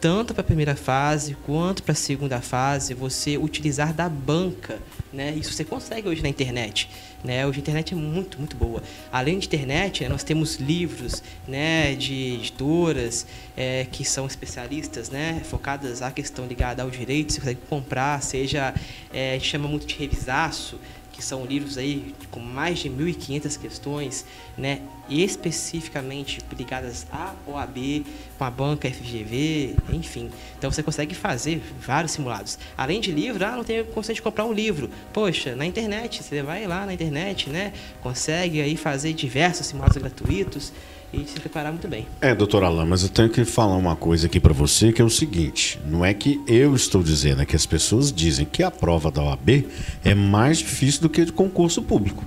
tanto 0.00 0.34
para 0.34 0.42
a 0.42 0.44
primeira 0.44 0.76
fase 0.76 1.36
quanto 1.44 1.82
para 1.82 1.92
a 1.92 1.96
segunda 1.96 2.40
fase, 2.40 2.94
você 2.94 3.36
utilizar 3.36 3.92
da 3.92 4.08
banca 4.08 4.78
né? 5.12 5.34
Isso 5.34 5.52
você 5.52 5.64
consegue 5.64 6.08
hoje 6.08 6.22
na 6.22 6.28
internet. 6.28 6.88
Né? 7.24 7.46
Hoje 7.46 7.58
a 7.58 7.60
internet 7.60 7.94
é 7.94 7.96
muito, 7.96 8.38
muito 8.38 8.56
boa. 8.56 8.82
Além 9.10 9.38
de 9.38 9.46
internet, 9.46 10.02
né, 10.02 10.08
nós 10.08 10.22
temos 10.22 10.56
livros 10.56 11.22
né, 11.46 11.94
de 11.94 12.34
editoras 12.34 13.26
é, 13.56 13.86
que 13.90 14.04
são 14.04 14.26
especialistas, 14.26 15.10
né, 15.10 15.40
focadas 15.44 16.02
à 16.02 16.10
questão 16.10 16.46
ligada 16.46 16.82
ao 16.82 16.90
direito. 16.90 17.32
Você 17.32 17.40
consegue 17.40 17.60
comprar, 17.68 18.22
seja, 18.22 18.74
é, 19.12 19.38
chama 19.40 19.66
muito 19.66 19.86
de 19.86 19.96
revisaço, 19.96 20.78
que 21.18 21.24
são 21.24 21.44
livros 21.44 21.76
aí 21.76 22.14
com 22.30 22.38
mais 22.38 22.78
de 22.78 22.88
1.500 22.88 23.58
questões, 23.58 24.24
né, 24.56 24.82
especificamente 25.10 26.40
ligadas 26.56 27.08
à 27.10 27.34
OAB, 27.44 28.06
com 28.38 28.44
a 28.44 28.50
banca 28.50 28.88
FGV, 28.88 29.74
enfim. 29.92 30.30
Então 30.56 30.70
você 30.70 30.80
consegue 30.80 31.16
fazer 31.16 31.60
vários 31.80 32.12
simulados. 32.12 32.56
Além 32.76 33.00
de 33.00 33.10
livro, 33.10 33.44
ah, 33.44 33.56
não 33.56 33.64
tenho 33.64 33.84
condição 33.86 34.14
de 34.14 34.22
comprar 34.22 34.44
um 34.44 34.52
livro. 34.52 34.88
Poxa, 35.12 35.56
na 35.56 35.66
internet, 35.66 36.22
você 36.22 36.40
vai 36.40 36.68
lá 36.68 36.86
na 36.86 36.94
internet, 36.94 37.50
né, 37.50 37.72
consegue 38.00 38.62
aí 38.62 38.76
fazer 38.76 39.12
diversos 39.12 39.66
simulados 39.66 39.96
gratuitos 39.96 40.72
e 41.12 41.24
se 41.24 41.40
preparar 41.40 41.72
muito 41.72 41.88
bem. 41.88 42.06
É, 42.20 42.34
doutor 42.34 42.62
Alain, 42.62 42.86
mas 42.86 43.02
eu 43.02 43.08
tenho 43.08 43.30
que 43.30 43.44
falar 43.44 43.76
uma 43.76 43.96
coisa 43.96 44.26
aqui 44.26 44.38
para 44.38 44.52
você 44.52 44.92
que 44.92 45.00
é 45.00 45.04
o 45.04 45.10
seguinte: 45.10 45.78
não 45.86 46.04
é 46.04 46.12
que 46.12 46.40
eu 46.46 46.74
estou 46.74 47.02
dizendo, 47.02 47.42
é 47.42 47.46
que 47.46 47.56
as 47.56 47.66
pessoas 47.66 48.12
dizem 48.12 48.44
que 48.44 48.62
a 48.62 48.70
prova 48.70 49.10
da 49.10 49.22
OAB 49.22 49.66
é 50.04 50.14
mais 50.14 50.58
difícil 50.58 51.02
do 51.02 51.08
que 51.08 51.24
de 51.24 51.32
concurso 51.32 51.82
público. 51.82 52.24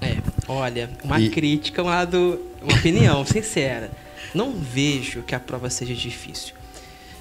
É, 0.00 0.16
olha, 0.48 0.90
uma 1.04 1.20
e... 1.20 1.30
crítica, 1.30 1.82
uma, 1.82 2.04
do, 2.04 2.40
uma 2.60 2.74
opinião 2.76 3.24
sincera. 3.26 3.90
Não 4.34 4.52
vejo 4.52 5.22
que 5.22 5.34
a 5.34 5.40
prova 5.40 5.70
seja 5.70 5.94
difícil. 5.94 6.54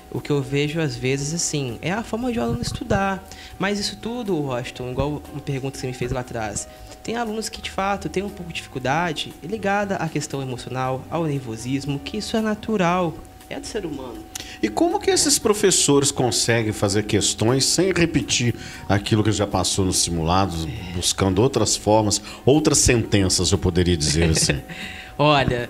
O 0.10 0.20
que 0.20 0.30
eu 0.30 0.42
vejo 0.42 0.80
às 0.80 0.96
vezes 0.96 1.34
assim 1.34 1.78
é 1.82 1.92
a 1.92 2.04
forma 2.04 2.32
de 2.32 2.40
o 2.40 2.42
aluno 2.42 2.62
estudar. 2.62 3.24
Mas 3.60 3.80
isso 3.80 3.98
tudo, 3.98 4.36
Washington, 4.36 4.92
igual 4.92 5.22
uma 5.32 5.42
pergunta 5.42 5.74
que 5.74 5.80
você 5.80 5.88
me 5.88 5.94
fez 5.94 6.12
lá 6.12 6.22
atrás, 6.22 6.68
tem 7.04 7.16
alunos 7.16 7.50
que 7.50 7.62
de 7.62 7.72
fato 7.72 8.10
têm 8.10 8.24
um 8.24 8.30
pouco 8.30 8.50
de 8.50 8.56
dificuldade 8.56 9.34
ligada 9.44 9.96
à 9.96 10.08
questão 10.08 10.42
emocional, 10.42 11.04
ao 11.10 11.26
nervosismo, 11.26 12.00
que 12.00 12.18
isso 12.18 12.38
é 12.38 12.42
natural. 12.42 13.14
é 13.50 13.60
do 13.60 13.68
ser 13.68 13.86
humano. 13.86 14.24
E 14.64 14.70
como 14.70 15.00
que 15.00 15.10
esses 15.10 15.38
professores 15.38 16.12
conseguem 16.12 16.72
fazer 16.72 17.04
questões 17.04 17.66
sem 17.66 17.92
repetir 17.92 18.56
aquilo 18.88 19.24
que 19.24 19.32
já 19.32 19.46
passou 19.46 19.84
nos 19.84 19.98
simulados, 19.98 20.66
buscando 20.96 21.42
outras 21.42 21.76
formas, 21.76 22.22
outras 22.46 22.78
sentenças, 22.78 23.52
eu 23.52 23.58
poderia 23.58 23.98
dizer 23.98 24.30
assim? 24.30 24.62
Olha, 25.18 25.70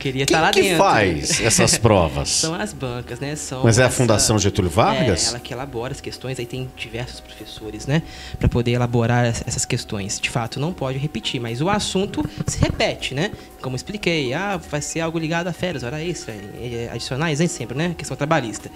queria 0.00 0.26
Quem 0.26 0.34
estar 0.34 0.40
lá 0.40 0.50
que 0.50 0.62
dentro. 0.62 0.78
faz 0.78 1.40
essas 1.40 1.78
provas? 1.78 2.28
São 2.40 2.54
as 2.54 2.72
bancas, 2.72 3.20
né? 3.20 3.36
São 3.36 3.62
Mas 3.62 3.78
é 3.78 3.82
a 3.82 3.86
essa- 3.86 3.96
Fundação 3.96 4.38
Getúlio 4.38 4.70
Vargas? 4.70 5.26
É, 5.26 5.28
ela 5.30 5.38
que 5.38 5.52
elabora 5.52 5.92
as 5.92 6.00
questões, 6.00 6.38
aí 6.38 6.46
tem 6.46 6.68
diversos 6.76 7.20
professores, 7.20 7.86
né? 7.86 8.02
Para 8.38 8.48
poder 8.48 8.72
elaborar 8.72 9.26
es- 9.26 9.44
essas 9.46 9.64
questões. 9.64 10.18
De 10.18 10.30
fato, 10.30 10.58
não 10.58 10.72
pode 10.72 10.98
repetir, 10.98 11.40
mas 11.40 11.60
o 11.60 11.68
assunto 11.68 12.28
se 12.46 12.58
repete, 12.58 13.14
né? 13.14 13.30
Como 13.60 13.76
expliquei, 13.76 14.32
ah, 14.32 14.56
vai 14.56 14.80
ser 14.80 15.00
algo 15.00 15.18
ligado 15.18 15.46
a 15.48 15.52
férias, 15.52 15.82
hora 15.84 16.02
extra, 16.02 16.32
eh, 16.34 16.88
adicionais, 16.90 17.38
nem 17.38 17.46
sempre, 17.48 17.76
né? 17.76 17.94
Questão 17.96 18.16
trabalhista. 18.16 18.70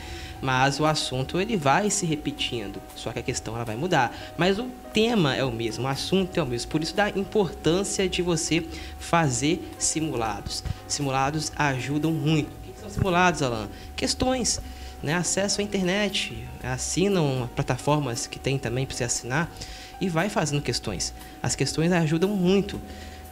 Mas 0.45 0.79
o 0.79 0.85
assunto, 0.85 1.41
ele 1.41 1.57
vai 1.57 1.89
se 1.89 2.05
repetindo, 2.05 2.79
só 2.95 3.11
que 3.11 3.19
a 3.19 3.23
questão 3.23 3.55
ela 3.55 3.65
vai 3.65 3.77
mudar. 3.77 4.15
Mas 4.37 4.59
o 4.59 4.65
tema 4.93 5.35
é 5.35 5.43
o 5.43 5.51
mesmo, 5.51 5.85
o 5.85 5.89
assunto 5.89 6.37
é 6.39 6.43
o 6.43 6.47
mesmo. 6.47 6.71
Por 6.71 6.83
isso 6.83 6.95
da 6.95 7.09
importância 7.09 8.07
de 8.07 8.21
você 8.21 8.63
fazer 8.99 9.67
simulados. 9.79 10.63
Simulados 10.87 11.51
ajudam 11.57 12.13
muito. 12.13 12.49
O 12.49 12.73
que 12.75 12.79
são 12.79 12.91
simulados, 12.91 13.41
Alan? 13.41 13.71
Questões 13.97 14.61
né, 15.03 15.15
acesso 15.15 15.63
à 15.63 15.65
internet, 15.65 16.37
assinam 16.63 17.49
plataformas 17.57 18.27
que 18.27 18.39
tem 18.39 18.59
também 18.59 18.85
para 18.85 18.95
você 18.95 19.05
assinar 19.05 19.51
e 19.99 20.11
vai 20.11 20.29
fazendo 20.29 20.61
questões. 20.61 21.15
As 21.43 21.57
questões 21.57 21.91
ajudam 21.91 22.29
muito. 22.29 22.79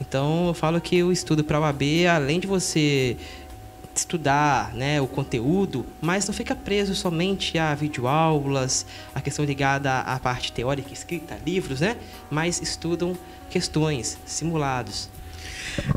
Então 0.00 0.48
eu 0.48 0.54
falo 0.54 0.80
que 0.80 1.02
o 1.02 1.12
estudo 1.12 1.44
para 1.44 1.58
a 1.58 1.60
OAB, 1.60 1.82
além 2.10 2.40
de 2.40 2.46
você 2.46 3.16
estudar 3.94 4.72
né, 4.74 5.00
o 5.00 5.06
conteúdo, 5.06 5.84
mas 6.00 6.26
não 6.26 6.34
fica 6.34 6.54
preso 6.54 6.94
somente 6.94 7.58
a 7.58 7.74
videoaulas, 7.74 8.86
a 9.14 9.20
questão 9.20 9.44
ligada 9.44 10.00
à 10.00 10.18
parte 10.18 10.52
teórica 10.52 10.92
escrita, 10.92 11.38
livros, 11.44 11.80
né? 11.80 11.96
Mas 12.30 12.60
estudam 12.60 13.16
questões, 13.50 14.18
simulados. 14.24 15.08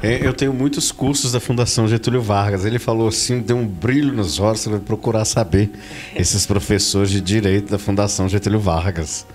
É, 0.01 0.25
eu 0.25 0.33
tenho 0.33 0.53
muitos 0.53 0.91
cursos 0.91 1.31
da 1.31 1.39
Fundação 1.39 1.87
Getúlio 1.87 2.21
Vargas. 2.21 2.65
Ele 2.65 2.79
falou 2.79 3.07
assim, 3.07 3.41
deu 3.41 3.57
um 3.57 3.67
brilho 3.67 4.13
nos 4.13 4.39
olhos, 4.39 4.61
você 4.61 4.69
vai 4.69 4.79
procurar 4.79 5.25
saber 5.25 5.71
esses 6.15 6.45
professores 6.45 7.09
de 7.09 7.21
direito 7.21 7.71
da 7.71 7.77
Fundação 7.77 8.27
Getúlio 8.29 8.59
Vargas. 8.59 9.25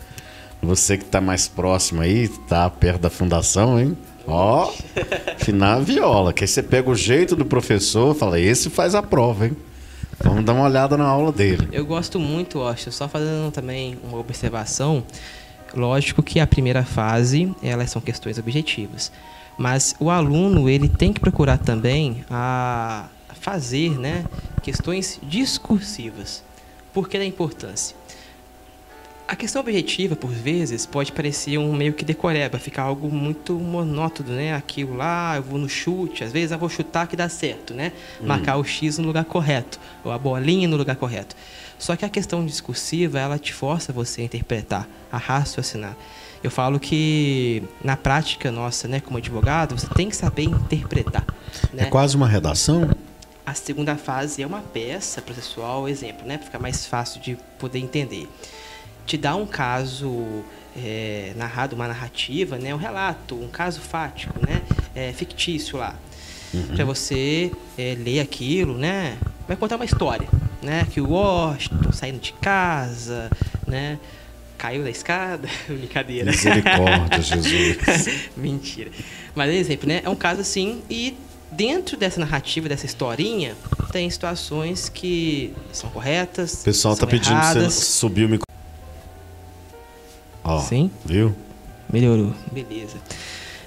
Você 0.62 0.98
que 0.98 1.04
está 1.04 1.20
mais 1.20 1.48
próximo 1.48 2.02
aí, 2.02 2.24
está 2.24 2.68
perto 2.68 3.00
da 3.00 3.10
fundação, 3.10 3.80
hein? 3.80 3.96
Ó, 4.26 4.72
afinar 5.34 5.76
a 5.76 5.80
viola, 5.80 6.32
que 6.32 6.44
aí 6.44 6.48
você 6.48 6.62
pega 6.62 6.88
o 6.90 6.94
jeito 6.94 7.34
do 7.34 7.44
professor 7.44 8.14
fala, 8.14 8.38
esse 8.38 8.70
faz 8.70 8.94
a 8.94 9.02
prova, 9.02 9.46
hein? 9.46 9.56
Vamos 10.22 10.44
dar 10.44 10.52
uma 10.52 10.64
olhada 10.64 10.96
na 10.96 11.06
aula 11.06 11.32
dele. 11.32 11.68
Eu 11.72 11.86
gosto 11.86 12.20
muito, 12.20 12.60
Austin, 12.60 12.90
só 12.90 13.08
fazendo 13.08 13.50
também 13.50 13.96
uma 14.04 14.18
observação. 14.18 15.02
Lógico 15.74 16.22
que 16.22 16.38
a 16.38 16.46
primeira 16.46 16.84
fase, 16.84 17.54
elas 17.62 17.90
são 17.90 18.02
questões 18.02 18.38
objetivas. 18.38 19.10
Mas 19.56 19.94
o 19.98 20.10
aluno, 20.10 20.68
ele 20.68 20.88
tem 20.88 21.12
que 21.12 21.20
procurar 21.20 21.58
também 21.58 22.24
a 22.30 23.08
fazer 23.40 23.98
né, 23.98 24.24
questões 24.62 25.18
discursivas. 25.22 26.42
Por 26.92 27.08
que 27.08 27.18
da 27.18 27.24
importância? 27.24 27.96
A 29.30 29.36
questão 29.36 29.60
objetiva, 29.60 30.16
por 30.16 30.28
vezes, 30.32 30.84
pode 30.84 31.12
parecer 31.12 31.56
um 31.56 31.72
meio 31.72 31.92
que 31.92 32.04
decoreba, 32.04 32.58
ficar 32.58 32.82
algo 32.82 33.08
muito 33.08 33.54
monótono, 33.54 34.30
né? 34.32 34.56
Aquilo 34.56 34.96
lá, 34.96 35.36
eu 35.36 35.42
vou 35.44 35.56
no 35.56 35.68
chute, 35.68 36.24
às 36.24 36.32
vezes 36.32 36.50
eu 36.50 36.58
vou 36.58 36.68
chutar 36.68 37.06
que 37.06 37.14
dá 37.14 37.28
certo, 37.28 37.72
né? 37.72 37.92
Marcar 38.20 38.56
o 38.56 38.64
X 38.64 38.98
no 38.98 39.06
lugar 39.06 39.24
correto, 39.24 39.78
ou 40.02 40.10
a 40.10 40.18
bolinha 40.18 40.66
no 40.66 40.76
lugar 40.76 40.96
correto. 40.96 41.36
Só 41.78 41.94
que 41.94 42.04
a 42.04 42.08
questão 42.08 42.44
discursiva, 42.44 43.20
ela 43.20 43.38
te 43.38 43.52
força 43.52 43.92
você 43.92 44.22
a 44.22 44.24
interpretar, 44.24 44.88
a 45.12 45.16
raciocinar. 45.16 45.96
Eu 46.42 46.50
falo 46.50 46.80
que 46.80 47.62
na 47.84 47.96
prática 47.96 48.50
nossa, 48.50 48.88
né, 48.88 48.98
como 48.98 49.18
advogado, 49.18 49.78
você 49.78 49.86
tem 49.94 50.08
que 50.08 50.16
saber 50.16 50.42
interpretar. 50.42 51.24
É 51.72 51.76
Né? 51.76 51.84
quase 51.84 52.16
uma 52.16 52.26
redação? 52.26 52.90
A 53.46 53.54
segunda 53.54 53.94
fase 53.96 54.42
é 54.42 54.46
uma 54.46 54.60
peça 54.60 55.22
processual, 55.22 55.88
exemplo, 55.88 56.26
né? 56.26 56.36
Ficar 56.36 56.58
mais 56.58 56.84
fácil 56.84 57.20
de 57.20 57.38
poder 57.60 57.78
entender. 57.78 58.28
Te 59.10 59.16
dá 59.16 59.34
um 59.34 59.44
caso 59.44 60.44
é, 60.76 61.32
narrado, 61.34 61.74
uma 61.74 61.88
narrativa, 61.88 62.58
né? 62.58 62.72
Um 62.72 62.78
relato, 62.78 63.34
um 63.34 63.48
caso 63.48 63.80
fático, 63.80 64.38
né? 64.38 64.62
É, 64.94 65.12
fictício 65.12 65.76
lá. 65.76 65.96
Para 66.76 66.84
você 66.84 67.50
é, 67.76 67.96
ler 67.98 68.20
aquilo, 68.20 68.78
né? 68.78 69.18
Vai 69.48 69.56
contar 69.56 69.74
uma 69.74 69.84
história, 69.84 70.28
né? 70.62 70.86
Que 70.92 71.00
o 71.00 71.10
Washington 71.10 71.90
saindo 71.90 72.20
de 72.20 72.32
casa, 72.34 73.28
né? 73.66 73.98
Caiu 74.56 74.84
da 74.84 74.90
escada, 74.90 75.48
brincadeira. 75.66 76.30
Misericórdia, 76.30 77.18
Jesus. 77.20 78.30
Mentira. 78.36 78.92
Mas 79.34 79.52
exemplo, 79.52 79.88
né? 79.88 80.02
É 80.04 80.08
um 80.08 80.14
caso 80.14 80.40
assim 80.40 80.82
e 80.88 81.16
dentro 81.50 81.96
dessa 81.96 82.20
narrativa, 82.20 82.68
dessa 82.68 82.86
historinha, 82.86 83.56
tem 83.90 84.08
situações 84.08 84.88
que 84.88 85.52
são 85.72 85.90
corretas. 85.90 86.60
O 86.60 86.64
pessoal 86.64 86.96
tá 86.96 87.08
pedindo 87.08 87.34
pra 87.34 87.50
você 87.50 87.58
erradas. 87.58 87.74
subir 87.74 88.26
o 88.26 88.28
microfone. 88.28 88.50
Ó, 90.50 90.60
Sim. 90.60 90.90
viu? 91.04 91.34
Melhorou. 91.92 92.32
Beleza. 92.52 92.96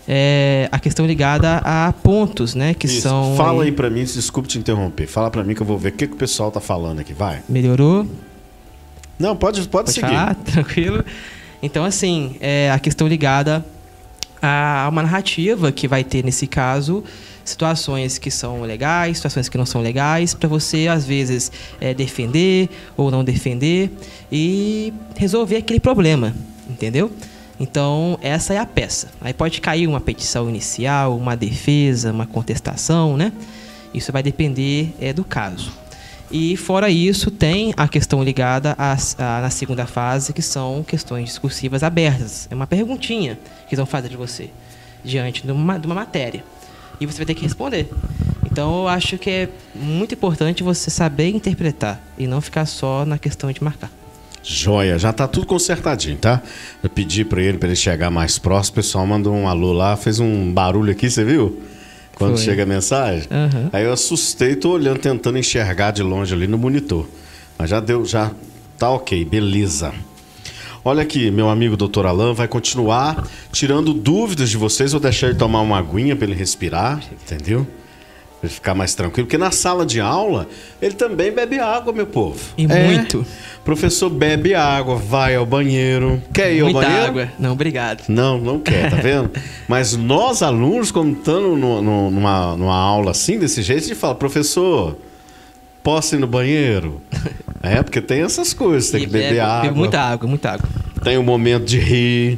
É, 0.08 0.68
a 0.72 0.80
questão 0.80 1.06
ligada 1.06 1.58
a 1.64 1.94
pontos, 1.94 2.56
né? 2.56 2.74
Que 2.74 2.88
Isso. 2.88 3.02
são. 3.02 3.36
Fala 3.38 3.64
aí 3.64 3.72
pra 3.72 3.90
mim, 3.90 4.04
desculpe 4.04 4.50
te 4.50 4.58
interromper. 4.58 5.08
Fala 5.08 5.32
pra 5.32 5.44
mim 5.44 5.54
que 5.56 5.62
eu 5.62 5.66
vou 5.66 5.78
ver 5.78 5.90
o 5.90 5.92
que, 5.94 6.08
que 6.08 6.14
o 6.14 6.18
pessoal 6.18 6.52
tá 6.52 6.60
falando 6.60 7.00
aqui. 7.00 7.14
Vai. 7.14 7.42
Melhorou? 7.48 8.06
Não, 9.18 9.36
pode, 9.36 9.60
pode, 9.62 9.70
Pode 9.70 9.92
seguir. 9.94 10.08
falar? 10.08 10.36
Tranquilo. 10.44 11.04
Então, 11.62 11.86
assim, 11.86 12.36
é 12.42 12.70
a 12.72 12.80
questão 12.80 13.08
ligada 13.08 13.64
a 14.42 14.88
uma 14.92 15.02
narrativa 15.02 15.72
que 15.72 15.88
vai 15.88 16.04
ter, 16.04 16.22
nesse 16.26 16.46
caso, 16.48 17.02
situações 17.46 18.18
que 18.18 18.30
são 18.30 18.62
legais, 18.64 19.18
situações 19.18 19.48
que 19.48 19.58
não 19.58 19.66
são 19.66 19.82
legais, 19.82 20.34
para 20.34 20.50
você, 20.50 20.90
às 20.90 21.06
vezes, 21.06 21.50
é, 21.80 21.94
defender 21.94 22.70
ou 22.98 23.10
não 23.10 23.24
defender 23.24 23.90
e 24.30 24.94
resolver 25.16 25.56
aquele 25.56 25.80
problema, 25.80 26.34
entendeu? 26.74 27.12
Então, 27.60 28.18
essa 28.22 28.54
é 28.54 28.58
a 28.58 28.66
peça. 28.66 29.10
Aí 29.22 29.34
pode 29.34 29.62
cair 29.62 29.88
uma 29.88 30.02
petição 30.02 30.50
inicial, 30.50 31.16
uma 31.16 31.36
defesa, 31.36 32.12
uma 32.12 32.26
contestação, 32.26 33.16
né? 33.16 33.32
Isso 33.94 34.12
vai 34.12 34.24
depender 34.24 34.94
é, 35.00 35.14
do 35.14 35.24
caso. 35.24 35.72
E 36.32 36.58
fora 36.58 36.90
isso, 36.90 37.30
tem 37.30 37.74
a 37.78 37.88
questão 37.88 38.24
ligada 38.24 38.76
na 39.20 39.50
segunda 39.52 39.86
fase, 39.86 40.34
que 40.34 40.42
são 40.42 40.84
questões 40.84 41.26
discursivas 41.26 41.84
abertas. 41.84 42.48
É 42.50 42.56
uma 42.56 42.66
perguntinha 42.66 43.38
que 43.70 43.76
vão 43.76 43.86
fazer 43.86 44.10
de 44.10 44.18
você 44.18 44.50
diante 45.04 45.46
de 45.46 45.52
uma, 45.52 45.78
de 45.78 45.86
uma 45.86 45.94
matéria. 45.96 46.44
E 47.00 47.06
você 47.06 47.18
vai 47.18 47.26
ter 47.28 47.36
que 47.36 47.44
responder. 47.44 47.88
Então 48.46 48.82
eu 48.82 48.88
acho 48.88 49.18
que 49.18 49.30
é 49.30 49.50
muito 49.76 50.16
importante 50.16 50.64
você 50.64 50.90
saber 50.90 51.30
interpretar 51.30 52.02
e 52.18 52.26
não 52.26 52.42
ficar 52.42 52.66
só 52.66 53.06
na 53.06 53.18
questão 53.18 53.52
de 53.52 53.64
marcar. 53.64 53.92
Joia, 54.44 55.00
já 55.00 55.14
tá 55.14 55.26
tudo 55.26 55.48
consertadinho, 55.48 56.18
tá? 56.18 56.42
Eu 56.84 56.90
pedi 56.90 57.24
pra 57.24 57.42
ele, 57.42 57.58
pra 57.58 57.70
ele 57.70 57.78
chegar 57.78 58.12
mais 58.12 58.38
próximo. 58.38 58.74
O 58.74 58.76
pessoal 58.76 59.08
mandou 59.08 59.34
um 59.34 59.48
alô 59.48 59.72
lá, 59.72 59.96
fez 59.96 60.20
um 60.20 60.52
barulho 60.54 60.92
aqui, 60.92 61.10
você 61.10 61.24
viu? 61.24 61.62
Quando 62.16 62.36
Foi. 62.36 62.46
chega 62.46 62.64
a 62.64 62.66
mensagem. 62.66 63.28
Aham. 63.32 63.70
Aí 63.72 63.86
eu 63.86 63.94
assustei, 63.94 64.56
tô 64.56 64.72
olhando, 64.72 65.00
tentando 65.00 65.38
enxergar 65.38 65.92
de 65.92 66.04
longe 66.04 66.34
ali 66.34 66.46
no 66.46 66.58
monitor. 66.58 67.08
Mas 67.58 67.70
já 67.70 67.80
deu, 67.80 68.06
já 68.06 68.32
tá 68.78 68.90
ok, 68.90 69.24
beleza. 69.24 69.94
Olha 70.86 71.02
aqui, 71.02 71.32
meu 71.32 71.50
amigo 71.50 71.78
Dr. 71.78 72.06
Alain 72.06 72.34
vai 72.34 72.48
continuar 72.48 73.26
tirando 73.54 73.94
dúvidas 73.94 74.50
de 74.50 74.58
vocês. 74.58 74.92
Vou 74.92 75.00
deixar 75.00 75.28
ele 75.28 75.38
tomar 75.38 75.62
uma 75.62 75.78
aguinha 75.78 76.14
para 76.14 76.26
ele 76.26 76.36
respirar, 76.36 77.02
entendeu? 77.24 77.66
Pra 78.44 78.48
ele 78.50 78.54
ficar 78.56 78.74
mais 78.76 78.94
tranquilo. 78.94 79.26
Porque 79.26 79.38
na 79.38 79.52
sala 79.52 79.86
de 79.86 80.02
aula, 80.02 80.50
ele 80.82 80.96
também 80.96 81.32
bebe 81.32 81.60
água, 81.60 81.94
meu 81.94 82.06
povo. 82.06 82.38
E 82.58 82.66
É. 82.66 82.84
muito. 82.88 83.26
Professor 83.64 84.10
bebe 84.10 84.54
água, 84.54 84.98
vai 84.98 85.34
ao 85.34 85.46
banheiro. 85.46 86.22
Quer 86.34 86.52
ir 86.54 86.60
ao 86.60 86.66
Muita 86.70 86.82
banheiro? 86.82 87.06
água. 87.08 87.30
Não, 87.40 87.54
obrigado. 87.54 88.04
Não, 88.10 88.38
não 88.38 88.60
quer, 88.60 88.90
tá 88.90 88.98
vendo? 88.98 89.32
Mas 89.66 89.96
nós, 89.96 90.42
alunos, 90.44 90.92
quando 90.92 91.18
estamos 91.18 91.58
numa, 91.58 92.58
numa 92.58 92.76
aula 92.76 93.12
assim, 93.12 93.40
desse 93.40 93.62
jeito, 93.62 93.86
a 93.86 93.88
gente 93.88 93.96
fala, 93.98 94.14
professor, 94.16 94.98
posso 95.82 96.16
ir 96.16 96.20
no 96.20 96.28
banheiro? 96.28 97.02
É, 97.66 97.82
porque 97.82 98.02
tem 98.02 98.22
essas 98.24 98.54
coisas, 98.54 98.92
tem 98.92 99.04
E 99.04 99.06
que 99.06 99.10
beber 99.10 99.28
bebe- 99.30 99.40
água. 99.40 99.62
bebe 99.62 99.78
muita 99.78 100.02
água, 100.02 100.28
muita 100.28 100.52
água. 100.52 100.68
Tem 101.02 101.18
um 101.18 101.24
momento 101.24 101.64
de 101.64 101.80
rir. 101.80 102.38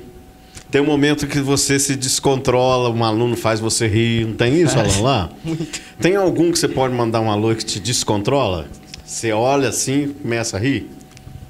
Tem 0.76 0.82
um 0.82 0.86
momento 0.86 1.26
que 1.26 1.40
você 1.40 1.80
se 1.80 1.96
descontrola, 1.96 2.90
um 2.90 3.02
aluno 3.02 3.38
faz 3.38 3.62
você 3.62 3.88
rir. 3.88 4.26
Não 4.26 4.34
tem 4.34 4.62
isso. 4.62 4.78
Alan, 4.78 5.02
lá? 5.02 5.30
Tem 6.02 6.18
algum 6.18 6.52
que 6.52 6.60
você 6.60 6.68
pode 6.68 6.94
mandar 6.94 7.22
um 7.22 7.32
alô 7.32 7.56
que 7.56 7.64
te 7.64 7.80
descontrola? 7.80 8.68
Você 9.06 9.32
olha 9.32 9.70
assim 9.70 10.04
e 10.04 10.08
começa 10.10 10.58
a 10.58 10.60
rir? 10.60 10.90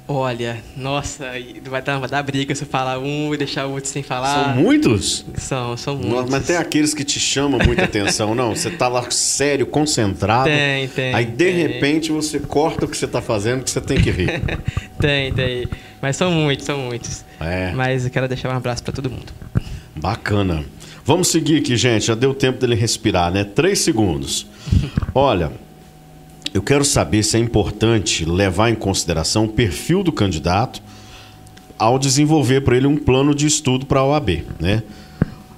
Olha, 0.06 0.58
nossa, 0.76 1.32
vai 1.68 1.82
dar, 1.82 1.98
vai 1.98 2.08
dar 2.08 2.22
briga 2.22 2.54
se 2.54 2.62
eu 2.62 2.68
falar 2.68 3.00
um 3.00 3.34
e 3.34 3.36
deixar 3.36 3.66
o 3.66 3.72
outro 3.72 3.90
sem 3.90 4.04
falar. 4.04 4.44
São 4.44 4.62
muitos? 4.62 5.26
São, 5.38 5.76
são 5.76 5.96
muitos. 5.96 6.30
Mas 6.30 6.46
tem 6.46 6.56
aqueles 6.56 6.94
que 6.94 7.02
te 7.02 7.18
chamam 7.18 7.58
muita 7.66 7.82
atenção, 7.82 8.32
não? 8.32 8.54
Você 8.54 8.70
tá 8.70 8.86
lá 8.86 9.10
sério, 9.10 9.66
concentrado. 9.66 10.48
Tem, 10.48 10.86
tem. 10.86 11.12
Aí 11.12 11.24
de 11.24 11.32
tem. 11.32 11.52
repente 11.52 12.12
você 12.12 12.38
corta 12.38 12.84
o 12.84 12.88
que 12.88 12.96
você 12.96 13.08
tá 13.08 13.20
fazendo 13.20 13.64
que 13.64 13.70
você 13.72 13.80
tem 13.80 14.00
que 14.00 14.12
rir. 14.12 14.40
tem, 15.00 15.32
tem. 15.32 15.68
Mas 16.00 16.16
são 16.16 16.30
muitos, 16.30 16.66
são 16.66 16.78
muitos. 16.78 17.24
É. 17.40 17.72
Mas 17.72 18.04
eu 18.04 18.10
quero 18.10 18.28
deixar 18.28 18.52
um 18.52 18.56
abraço 18.56 18.82
para 18.82 18.92
todo 18.92 19.10
mundo. 19.10 19.32
Bacana. 19.94 20.64
Vamos 21.04 21.28
seguir 21.28 21.58
aqui, 21.58 21.76
gente. 21.76 22.06
Já 22.06 22.14
deu 22.14 22.34
tempo 22.34 22.60
dele 22.60 22.74
respirar, 22.74 23.32
né? 23.32 23.44
Três 23.44 23.78
segundos. 23.78 24.46
Olha, 25.14 25.52
eu 26.52 26.62
quero 26.62 26.84
saber 26.84 27.22
se 27.22 27.36
é 27.36 27.40
importante 27.40 28.24
levar 28.24 28.70
em 28.70 28.74
consideração 28.74 29.44
o 29.44 29.48
perfil 29.48 30.02
do 30.02 30.12
candidato 30.12 30.82
ao 31.78 31.98
desenvolver 31.98 32.62
para 32.62 32.76
ele 32.76 32.86
um 32.86 32.96
plano 32.96 33.34
de 33.34 33.46
estudo 33.46 33.86
para 33.86 34.00
a 34.00 34.06
OAB, 34.06 34.44
né? 34.58 34.82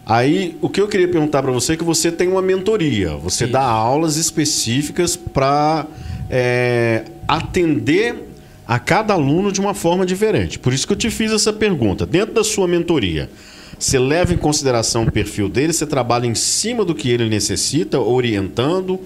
Aí, 0.05 0.57
o 0.63 0.69
que 0.69 0.81
eu 0.81 0.89
queria 0.89 1.07
perguntar 1.07 1.43
para 1.43 1.53
você 1.53 1.75
é 1.75 1.77
que 1.77 1.85
você 1.85 2.11
tem 2.11 2.29
uma 2.29 2.41
mentoria, 2.41 3.15
você 3.17 3.45
Isso. 3.45 3.53
dá 3.53 3.63
aulas 3.63 4.17
específicas 4.17 5.17
para 5.17 5.87
é, 6.31 7.05
atender 7.27 8.28
a 8.69 8.79
cada 8.79 9.15
aluno 9.15 9.51
de 9.51 9.63
uma 9.63 9.73
forma 9.73 10.05
diferente. 10.05 10.59
Por 10.59 10.75
isso 10.75 10.87
que 10.87 10.93
eu 10.93 10.97
te 10.97 11.11
fiz 11.11 11.33
essa 11.33 11.55
pergunta. 11.55 12.05
Dentro 12.05 12.35
da 12.35 12.45
sua 12.45 12.69
mentoria, 12.69 13.31
você 13.79 13.99
leva 13.99 14.35
em 14.35 14.37
consideração 14.37 15.05
o 15.05 15.11
perfil 15.11 15.49
dele, 15.49 15.73
você 15.73 15.87
trabalha 15.87 16.27
em 16.27 16.35
cima 16.35 16.85
do 16.85 16.95
que 16.95 17.09
ele 17.09 17.31
necessita, 17.31 17.99
orientando, 17.99 19.01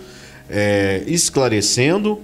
é, 0.51 1.05
esclarecendo. 1.07 2.21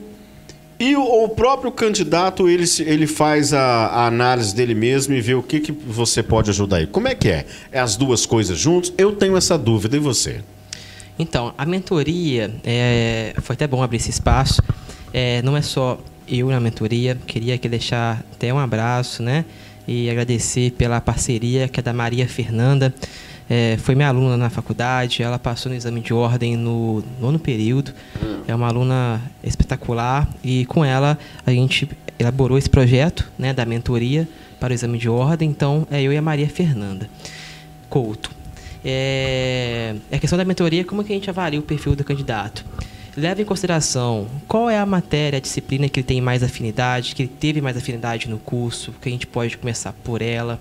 E 0.80 0.96
o, 0.96 1.02
o 1.02 1.28
próprio 1.28 1.70
candidato, 1.70 2.48
ele, 2.48 2.64
ele 2.80 3.06
faz 3.06 3.54
a, 3.54 3.60
a 3.60 4.06
análise 4.08 4.52
dele 4.52 4.74
mesmo 4.74 5.14
e 5.14 5.20
vê 5.20 5.34
o 5.34 5.42
que, 5.42 5.60
que 5.60 5.70
você 5.70 6.24
pode 6.24 6.50
ajudar 6.50 6.78
ele. 6.78 6.88
Como 6.88 7.06
é 7.06 7.14
que 7.14 7.28
é? 7.28 7.46
É 7.70 7.78
as 7.78 7.96
duas 7.96 8.26
coisas 8.26 8.58
juntos? 8.58 8.92
Eu 8.98 9.12
tenho 9.12 9.36
essa 9.36 9.56
dúvida, 9.56 9.96
e 9.96 10.00
você? 10.00 10.40
Então, 11.16 11.54
a 11.56 11.64
mentoria, 11.64 12.52
é, 12.64 13.32
foi 13.42 13.54
até 13.54 13.66
bom 13.66 13.80
abrir 13.80 13.98
esse 13.98 14.10
espaço. 14.10 14.60
É, 15.12 15.40
não 15.42 15.56
é 15.56 15.62
só 15.62 16.00
eu 16.30 16.48
na 16.48 16.60
mentoria, 16.60 17.16
queria 17.26 17.54
aqui 17.54 17.68
deixar 17.68 18.24
até 18.32 18.52
um 18.52 18.58
abraço, 18.58 19.22
né? 19.22 19.44
E 19.86 20.10
agradecer 20.10 20.72
pela 20.72 21.00
parceria 21.00 21.68
que 21.68 21.80
é 21.80 21.82
da 21.82 21.92
Maria 21.92 22.28
Fernanda. 22.28 22.94
É, 23.48 23.78
foi 23.78 23.94
minha 23.94 24.08
aluna 24.08 24.36
na 24.36 24.50
faculdade, 24.50 25.22
ela 25.22 25.38
passou 25.38 25.70
no 25.70 25.76
exame 25.76 26.00
de 26.00 26.12
ordem 26.12 26.56
no 26.56 27.02
nono 27.18 27.38
período. 27.38 27.94
É 28.46 28.54
uma 28.54 28.66
aluna 28.68 29.22
espetacular 29.42 30.28
e 30.44 30.66
com 30.66 30.84
ela 30.84 31.18
a 31.46 31.50
gente 31.50 31.88
elaborou 32.18 32.58
esse 32.58 32.68
projeto 32.68 33.30
né, 33.38 33.54
da 33.54 33.64
mentoria 33.64 34.28
para 34.60 34.72
o 34.72 34.74
exame 34.74 34.98
de 34.98 35.08
ordem. 35.08 35.48
Então, 35.48 35.86
é 35.90 36.02
eu 36.02 36.12
e 36.12 36.16
a 36.16 36.22
Maria 36.22 36.48
Fernanda 36.48 37.08
Couto. 37.88 38.30
É, 38.84 39.94
a 40.12 40.18
questão 40.18 40.36
da 40.36 40.44
mentoria, 40.44 40.84
como 40.84 41.02
que 41.02 41.12
a 41.12 41.14
gente 41.14 41.30
avalia 41.30 41.58
o 41.58 41.62
perfil 41.62 41.96
do 41.96 42.04
candidato? 42.04 42.64
Leva 43.18 43.42
em 43.42 43.44
consideração 43.44 44.28
qual 44.46 44.70
é 44.70 44.78
a 44.78 44.86
matéria, 44.86 45.38
a 45.38 45.40
disciplina 45.40 45.88
que 45.88 45.98
ele 45.98 46.06
tem 46.06 46.20
mais 46.20 46.40
afinidade, 46.40 47.16
que 47.16 47.22
ele 47.22 47.32
teve 47.40 47.60
mais 47.60 47.76
afinidade 47.76 48.30
no 48.30 48.38
curso, 48.38 48.94
que 49.02 49.08
a 49.08 49.12
gente 49.12 49.26
pode 49.26 49.58
começar 49.58 49.92
por 50.04 50.22
ela, 50.22 50.60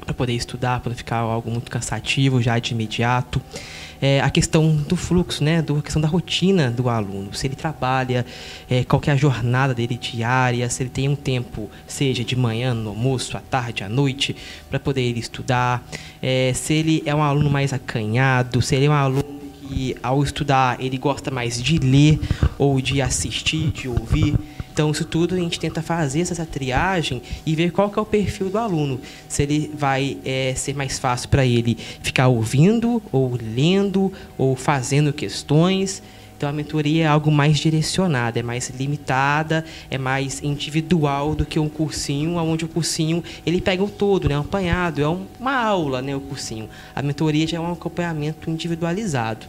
para 0.00 0.14
poder 0.14 0.32
estudar, 0.32 0.80
para 0.80 0.88
não 0.88 0.96
ficar 0.96 1.18
algo 1.18 1.50
muito 1.50 1.70
cansativo 1.70 2.40
já 2.40 2.58
de 2.58 2.72
imediato. 2.72 3.42
É, 4.00 4.22
a 4.22 4.30
questão 4.30 4.74
do 4.74 4.96
fluxo, 4.96 5.44
né, 5.44 5.60
do, 5.60 5.76
a 5.76 5.82
questão 5.82 6.00
da 6.00 6.08
rotina 6.08 6.70
do 6.70 6.88
aluno, 6.88 7.34
se 7.34 7.46
ele 7.46 7.56
trabalha, 7.56 8.24
é, 8.70 8.84
qual 8.84 9.02
é 9.06 9.10
a 9.10 9.16
jornada 9.16 9.74
dele 9.74 9.98
diária, 9.98 10.66
se 10.70 10.82
ele 10.82 10.90
tem 10.90 11.10
um 11.10 11.14
tempo, 11.14 11.68
seja 11.86 12.24
de 12.24 12.34
manhã, 12.34 12.72
no 12.72 12.88
almoço, 12.88 13.36
à 13.36 13.40
tarde, 13.40 13.84
à 13.84 13.88
noite, 13.90 14.34
para 14.70 14.80
poder 14.80 15.14
estudar, 15.18 15.86
é, 16.22 16.52
se 16.54 16.72
ele 16.72 17.02
é 17.04 17.14
um 17.14 17.22
aluno 17.22 17.50
mais 17.50 17.70
acanhado, 17.70 18.62
se 18.62 18.74
ele 18.76 18.86
é 18.86 18.88
um 18.88 18.94
aluno 18.94 19.41
ao 20.02 20.22
estudar 20.22 20.76
ele 20.80 20.98
gosta 20.98 21.30
mais 21.30 21.62
de 21.62 21.78
ler 21.78 22.18
ou 22.58 22.80
de 22.80 23.00
assistir, 23.02 23.70
de 23.70 23.88
ouvir. 23.88 24.34
Então, 24.72 24.90
isso 24.90 25.04
tudo 25.04 25.34
a 25.34 25.38
gente 25.38 25.60
tenta 25.60 25.82
fazer 25.82 26.20
essa 26.20 26.46
triagem 26.46 27.20
e 27.44 27.54
ver 27.54 27.72
qual 27.72 27.90
que 27.90 27.98
é 27.98 28.02
o 28.02 28.06
perfil 28.06 28.48
do 28.48 28.56
aluno. 28.56 28.98
Se 29.28 29.42
ele 29.42 29.70
vai 29.76 30.16
é, 30.24 30.54
ser 30.56 30.74
mais 30.74 30.98
fácil 30.98 31.28
para 31.28 31.44
ele 31.44 31.76
ficar 32.02 32.28
ouvindo, 32.28 33.02
ou 33.12 33.38
lendo, 33.54 34.10
ou 34.38 34.56
fazendo 34.56 35.12
questões. 35.12 36.02
Então, 36.38 36.48
a 36.48 36.52
mentoria 36.54 37.04
é 37.04 37.06
algo 37.06 37.30
mais 37.30 37.58
direcionado, 37.58 38.38
é 38.38 38.42
mais 38.42 38.70
limitada, 38.70 39.62
é 39.90 39.98
mais 39.98 40.42
individual 40.42 41.34
do 41.34 41.44
que 41.44 41.58
um 41.58 41.68
cursinho, 41.68 42.36
onde 42.36 42.64
o 42.64 42.68
cursinho 42.68 43.22
ele 43.46 43.60
pega 43.60 43.84
o 43.84 43.88
todo, 43.88 44.28
né, 44.28 44.36
um 44.36 44.40
apanhado, 44.40 45.00
é 45.02 45.08
um- 45.08 45.26
uma 45.38 45.54
aula, 45.54 46.00
né, 46.02 46.16
o 46.16 46.20
cursinho. 46.20 46.68
A 46.96 47.02
mentoria 47.02 47.46
já 47.46 47.58
é 47.58 47.60
um 47.60 47.70
acompanhamento 47.72 48.50
individualizado. 48.50 49.46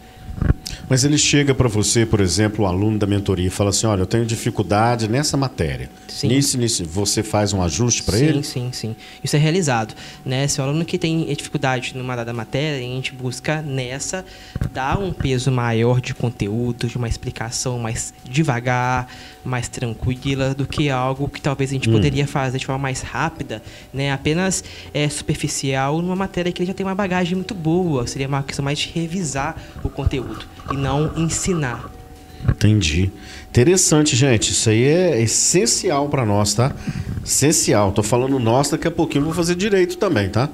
Mas 0.90 1.04
ele 1.04 1.18
chega 1.18 1.54
para 1.56 1.68
você, 1.68 2.06
por 2.06 2.20
exemplo, 2.20 2.66
o 2.66 2.68
aluno 2.68 2.98
da 2.98 3.08
mentoria, 3.08 3.48
e 3.48 3.50
fala 3.50 3.70
assim: 3.70 3.88
olha, 3.88 4.02
eu 4.02 4.06
tenho 4.06 4.26
dificuldade 4.26 5.08
nessa 5.08 5.38
matéria. 5.38 5.90
Sim. 6.08 6.28
Nisso, 6.28 6.58
nisso, 6.58 6.86
você 6.86 7.24
faz 7.24 7.54
um 7.54 7.62
ajuste 7.62 8.04
para 8.04 8.18
sim, 8.18 8.26
ele? 8.26 8.44
Sim, 8.44 8.70
sim, 8.72 8.96
Isso 9.24 9.36
é 9.36 9.40
realizado. 9.40 9.96
Né? 10.26 10.48
Se 10.48 10.62
o 10.62 10.64
aluno 10.64 10.86
que 10.86 10.98
tem 10.98 11.26
dificuldade 11.34 11.96
numa 11.96 12.16
dada 12.16 12.34
matéria, 12.34 12.78
a 12.78 12.82
gente 12.82 13.14
busca 13.14 13.62
nessa 13.62 14.26
dar 14.72 15.00
um 15.00 15.12
peso 15.12 15.52
maior 15.52 16.00
de 16.00 16.14
conteúdo, 16.14 16.88
de 16.88 16.98
uma 16.98 17.08
explicação 17.08 17.80
mais 17.80 18.14
devagar, 18.24 19.08
mais 19.44 19.68
tranquila, 19.68 20.54
do 20.54 20.66
que 20.66 20.90
algo 20.90 21.28
que 21.28 21.42
talvez 21.42 21.70
a 21.70 21.74
gente 21.74 21.90
poderia 21.90 22.26
fazer 22.26 22.58
de 22.58 22.66
forma 22.66 22.82
mais 22.82 23.02
rápida, 23.02 23.62
né? 23.94 24.12
apenas 24.12 24.64
é, 24.94 25.08
superficial, 25.10 26.02
numa 26.02 26.16
matéria 26.16 26.52
que 26.52 26.62
ele 26.62 26.68
já 26.68 26.74
tem 26.74 26.86
uma 26.86 26.96
bagagem 26.96 27.36
muito 27.36 27.54
boa. 27.54 28.08
Seria 28.08 28.28
uma 28.28 28.44
questão 28.44 28.64
mais 28.64 28.80
de 28.80 28.90
revisar 28.90 29.56
o 29.84 29.90
conteúdo 29.90 30.46
e 30.72 30.78
não 30.78 31.12
ensinar. 31.18 31.90
Entendi. 32.48 33.12
Interessante, 33.50 34.16
gente. 34.16 34.52
Isso 34.52 34.70
aí 34.70 34.84
é 34.84 35.22
essencial 35.22 36.10
para 36.10 36.26
nós, 36.26 36.54
tá? 36.54 36.74
Essencial. 37.24 37.92
Tô 37.92 38.04
falando 38.04 38.38
nós, 38.40 38.70
daqui 38.70 38.88
a 38.88 38.92
pouquinho 38.92 39.22
eu 39.22 39.26
vou 39.26 39.34
fazer 39.34 39.56
direito 39.56 39.98
também, 39.98 40.30
tá? 40.30 40.50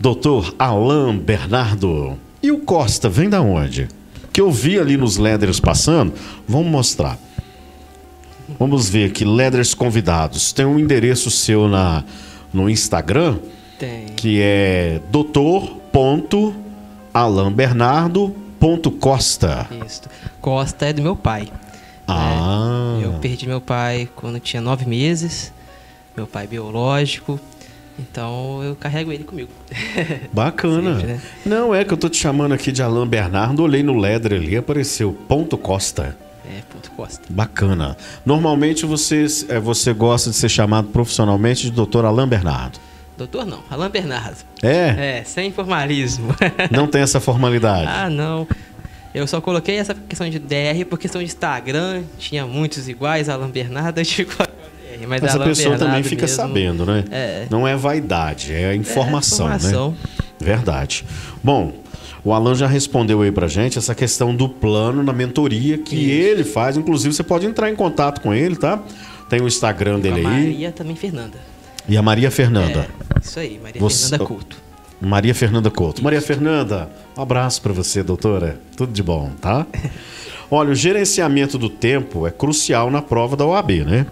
Dr. 0.00 0.54
Alain 0.58 1.18
Bernardo. 1.18 2.16
E 2.42 2.50
o 2.50 2.60
Costa 2.60 3.06
vem 3.06 3.28
da 3.28 3.42
onde? 3.42 3.86
Que 4.32 4.40
eu 4.40 4.50
vi 4.50 4.78
ali 4.78 4.96
nos 4.96 5.18
leathers 5.18 5.60
passando, 5.60 6.14
vamos 6.48 6.72
mostrar. 6.72 7.18
Vamos 8.58 8.88
ver 8.88 9.10
aqui, 9.10 9.26
leathers 9.26 9.74
convidados. 9.74 10.54
Tem 10.54 10.64
um 10.64 10.78
endereço 10.78 11.30
seu 11.30 11.68
na 11.68 12.02
no 12.50 12.70
Instagram, 12.70 13.36
Tem. 13.78 14.06
que 14.16 14.40
é 14.40 15.02
doutor.alambernardo.costa. 17.12 19.68
Isso. 19.86 20.02
Costa 20.40 20.86
é 20.86 20.92
do 20.92 21.02
meu 21.02 21.14
pai. 21.14 21.48
Ah. 22.08 22.98
Eu 23.02 23.12
perdi 23.14 23.46
meu 23.46 23.60
pai 23.60 24.08
quando 24.16 24.40
tinha 24.40 24.62
nove 24.62 24.86
meses. 24.86 25.52
Meu 26.16 26.26
pai 26.26 26.46
biológico. 26.46 27.38
Então 27.98 28.62
eu 28.62 28.74
carrego 28.74 29.12
ele 29.12 29.24
comigo. 29.24 29.50
Bacana. 30.32 30.94
Sempre, 30.94 31.12
né? 31.12 31.20
Não, 31.44 31.74
é 31.74 31.84
que 31.84 31.92
eu 31.92 31.96
tô 31.96 32.08
te 32.08 32.16
chamando 32.16 32.52
aqui 32.52 32.72
de 32.72 32.82
Alain 32.82 33.06
Bernardo, 33.06 33.62
olhei 33.62 33.82
no 33.82 33.98
Ledre 33.98 34.36
ali, 34.36 34.56
apareceu 34.56 35.12
ponto 35.28 35.58
Costa. 35.58 36.16
É, 36.44 36.62
ponto 36.72 36.90
Costa. 36.92 37.20
Bacana. 37.28 37.96
Normalmente 38.24 38.86
você, 38.86 39.26
é, 39.48 39.60
você 39.60 39.92
gosta 39.92 40.30
de 40.30 40.36
ser 40.36 40.48
chamado 40.48 40.88
profissionalmente 40.88 41.64
de 41.64 41.70
doutor 41.70 42.06
Alain 42.06 42.26
Bernardo. 42.26 42.78
Doutor 43.26 43.46
não, 43.46 43.60
Alain 43.70 43.88
Bernardo. 43.90 44.36
É? 44.62 45.18
É, 45.20 45.22
sem 45.24 45.52
formalismo. 45.52 46.34
Não 46.70 46.86
tem 46.86 47.02
essa 47.02 47.20
formalidade. 47.20 47.86
ah, 47.88 48.10
não. 48.10 48.46
Eu 49.14 49.26
só 49.26 49.40
coloquei 49.40 49.76
essa 49.76 49.94
questão 49.94 50.28
de 50.28 50.38
DR 50.38 50.84
por 50.88 50.98
questão 50.98 51.20
de 51.20 51.26
Instagram. 51.26 52.02
Tinha 52.18 52.46
muitos 52.46 52.88
iguais, 52.88 53.28
Alain 53.28 53.50
Bernardo, 53.50 53.98
eu 54.00 54.04
tive. 54.04 54.30
Mas, 55.06 55.20
Mas 55.20 55.24
a 55.24 55.34
Alain 55.34 55.48
pessoa 55.48 55.70
também 55.76 55.78
Bernardo 55.78 56.08
fica 56.08 56.22
mesmo, 56.22 56.36
sabendo, 56.36 56.86
né? 56.86 57.04
É. 57.10 57.46
Não 57.50 57.68
é 57.68 57.76
vaidade, 57.76 58.52
é 58.54 58.74
informação, 58.74 59.50
É, 59.50 59.56
informação. 59.56 59.90
né? 59.90 59.96
Verdade. 60.40 61.04
Bom, 61.44 61.72
o 62.24 62.32
Alan 62.32 62.54
já 62.54 62.66
respondeu 62.66 63.20
aí 63.22 63.30
pra 63.30 63.46
gente 63.48 63.78
essa 63.78 63.94
questão 63.94 64.34
do 64.34 64.48
plano 64.48 65.02
na 65.02 65.12
mentoria 65.12 65.76
que 65.78 65.94
Isso. 65.96 66.10
ele 66.10 66.44
faz. 66.44 66.76
Inclusive, 66.76 67.14
você 67.14 67.22
pode 67.22 67.46
entrar 67.46 67.70
em 67.70 67.76
contato 67.76 68.20
com 68.20 68.32
ele, 68.32 68.56
tá? 68.56 68.80
Tem 69.28 69.40
o 69.40 69.46
Instagram 69.46 69.98
dele 70.00 70.16
aí. 70.20 70.22
Maria 70.22 70.72
também 70.72 70.96
Fernanda. 70.96 71.38
E 71.88 71.96
a 71.96 72.02
Maria 72.02 72.30
Fernanda. 72.30 72.88
É, 73.14 73.20
isso 73.20 73.38
aí, 73.38 73.58
Maria 73.62 73.80
Você- 73.80 74.08
Fernanda 74.10 74.24
Couto. 74.24 74.56
Maria 75.00 75.34
Fernanda 75.34 75.70
Couto. 75.70 76.02
Maria 76.04 76.22
Fernanda, 76.22 76.88
um 77.16 77.22
abraço 77.22 77.60
pra 77.60 77.72
você, 77.72 78.02
doutora. 78.04 78.60
Tudo 78.76 78.92
de 78.92 79.02
bom, 79.02 79.30
tá? 79.40 79.66
Olha, 80.48 80.70
o 80.70 80.74
gerenciamento 80.74 81.56
do 81.58 81.68
tempo 81.70 82.26
é 82.26 82.30
crucial 82.30 82.90
na 82.90 83.00
prova 83.02 83.34
da 83.36 83.44
OAB, 83.46 83.84
né? 83.84 84.06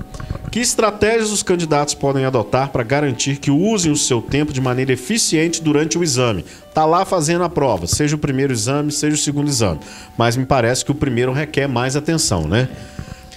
Que 0.50 0.58
estratégias 0.58 1.30
os 1.30 1.42
candidatos 1.44 1.94
podem 1.94 2.24
adotar 2.24 2.70
para 2.70 2.82
garantir 2.82 3.36
que 3.36 3.50
usem 3.52 3.92
o 3.92 3.96
seu 3.96 4.20
tempo 4.22 4.52
de 4.52 4.60
maneira 4.60 4.92
eficiente 4.92 5.62
durante 5.62 5.96
o 5.96 6.02
exame? 6.02 6.44
Tá 6.74 6.84
lá 6.86 7.04
fazendo 7.04 7.44
a 7.44 7.48
prova, 7.48 7.86
seja 7.86 8.16
o 8.16 8.18
primeiro 8.18 8.52
exame, 8.52 8.90
seja 8.90 9.14
o 9.14 9.18
segundo 9.18 9.48
exame. 9.48 9.78
Mas 10.18 10.34
me 10.36 10.44
parece 10.46 10.84
que 10.84 10.90
o 10.90 10.94
primeiro 10.94 11.30
requer 11.32 11.68
mais 11.68 11.94
atenção, 11.94 12.48
né? 12.48 12.68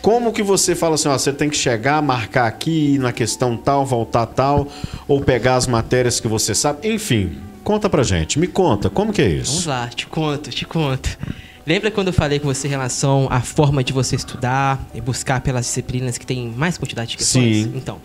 Como 0.04 0.34
que 0.34 0.44
você 0.44 0.76
fala 0.76 0.96
assim, 0.96 1.08
ó, 1.08 1.18
você 1.18 1.32
tem 1.32 1.50
que 1.50 1.56
chegar, 1.56 2.02
marcar 2.02 2.46
aqui 2.46 2.98
na 2.98 3.14
questão 3.14 3.56
tal, 3.56 3.86
voltar 3.86 4.26
tal, 4.26 4.68
ou 5.08 5.22
pegar 5.22 5.56
as 5.56 5.66
matérias 5.66 6.20
que 6.20 6.28
você 6.28 6.54
sabe, 6.54 6.86
enfim, 6.94 7.38
conta 7.64 7.90
pra 7.90 8.04
gente, 8.04 8.38
me 8.38 8.46
conta, 8.46 8.90
como 8.90 9.14
que 9.14 9.22
é 9.22 9.30
Vamos 9.30 9.60
isso? 9.60 9.70
lá, 9.70 9.88
te 9.88 10.06
conto, 10.06 10.50
te 10.50 10.66
conto. 10.66 11.18
Lembra 11.66 11.90
quando 11.90 12.08
eu 12.08 12.14
falei 12.14 12.38
com 12.38 12.48
você 12.48 12.68
em 12.68 12.72
relação 12.72 13.30
à 13.32 13.40
forma 13.40 13.82
de 13.82 13.94
você 13.94 14.18
estudar 14.18 14.86
e 14.94 15.00
buscar 15.00 15.40
pelas 15.40 15.68
disciplinas 15.68 16.18
que 16.18 16.26
tem 16.26 16.50
mais 16.50 16.78
quantidade 16.78 17.12
de 17.12 17.18
questões? 17.18 17.64
Sim. 17.64 17.72
Então, 17.74 18.02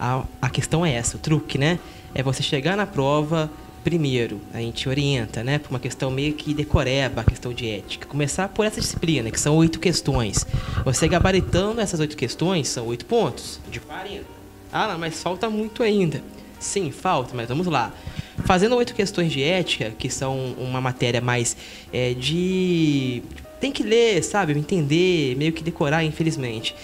a, 0.00 0.22
a 0.40 0.48
questão 0.48 0.86
é 0.86 0.94
essa, 0.94 1.18
o 1.18 1.20
truque, 1.20 1.58
né? 1.58 1.78
É 2.14 2.22
você 2.22 2.42
chegar 2.42 2.78
na 2.78 2.86
prova 2.86 3.50
primeiro, 3.82 4.40
a 4.52 4.58
gente 4.58 4.88
orienta, 4.88 5.42
né? 5.42 5.58
Por 5.58 5.70
uma 5.70 5.80
questão 5.80 6.10
meio 6.10 6.34
que 6.34 6.54
decoreba, 6.54 7.20
a 7.20 7.24
questão 7.24 7.52
de 7.52 7.68
ética. 7.68 8.06
Começar 8.06 8.48
por 8.48 8.64
essa 8.64 8.80
disciplina, 8.80 9.30
que 9.30 9.40
são 9.40 9.56
oito 9.56 9.80
questões. 9.80 10.46
Você 10.84 11.08
gabaritando 11.08 11.80
essas 11.80 12.00
oito 12.00 12.16
questões, 12.16 12.68
são 12.68 12.86
oito 12.86 13.04
pontos, 13.06 13.60
de 13.70 13.80
40. 13.80 14.24
Ah, 14.72 14.96
mas 14.98 15.22
falta 15.22 15.50
muito 15.50 15.82
ainda. 15.82 16.22
Sim, 16.58 16.90
falta, 16.90 17.34
mas 17.34 17.48
vamos 17.48 17.66
lá. 17.66 17.92
Fazendo 18.44 18.76
oito 18.76 18.94
questões 18.94 19.32
de 19.32 19.42
ética, 19.42 19.90
que 19.90 20.08
são 20.08 20.54
uma 20.58 20.80
matéria 20.80 21.20
mais 21.20 21.56
é, 21.92 22.14
de. 22.14 23.22
Tem 23.60 23.70
que 23.70 23.82
ler, 23.82 24.22
sabe? 24.22 24.56
Entender, 24.56 25.36
meio 25.36 25.52
que 25.52 25.62
decorar, 25.62 26.04
infelizmente. 26.04 26.74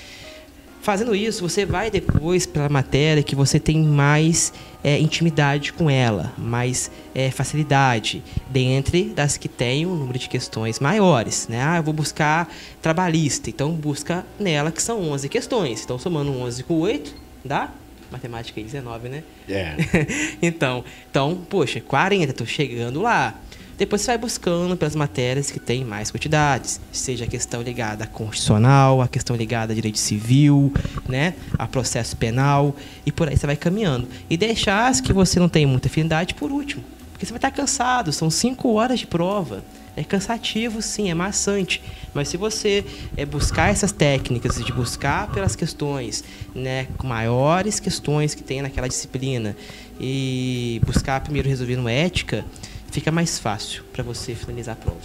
Fazendo 0.83 1.15
isso, 1.15 1.47
você 1.47 1.65
vai 1.67 1.91
depois 1.91 2.47
pela 2.47 2.69
matéria 2.69 3.23
que 3.23 3.35
você 3.35 3.61
tem 3.61 3.83
mais 3.83 4.53
é, 4.83 4.99
intimidade 4.99 5.73
com 5.73 5.91
ela, 5.91 6.33
mais 6.37 6.91
é, 7.15 7.31
facilidade, 7.31 8.23
dentre 8.49 9.05
das 9.05 9.37
que 9.37 9.49
tem 9.49 9.87
um 9.87 9.95
número 9.95 10.19
de 10.19 10.29
questões 10.29 10.79
maiores. 10.81 11.49
Né? 11.49 11.63
Ah, 11.63 11.77
eu 11.79 11.83
vou 11.83 11.95
buscar 11.95 12.49
trabalhista, 12.81 13.51
então 13.51 13.73
busca 13.73 14.25
nela 14.39 14.71
que 14.71 14.83
são 14.83 15.03
11 15.11 15.29
questões. 15.29 15.83
Então, 15.85 15.99
somando 15.99 16.33
11 16.33 16.63
com 16.65 16.79
8, 16.79 17.15
dá? 17.45 17.71
Matemática 18.11 18.59
aí, 18.59 18.65
19, 18.65 19.09
né? 19.09 19.23
É. 19.49 19.77
então, 20.41 20.83
então, 21.11 21.39
poxa, 21.49 21.81
40, 21.81 22.33
tô 22.33 22.47
chegando 22.47 23.03
lá. 23.03 23.39
Depois 23.79 24.03
você 24.03 24.09
vai 24.09 24.19
buscando 24.19 24.77
pelas 24.77 24.97
matérias 24.97 25.53
que 25.53 25.61
tem 25.61 25.85
mais 25.85 26.11
quantidades, 26.11 26.81
seja 26.91 27.27
a 27.27 27.29
questão 27.29 27.63
ligada 27.63 28.03
a 28.03 28.07
constitucional, 28.09 29.01
a 29.01 29.07
questão 29.07 29.37
ligada 29.37 29.73
a 29.73 29.75
direito 29.75 29.99
civil, 29.99 30.73
né, 31.09 31.35
a 31.57 31.65
processo 31.65 32.17
penal 32.17 32.75
e 33.07 33.13
por 33.13 33.29
aí 33.29 33.37
você 33.37 33.47
vai 33.47 33.57
caminhando. 33.57 34.09
E 34.29 34.37
deixar 34.37 34.89
as 34.89 35.01
que 35.01 35.13
você 35.13 35.39
não 35.39 35.49
tem 35.49 35.65
muita 35.65 35.87
afinidade 35.87 36.35
por 36.35 36.51
último, 36.51 36.83
porque 37.13 37.25
você 37.25 37.31
vai 37.31 37.39
estar 37.39 37.53
cansado, 37.53 38.13
são 38.13 38.29
cinco 38.29 38.73
horas 38.73 38.99
de 38.99 39.07
prova. 39.07 39.63
É 39.97 40.05
cansativo, 40.05 40.81
sim, 40.81 41.11
é 41.11 41.15
maçante. 41.15 41.83
Mas 42.15 42.29
se 42.29 42.37
você 42.37 42.85
é, 43.17 43.27
buscar 43.27 43.69
essas 43.71 43.91
técnicas 43.91 44.57
de 44.65 44.73
buscar 44.73 45.29
pelas 45.33 45.57
questões, 45.57 46.23
né, 46.55 46.87
maiores 47.03 47.81
questões 47.81 48.33
que 48.33 48.43
tem 48.43 48.63
naquela 48.63 48.89
disciplina 48.89 49.57
e 50.01 50.81
buscar 50.87 51.21
primeiro 51.21 51.49
resolver 51.49 51.75
no 51.75 51.89
ética, 51.89 52.45
fica 52.91 53.11
mais 53.11 53.39
fácil 53.39 53.85
para 53.93 54.03
você 54.03 54.35
finalizar 54.35 54.75
a 54.75 54.77
prova. 54.77 54.99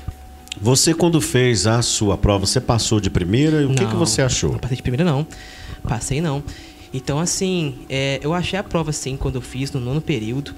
Você, 0.62 0.94
quando 0.94 1.20
fez 1.20 1.66
a 1.66 1.82
sua 1.82 2.18
prova, 2.18 2.46
você 2.46 2.62
passou 2.62 3.00
de 3.00 3.10
primeira 3.10 3.62
e 3.62 3.66
o 3.66 3.74
que, 3.74 3.84
Não, 3.84 3.90
que 3.90 3.96
você 3.96 4.22
achou? 4.22 4.52
Não 4.52 4.60
passei 4.60 4.78
de 4.78 4.84
primeira, 4.84 5.04
não. 5.04 5.26
Passei, 5.84 6.22
não. 6.22 6.44
Então, 6.94 7.20
assim, 7.20 7.80
é, 7.90 8.20
eu 8.22 8.34
achei 8.34 8.58
a 8.58 8.64
prova, 8.64 8.92
assim, 8.92 9.18
quando 9.18 9.36
eu 9.36 9.42
fiz 9.42 9.72
no 9.72 9.80
nono 9.80 10.00
período, 10.00 10.54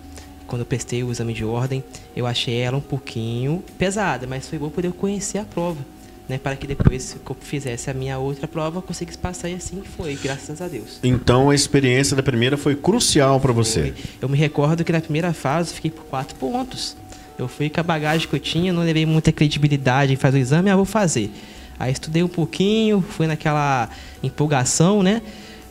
quando 0.46 0.62
eu 0.62 0.66
prestei 0.66 1.02
o 1.02 1.12
exame 1.12 1.34
de 1.34 1.46
ordem, 1.46 1.84
eu 2.16 2.28
achei 2.28 2.60
ela 2.60 2.78
um 2.78 2.82
pouquinho 2.82 3.64
pesada, 3.78 4.28
mas 4.28 4.48
foi 4.48 4.60
bom 4.60 4.70
poder 4.70 4.92
conhecer 4.92 5.38
a 5.38 5.46
prova, 5.46 5.80
né? 6.28 6.38
Para 6.38 6.58
que 6.58 6.68
depois 6.68 7.18
que 7.26 7.32
eu 7.32 7.38
fizesse 7.40 7.90
a 7.90 7.94
minha 7.94 8.18
outra 8.20 8.48
prova, 8.48 8.80
eu 8.80 8.82
conseguisse 8.82 9.18
passar 9.18 9.50
e 9.50 9.56
assim 9.56 9.82
foi, 9.98 10.16
graças 10.16 10.62
a 10.62 10.68
Deus. 10.68 11.00
Então, 11.02 11.50
a 11.50 11.56
experiência 11.56 12.18
da 12.18 12.22
primeira 12.22 12.58
foi 12.58 12.76
crucial 12.76 13.40
para 13.40 13.54
você. 13.54 13.94
Eu 14.22 14.28
me 14.28 14.38
recordo 14.38 14.84
que 14.84 14.92
na 14.92 15.00
primeira 15.00 15.32
fase 15.34 15.72
eu 15.72 15.76
fiquei 15.76 15.92
por 15.92 16.04
quatro 16.06 16.36
pontos. 16.36 16.98
Eu 17.38 17.48
fui 17.48 17.70
com 17.70 17.80
a 17.80 17.84
bagagem 17.84 18.28
que 18.28 18.36
eu 18.36 18.40
tinha, 18.40 18.72
não 18.72 18.84
levei 18.84 19.06
muita 19.06 19.32
credibilidade 19.32 20.14
em 20.14 20.16
fazer 20.16 20.38
o 20.38 20.42
exame, 20.42 20.70
ah, 20.70 20.76
vou 20.76 20.86
fazer. 20.86 21.32
Aí 21.78 21.92
estudei 21.92 22.24
um 22.24 22.28
pouquinho, 22.28 23.02
fui 23.02 23.28
naquela 23.28 23.90
empolgação, 24.24 25.04
né? 25.04 25.22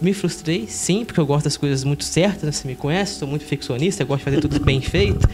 Me 0.01 0.13
frustrei, 0.13 0.67
sim, 0.69 1.05
porque 1.05 1.19
eu 1.19 1.25
gosto 1.25 1.45
das 1.45 1.57
coisas 1.57 1.83
muito 1.83 2.05
certas, 2.05 2.43
né? 2.43 2.53
você 2.53 2.69
me 2.69 2.75
conhece, 2.75 3.15
sou 3.15 3.27
muito 3.27 3.43
perfeccionista, 3.43 4.03
eu 4.03 4.07
gosto 4.07 4.19
de 4.19 4.25
fazer 4.25 4.41
tudo 4.41 4.61
bem 4.61 4.81
feito, 4.83 5.27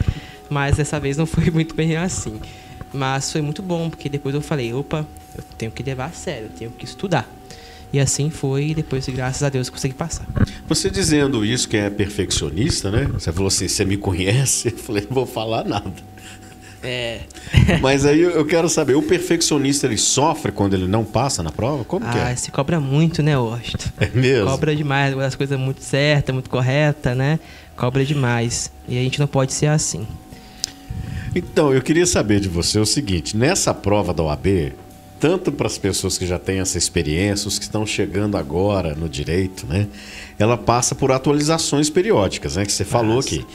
mas 0.49 0.76
dessa 0.76 1.01
vez 1.01 1.16
não 1.16 1.26
foi 1.26 1.51
muito 1.51 1.74
bem 1.74 1.97
assim. 1.97 2.39
Mas 2.93 3.31
foi 3.33 3.41
muito 3.41 3.62
bom, 3.62 3.91
porque 3.91 4.09
depois 4.09 4.35
eu 4.35 4.41
falei, 4.41 4.72
opa, 4.72 5.07
eu 5.37 5.43
tenho 5.59 5.72
que 5.72 5.83
levar 5.83 6.07
a 6.07 6.11
sério, 6.11 6.45
eu 6.45 6.51
tenho 6.51 6.70
que 6.70 6.85
estudar. 6.85 7.28
E 7.93 7.99
assim 7.99 8.31
foi, 8.31 8.68
e 8.68 8.74
depois, 8.74 9.09
graças 9.09 9.43
a 9.43 9.49
Deus, 9.49 9.66
eu 9.66 9.72
consegui 9.72 9.95
passar. 9.95 10.26
Você 10.68 10.89
dizendo 10.89 11.45
isso 11.45 11.68
que 11.68 11.76
é 11.76 11.91
perfeccionista, 11.91 12.91
né? 12.91 13.09
Você 13.12 13.33
falou 13.33 13.49
assim, 13.49 13.66
você 13.66 13.85
me 13.85 13.97
conhece? 13.97 14.68
Eu 14.70 14.78
falei, 14.78 15.05
não 15.09 15.14
vou 15.14 15.26
falar 15.26 15.64
nada. 15.64 15.93
É, 16.83 17.20
Mas 17.83 18.07
aí 18.07 18.20
eu 18.20 18.45
quero 18.47 18.68
saber, 18.68 18.95
o 18.95 19.03
perfeccionista 19.03 19.87
ele 19.87 19.99
sofre 19.99 20.51
quando 20.51 20.74
ele 20.74 20.87
não 20.87 21.05
passa 21.05 21.43
na 21.43 21.51
prova? 21.53 21.85
Como 21.85 22.07
que 22.07 22.18
Ah, 22.18 22.31
é? 22.31 22.37
se 22.37 22.51
cobra 22.51 22.81
muito, 22.81 23.22
né, 23.22 23.37
Washington? 23.37 23.91
É 24.01 24.09
mesmo? 24.09 24.47
Cobra 24.51 24.74
demais, 24.74 25.16
as 25.18 25.35
coisas 25.35 25.59
muito 25.59 25.83
certas, 25.83 26.33
muito 26.33 26.49
corretas, 26.49 27.16
né? 27.16 27.39
Cobra 27.76 28.05
demais. 28.05 28.70
E 28.89 28.99
a 28.99 29.03
gente 29.03 29.20
não 29.20 29.26
pode 29.26 29.53
ser 29.53 29.66
assim. 29.66 30.07
Então, 31.35 31.72
eu 31.72 31.81
queria 31.83 32.07
saber 32.07 32.41
de 32.41 32.49
você 32.49 32.78
o 32.78 32.87
seguinte: 32.87 33.37
nessa 33.37 33.72
prova 33.72 34.12
da 34.12 34.22
OAB, 34.22 34.72
tanto 35.20 35.53
para 35.53 35.66
as 35.66 35.78
pessoas 35.78 36.18
que 36.18 36.26
já 36.26 36.39
têm 36.39 36.61
essa 36.61 36.76
experiência, 36.78 37.47
os 37.47 37.59
que 37.59 37.64
estão 37.64 37.87
chegando 37.87 38.37
agora 38.37 38.95
no 38.95 39.09
direito, 39.09 39.66
né? 39.66 39.87
Ela 40.41 40.57
passa 40.57 40.95
por 40.95 41.12
atualizações 41.12 41.91
periódicas, 41.91 42.57
né? 42.57 42.64
Que 42.64 42.72
você 42.72 42.82
falou 42.82 43.16
Passa. 43.16 43.28
aqui. 43.28 43.47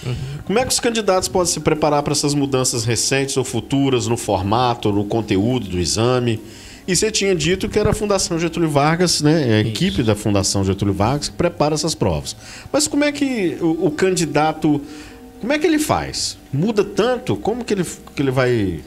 Como 0.46 0.60
é 0.60 0.62
que 0.64 0.72
os 0.72 0.80
candidatos 0.80 1.28
podem 1.28 1.52
se 1.52 1.60
preparar 1.60 2.04
para 2.04 2.14
essas 2.14 2.36
mudanças 2.36 2.86
recentes 2.86 3.36
ou 3.38 3.44
futuras 3.44 4.06
no 4.06 4.16
formato, 4.16 4.92
no 4.92 5.04
conteúdo 5.04 5.68
do 5.68 5.80
exame? 5.80 6.40
E 6.88 6.96
você 6.96 7.10
tinha 7.10 7.34
dito 7.36 7.68
que 7.68 7.80
era 7.80 7.90
a 7.90 7.94
Fundação 7.94 8.38
Getúlio 8.38 8.70
Vargas, 8.70 9.20
né? 9.20 9.56
A 9.56 9.60
equipe 9.62 10.04
da 10.04 10.14
Fundação 10.14 10.64
Getúlio 10.64 10.94
Vargas 10.94 11.30
que 11.30 11.36
prepara 11.36 11.74
essas 11.74 11.96
provas. 11.96 12.36
Mas 12.72 12.88
como 12.88 13.04
é 13.04 13.12
que 13.12 13.58
o, 13.60 13.88
o 13.88 13.92
candidato. 13.92 14.80
Como 15.42 15.52
é 15.52 15.58
que 15.58 15.66
ele 15.66 15.80
faz? 15.80 16.38
Muda 16.54 16.84
tanto? 16.84 17.36
Como 17.36 17.66
que 17.66 17.74
ele, 17.74 17.84
que 18.16 18.22
ele 18.22 18.30
vai. 18.30 18.82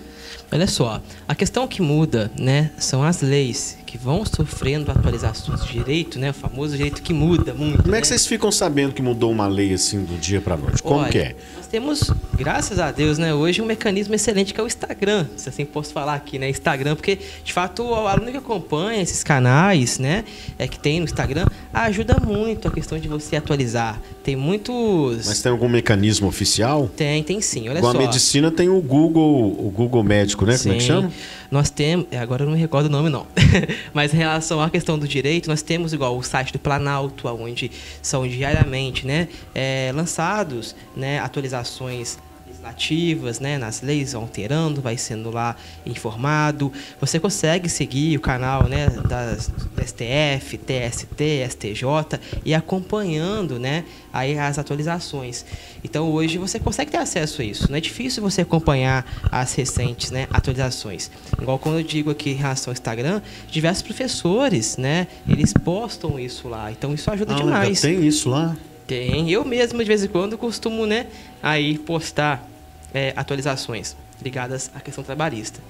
Olha 0.53 0.69
só, 0.69 1.03
a 1.29 1.35
questão 1.35 1.69
que 1.69 1.83
muda, 1.83 2.33
né, 2.41 2.71
são 2.79 3.03
as 3.03 3.21
leis 3.21 3.77
que 3.89 3.97
vão 3.97 4.23
sofrendo 4.25 4.91
atualizações 4.91 5.65
de 5.65 5.73
direito, 5.73 6.19
né? 6.19 6.29
O 6.29 6.35
famoso 6.35 6.77
direito 6.77 7.01
que 7.01 7.15
muda 7.15 7.55
muito. 7.55 7.79
Como 7.79 7.91
né? 7.91 7.99
é 7.99 8.01
que 8.03 8.07
vocês 8.07 8.27
ficam 8.27 8.53
sabendo 8.53 8.93
que 8.93 9.01
mudou 9.01 9.33
uma 9.33 9.47
lei 9.47 9.73
assim 9.73 10.05
do 10.05 10.19
dia 10.19 10.43
para 10.43 10.59
noite? 10.59 10.83
Como 10.83 11.01
Olha, 11.01 11.11
que 11.11 11.19
é? 11.19 11.35
Nós 11.57 11.67
temos, 11.67 12.11
graças 12.35 12.79
a 12.79 12.91
Deus, 12.91 13.17
né, 13.17 13.33
hoje 13.33 13.63
um 13.63 13.65
mecanismo 13.65 14.15
excelente 14.15 14.53
que 14.53 14.61
é 14.61 14.63
o 14.63 14.67
Instagram, 14.67 15.27
se 15.37 15.49
assim 15.49 15.65
posso 15.65 15.95
falar 15.95 16.15
aqui, 16.15 16.39
né, 16.39 16.51
Instagram, 16.51 16.97
porque 16.97 17.19
de 17.43 17.53
fato 17.53 17.83
o 17.83 18.07
aluno 18.07 18.31
que 18.31 18.37
acompanha 18.37 19.01
esses 19.01 19.25
canais, 19.25 19.99
né, 19.99 20.25
é 20.59 20.69
que 20.69 20.79
tem 20.79 20.99
no 21.01 21.07
Instagram, 21.07 21.47
ajuda 21.73 22.19
muito 22.21 22.69
a 22.69 22.71
questão 22.71 22.99
de 22.99 23.09
você 23.09 23.37
atualizar. 23.37 23.99
Tem 24.23 24.37
muitos 24.37 25.27
Mas 25.27 25.41
tem 25.41 25.51
algum 25.51 25.69
mecanismo 25.69 26.29
oficial? 26.29 26.91
tem, 26.95 27.23
tem 27.23 27.41
sim, 27.41 27.71
olha 27.71 27.79
Igual 27.79 27.93
só. 27.93 27.99
a 27.99 28.03
medicina 28.03 28.51
tem 28.51 28.69
o 28.69 28.81
Google, 28.83 29.47
o 29.59 29.71
Google 29.75 30.03
médico, 30.03 30.45
né? 30.45 30.59
Como 30.59 30.75
é 30.75 30.77
que 30.77 30.83
Sim. 30.83 30.87
chama? 30.87 31.13
Nós 31.51 31.71
temos, 31.71 32.07
é, 32.11 32.19
agora 32.19 32.43
eu 32.43 32.47
não 32.47 32.55
me 32.55 32.61
recordo 32.61 32.87
o 32.87 32.91
nome 32.91 33.09
não, 33.09 33.27
mas 33.93 34.13
em 34.13 34.17
relação 34.17 34.61
à 34.61 34.71
questão 34.71 34.99
do 34.99 35.09
direito, 35.09 35.49
nós 35.49 35.63
temos 35.63 35.93
igual 35.93 36.17
o 36.17 36.23
site 36.23 36.53
do 36.53 36.59
Planalto, 36.59 37.29
onde 37.29 37.71
são 38.03 38.27
diariamente, 38.27 39.07
né, 39.07 39.29
é, 39.55 39.93
lançados, 39.95 40.75
né, 40.97 41.19
atualizações 41.19 42.19
legislativas, 42.59 43.41
né, 43.41 43.57
nas 43.59 43.81
leis 43.83 44.15
alterando, 44.15 44.81
vai 44.83 44.97
sendo 44.97 45.31
lá 45.31 45.57
informado. 45.87 46.73
Você 47.01 47.19
consegue 47.21 47.69
seguir 47.69 48.17
o 48.17 48.21
canal, 48.21 48.69
né, 48.69 48.89
das 49.09 49.49
do 49.49 49.83
STF, 49.85 50.59
TST, 50.59 51.23
STJ 51.49 52.19
e 52.45 52.55
acompanhando, 52.55 53.59
né, 53.59 53.85
aí 54.13 54.39
as 54.39 54.59
atualizações. 54.59 55.45
Então 55.85 56.11
hoje 56.11 56.39
você 56.39 56.59
consegue 56.59 56.91
ter 56.91 56.99
acesso 56.99 57.43
a 57.43 57.45
isso. 57.45 57.71
Não 57.71 57.77
é 57.77 57.81
difícil 57.81 58.23
você 58.23 58.43
acompanhar 58.43 59.07
as 59.31 59.55
recentes, 59.55 60.11
né, 60.11 60.27
atualizações. 60.31 61.11
Igual 61.41 61.59
quando 61.59 61.79
eu 61.79 61.85
digo 61.85 62.11
aqui 62.11 62.31
em 62.31 62.35
relação 62.35 62.71
ao 62.71 62.75
Instagram, 62.75 63.23
diversos 63.51 63.83
professores, 63.83 64.77
né, 64.77 65.07
eles 65.29 65.53
postam 65.53 66.19
isso 66.19 66.49
lá. 66.49 66.71
Então 66.73 66.93
isso 66.93 67.11
ajuda 67.11 67.35
Ah, 67.35 67.37
demais. 67.37 67.81
tem 67.81 68.05
isso 68.07 68.29
lá? 68.29 68.57
Tem. 68.89 69.31
Eu 69.31 69.45
mesmo, 69.45 69.79
de 69.79 69.85
vez 69.85 70.03
em 70.03 70.09
quando, 70.09 70.37
costumo, 70.37 70.87
né, 70.87 71.07
aí 71.41 71.79
postar 71.79 72.45
é, 72.93 73.13
atualizações 73.15 73.95
ligadas 74.21 74.71
à 74.75 74.81
questão 74.81 75.05
trabalhista. 75.05 75.61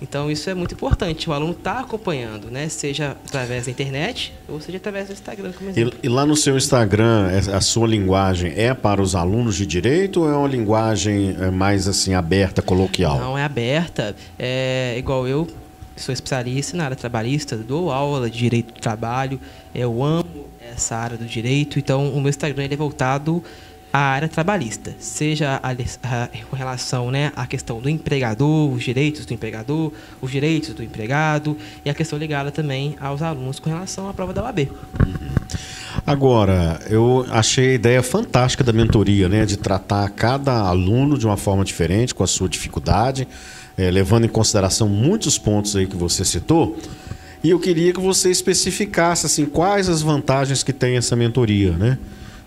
Então, 0.00 0.30
isso 0.30 0.50
é 0.50 0.54
muito 0.54 0.74
importante. 0.74 1.28
O 1.30 1.32
aluno 1.32 1.52
está 1.52 1.80
acompanhando, 1.80 2.50
né? 2.50 2.68
Seja 2.68 3.16
através 3.26 3.64
da 3.64 3.70
internet 3.70 4.34
ou 4.46 4.60
seja 4.60 4.76
através 4.76 5.06
do 5.06 5.14
Instagram. 5.14 5.52
E, 5.74 6.06
e 6.06 6.08
lá 6.08 6.26
no 6.26 6.36
seu 6.36 6.54
Instagram, 6.54 7.30
é- 7.30 7.56
a 7.56 7.60
sua 7.62 7.88
linguagem 7.88 8.52
é 8.54 8.74
para 8.74 9.00
os 9.00 9.14
alunos 9.14 9.56
de 9.56 9.64
direito 9.64 10.20
ou 10.20 10.28
é 10.28 10.36
uma 10.36 10.46
linguagem 10.46 11.34
é, 11.40 11.50
mais 11.50 11.88
assim 11.88 12.12
aberta, 12.12 12.60
coloquial? 12.60 13.18
Não 13.18 13.38
é 13.38 13.44
aberta. 13.44 14.14
É 14.38 14.96
igual 14.98 15.26
eu, 15.26 15.46
sou 15.96 16.12
especialista 16.12 16.76
na 16.76 16.84
área 16.84 16.96
trabalhista, 16.96 17.56
dou 17.56 17.90
aula 17.90 18.28
de 18.28 18.36
direito 18.36 18.74
do 18.74 18.80
trabalho, 18.80 19.40
eu 19.74 20.04
amo 20.04 20.25
essa 20.76 20.94
área 20.94 21.16
do 21.16 21.24
direito, 21.24 21.78
então 21.78 22.10
o 22.10 22.20
meu 22.20 22.28
Instagram 22.28 22.68
é 22.70 22.76
voltado 22.76 23.42
à 23.92 23.98
área 23.98 24.28
trabalhista, 24.28 24.94
seja 24.98 25.58
a, 25.62 25.70
a, 25.70 26.28
com 26.50 26.54
relação 26.54 27.10
né, 27.10 27.32
à 27.34 27.46
questão 27.46 27.80
do 27.80 27.88
empregador, 27.88 28.70
os 28.70 28.84
direitos 28.84 29.24
do 29.24 29.32
empregador, 29.32 29.90
os 30.20 30.30
direitos 30.30 30.74
do 30.74 30.82
empregado 30.82 31.56
e 31.84 31.90
a 31.90 31.94
questão 31.94 32.18
ligada 32.18 32.50
também 32.50 32.94
aos 33.00 33.22
alunos 33.22 33.58
com 33.58 33.70
relação 33.70 34.08
à 34.08 34.12
prova 34.12 34.34
da 34.34 34.44
OAB. 34.44 34.68
Agora, 36.06 36.78
eu 36.90 37.26
achei 37.30 37.70
a 37.70 37.74
ideia 37.74 38.02
fantástica 38.02 38.62
da 38.62 38.72
mentoria, 38.72 39.28
né? 39.28 39.46
De 39.46 39.56
tratar 39.56 40.08
cada 40.10 40.52
aluno 40.52 41.16
de 41.16 41.26
uma 41.26 41.36
forma 41.36 41.64
diferente, 41.64 42.14
com 42.14 42.22
a 42.22 42.26
sua 42.26 42.48
dificuldade, 42.48 43.26
eh, 43.78 43.90
levando 43.90 44.26
em 44.26 44.28
consideração 44.28 44.88
muitos 44.88 45.38
pontos 45.38 45.74
aí 45.74 45.86
que 45.86 45.96
você 45.96 46.24
citou. 46.24 46.76
E 47.46 47.50
eu 47.50 47.60
queria 47.60 47.92
que 47.92 48.00
você 48.00 48.28
especificasse 48.28 49.24
assim, 49.24 49.46
quais 49.46 49.88
as 49.88 50.02
vantagens 50.02 50.64
que 50.64 50.72
tem 50.72 50.96
essa 50.96 51.14
mentoria, 51.14 51.70
né? 51.70 51.96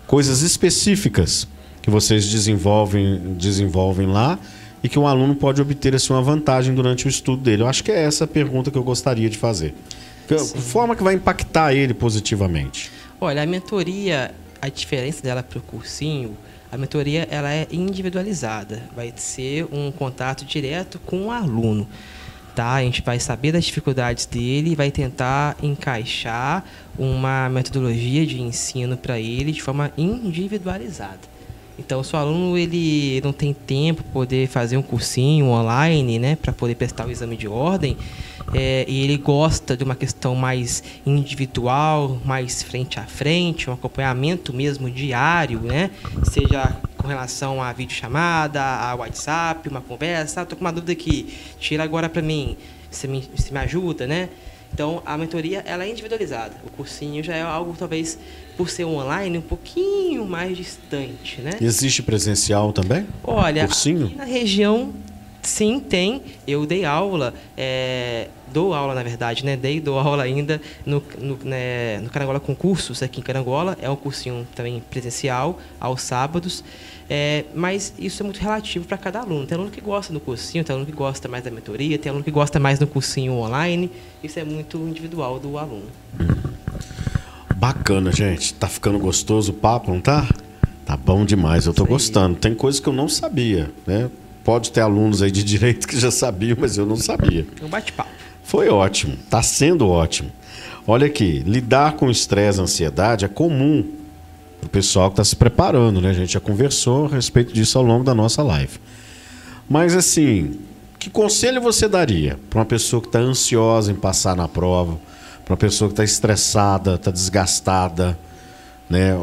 Coisas 0.06 0.42
específicas 0.42 1.48
que 1.80 1.88
vocês 1.88 2.28
desenvolvem, 2.28 3.34
desenvolvem 3.38 4.06
lá 4.06 4.38
e 4.84 4.90
que 4.90 4.98
o 4.98 5.06
aluno 5.06 5.34
pode 5.34 5.58
obter 5.62 5.94
assim, 5.94 6.12
uma 6.12 6.20
vantagem 6.20 6.74
durante 6.74 7.06
o 7.06 7.08
estudo 7.08 7.42
dele. 7.42 7.62
Eu 7.62 7.66
acho 7.66 7.82
que 7.82 7.90
é 7.90 8.02
essa 8.02 8.24
a 8.24 8.26
pergunta 8.26 8.70
que 8.70 8.76
eu 8.76 8.84
gostaria 8.84 9.30
de 9.30 9.38
fazer. 9.38 9.74
Que 10.28 10.36
forma 10.36 10.94
que 10.94 11.02
vai 11.02 11.14
impactar 11.14 11.72
ele 11.72 11.94
positivamente. 11.94 12.90
Olha, 13.18 13.42
a 13.42 13.46
mentoria, 13.46 14.34
a 14.60 14.68
diferença 14.68 15.22
dela 15.22 15.42
para 15.42 15.60
o 15.60 15.62
cursinho, 15.62 16.36
a 16.70 16.76
mentoria 16.76 17.26
ela 17.30 17.50
é 17.50 17.66
individualizada, 17.72 18.82
vai 18.94 19.14
ser 19.16 19.66
um 19.72 19.90
contato 19.90 20.44
direto 20.44 21.00
com 21.06 21.28
o 21.28 21.30
aluno. 21.30 21.88
Tá? 22.54 22.74
A 22.74 22.82
gente 22.82 23.02
vai 23.02 23.18
saber 23.20 23.52
das 23.52 23.64
dificuldades 23.64 24.26
dele 24.26 24.72
e 24.72 24.74
vai 24.74 24.90
tentar 24.90 25.56
encaixar 25.62 26.64
uma 26.98 27.48
metodologia 27.48 28.26
de 28.26 28.40
ensino 28.40 28.96
para 28.96 29.18
ele 29.18 29.52
de 29.52 29.62
forma 29.62 29.92
individualizada. 29.96 31.30
Então, 31.80 32.04
se 32.04 32.14
o 32.14 32.18
aluno 32.18 32.58
ele 32.58 33.22
não 33.24 33.32
tem 33.32 33.54
tempo 33.54 34.02
para 34.02 34.12
poder 34.12 34.46
fazer 34.48 34.76
um 34.76 34.82
cursinho 34.82 35.46
online, 35.46 36.18
né, 36.18 36.36
para 36.36 36.52
poder 36.52 36.74
prestar 36.74 37.06
o 37.06 37.10
exame 37.10 37.38
de 37.38 37.48
ordem, 37.48 37.96
é, 38.52 38.84
e 38.86 39.02
ele 39.02 39.16
gosta 39.16 39.74
de 39.74 39.82
uma 39.82 39.94
questão 39.94 40.34
mais 40.34 40.82
individual, 41.06 42.20
mais 42.22 42.62
frente 42.62 43.00
a 43.00 43.04
frente, 43.04 43.70
um 43.70 43.72
acompanhamento 43.72 44.52
mesmo 44.52 44.90
diário, 44.90 45.60
né, 45.60 45.90
seja 46.24 46.76
relação 47.10 47.62
a 47.62 47.72
videochamada, 47.72 48.62
a 48.62 48.94
WhatsApp, 48.94 49.68
uma 49.68 49.80
conversa, 49.80 50.40
ah, 50.42 50.46
tô 50.46 50.56
com 50.56 50.62
uma 50.62 50.72
dúvida 50.72 50.92
aqui, 50.92 51.34
tira 51.58 51.82
agora 51.82 52.08
para 52.08 52.22
mim, 52.22 52.56
você 52.90 53.06
me, 53.06 53.28
você 53.34 53.52
me 53.52 53.58
ajuda, 53.58 54.06
né? 54.06 54.28
Então, 54.72 55.02
a 55.04 55.18
mentoria 55.18 55.62
ela 55.66 55.84
é 55.84 55.90
individualizada. 55.90 56.54
O 56.64 56.70
cursinho 56.70 57.22
já 57.22 57.34
é 57.34 57.42
algo, 57.42 57.74
talvez, 57.76 58.18
por 58.56 58.70
ser 58.70 58.84
online, 58.84 59.38
um 59.38 59.42
pouquinho 59.42 60.24
mais 60.24 60.56
distante, 60.56 61.40
né? 61.40 61.58
Existe 61.60 62.02
presencial 62.02 62.72
também? 62.72 63.06
Olha, 63.24 63.66
Cursinho? 63.66 64.06
aqui 64.06 64.14
na 64.14 64.24
região, 64.24 64.92
sim, 65.42 65.80
tem. 65.80 66.22
Eu 66.46 66.66
dei 66.66 66.84
aula, 66.84 67.34
é, 67.56 68.28
dou 68.52 68.72
aula, 68.72 68.94
na 68.94 69.02
verdade, 69.02 69.44
né? 69.44 69.56
Dei, 69.56 69.80
dou 69.80 69.98
aula 69.98 70.22
ainda 70.22 70.60
no, 70.86 71.02
no, 71.18 71.36
né, 71.42 71.98
no 71.98 72.08
Carangola 72.08 72.38
Concursos, 72.38 73.02
aqui 73.02 73.20
em 73.20 73.22
Carangola. 73.22 73.76
É 73.82 73.90
um 73.90 73.96
cursinho 73.96 74.46
também 74.54 74.80
presencial, 74.88 75.58
aos 75.80 76.02
sábados. 76.02 76.62
É, 77.12 77.44
mas 77.52 77.92
isso 77.98 78.22
é 78.22 78.24
muito 78.24 78.38
relativo 78.38 78.84
para 78.84 78.96
cada 78.96 79.18
aluno. 79.18 79.44
Tem 79.44 79.56
aluno 79.56 79.72
que 79.72 79.80
gosta 79.80 80.12
do 80.12 80.20
cursinho, 80.20 80.62
tem 80.62 80.72
aluno 80.72 80.86
que 80.86 80.96
gosta 80.96 81.26
mais 81.26 81.42
da 81.42 81.50
mentoria, 81.50 81.98
tem 81.98 82.08
aluno 82.08 82.24
que 82.24 82.30
gosta 82.30 82.60
mais 82.60 82.78
do 82.78 82.86
cursinho 82.86 83.32
online. 83.32 83.90
Isso 84.22 84.38
é 84.38 84.44
muito 84.44 84.78
individual 84.78 85.40
do 85.40 85.58
aluno. 85.58 85.88
Bacana, 87.56 88.12
gente. 88.12 88.54
Tá 88.54 88.68
ficando 88.68 88.96
gostoso 89.00 89.50
o 89.50 89.54
papo, 89.54 89.90
não 89.90 90.00
tá? 90.00 90.24
Tá 90.86 90.96
bom 90.96 91.24
demais, 91.24 91.66
eu 91.66 91.74
tô 91.74 91.82
aí. 91.82 91.88
gostando. 91.88 92.36
Tem 92.36 92.54
coisas 92.54 92.80
que 92.80 92.88
eu 92.88 92.92
não 92.92 93.08
sabia, 93.08 93.72
né? 93.84 94.08
Pode 94.44 94.70
ter 94.70 94.80
alunos 94.80 95.20
aí 95.20 95.32
de 95.32 95.42
direito 95.44 95.88
que 95.88 95.98
já 95.98 96.12
sabiam, 96.12 96.56
mas 96.60 96.78
eu 96.78 96.86
não 96.86 96.96
sabia. 96.96 97.44
É 97.60 97.64
um 97.64 97.68
bate-papo. 97.68 98.10
Foi 98.44 98.68
ótimo, 98.68 99.16
tá 99.28 99.42
sendo 99.42 99.88
ótimo. 99.88 100.30
Olha 100.86 101.08
aqui, 101.08 101.40
lidar 101.44 101.94
com 101.94 102.08
estresse 102.08 102.60
e 102.60 102.62
ansiedade 102.62 103.24
é 103.24 103.28
comum 103.28 103.99
pro 104.60 104.68
pessoal 104.68 105.08
que 105.10 105.14
está 105.14 105.24
se 105.24 105.34
preparando, 105.34 106.00
né? 106.00 106.10
A 106.10 106.14
gente 106.14 106.32
já 106.32 106.40
conversou 106.40 107.06
a 107.06 107.08
respeito 107.08 107.52
disso 107.52 107.78
ao 107.78 107.84
longo 107.84 108.04
da 108.04 108.14
nossa 108.14 108.42
live. 108.42 108.78
Mas 109.68 109.94
assim, 109.94 110.60
que 110.98 111.08
conselho 111.08 111.60
você 111.60 111.88
daria 111.88 112.38
para 112.48 112.58
uma 112.58 112.66
pessoa 112.66 113.00
que 113.00 113.08
está 113.08 113.18
ansiosa 113.18 113.90
em 113.90 113.94
passar 113.94 114.36
na 114.36 114.46
prova, 114.46 114.98
para 115.44 115.52
uma 115.54 115.56
pessoa 115.56 115.88
que 115.88 115.94
está 115.94 116.04
estressada, 116.04 116.94
está 116.94 117.10
desgastada, 117.10 118.18
né? 118.88 119.18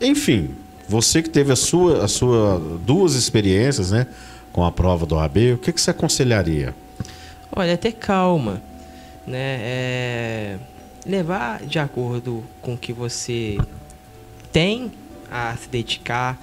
Enfim, 0.00 0.50
você 0.88 1.22
que 1.22 1.28
teve 1.28 1.52
a 1.52 1.56
sua, 1.56 2.04
a 2.04 2.08
sua 2.08 2.58
duas 2.86 3.14
experiências, 3.14 3.90
né, 3.90 4.06
com 4.52 4.64
a 4.64 4.72
prova 4.72 5.04
do 5.04 5.16
OAB, 5.16 5.36
o 5.54 5.58
que, 5.58 5.72
que 5.72 5.80
você 5.80 5.90
aconselharia? 5.90 6.74
Olha, 7.54 7.76
ter 7.76 7.92
calma, 7.92 8.62
né? 9.26 9.58
É, 9.60 10.56
levar 11.04 11.64
de 11.64 11.78
acordo 11.78 12.42
com 12.62 12.74
o 12.74 12.78
que 12.78 12.92
você 12.92 13.58
tem 14.52 14.90
a 15.30 15.54
se 15.56 15.68
dedicar 15.68 16.38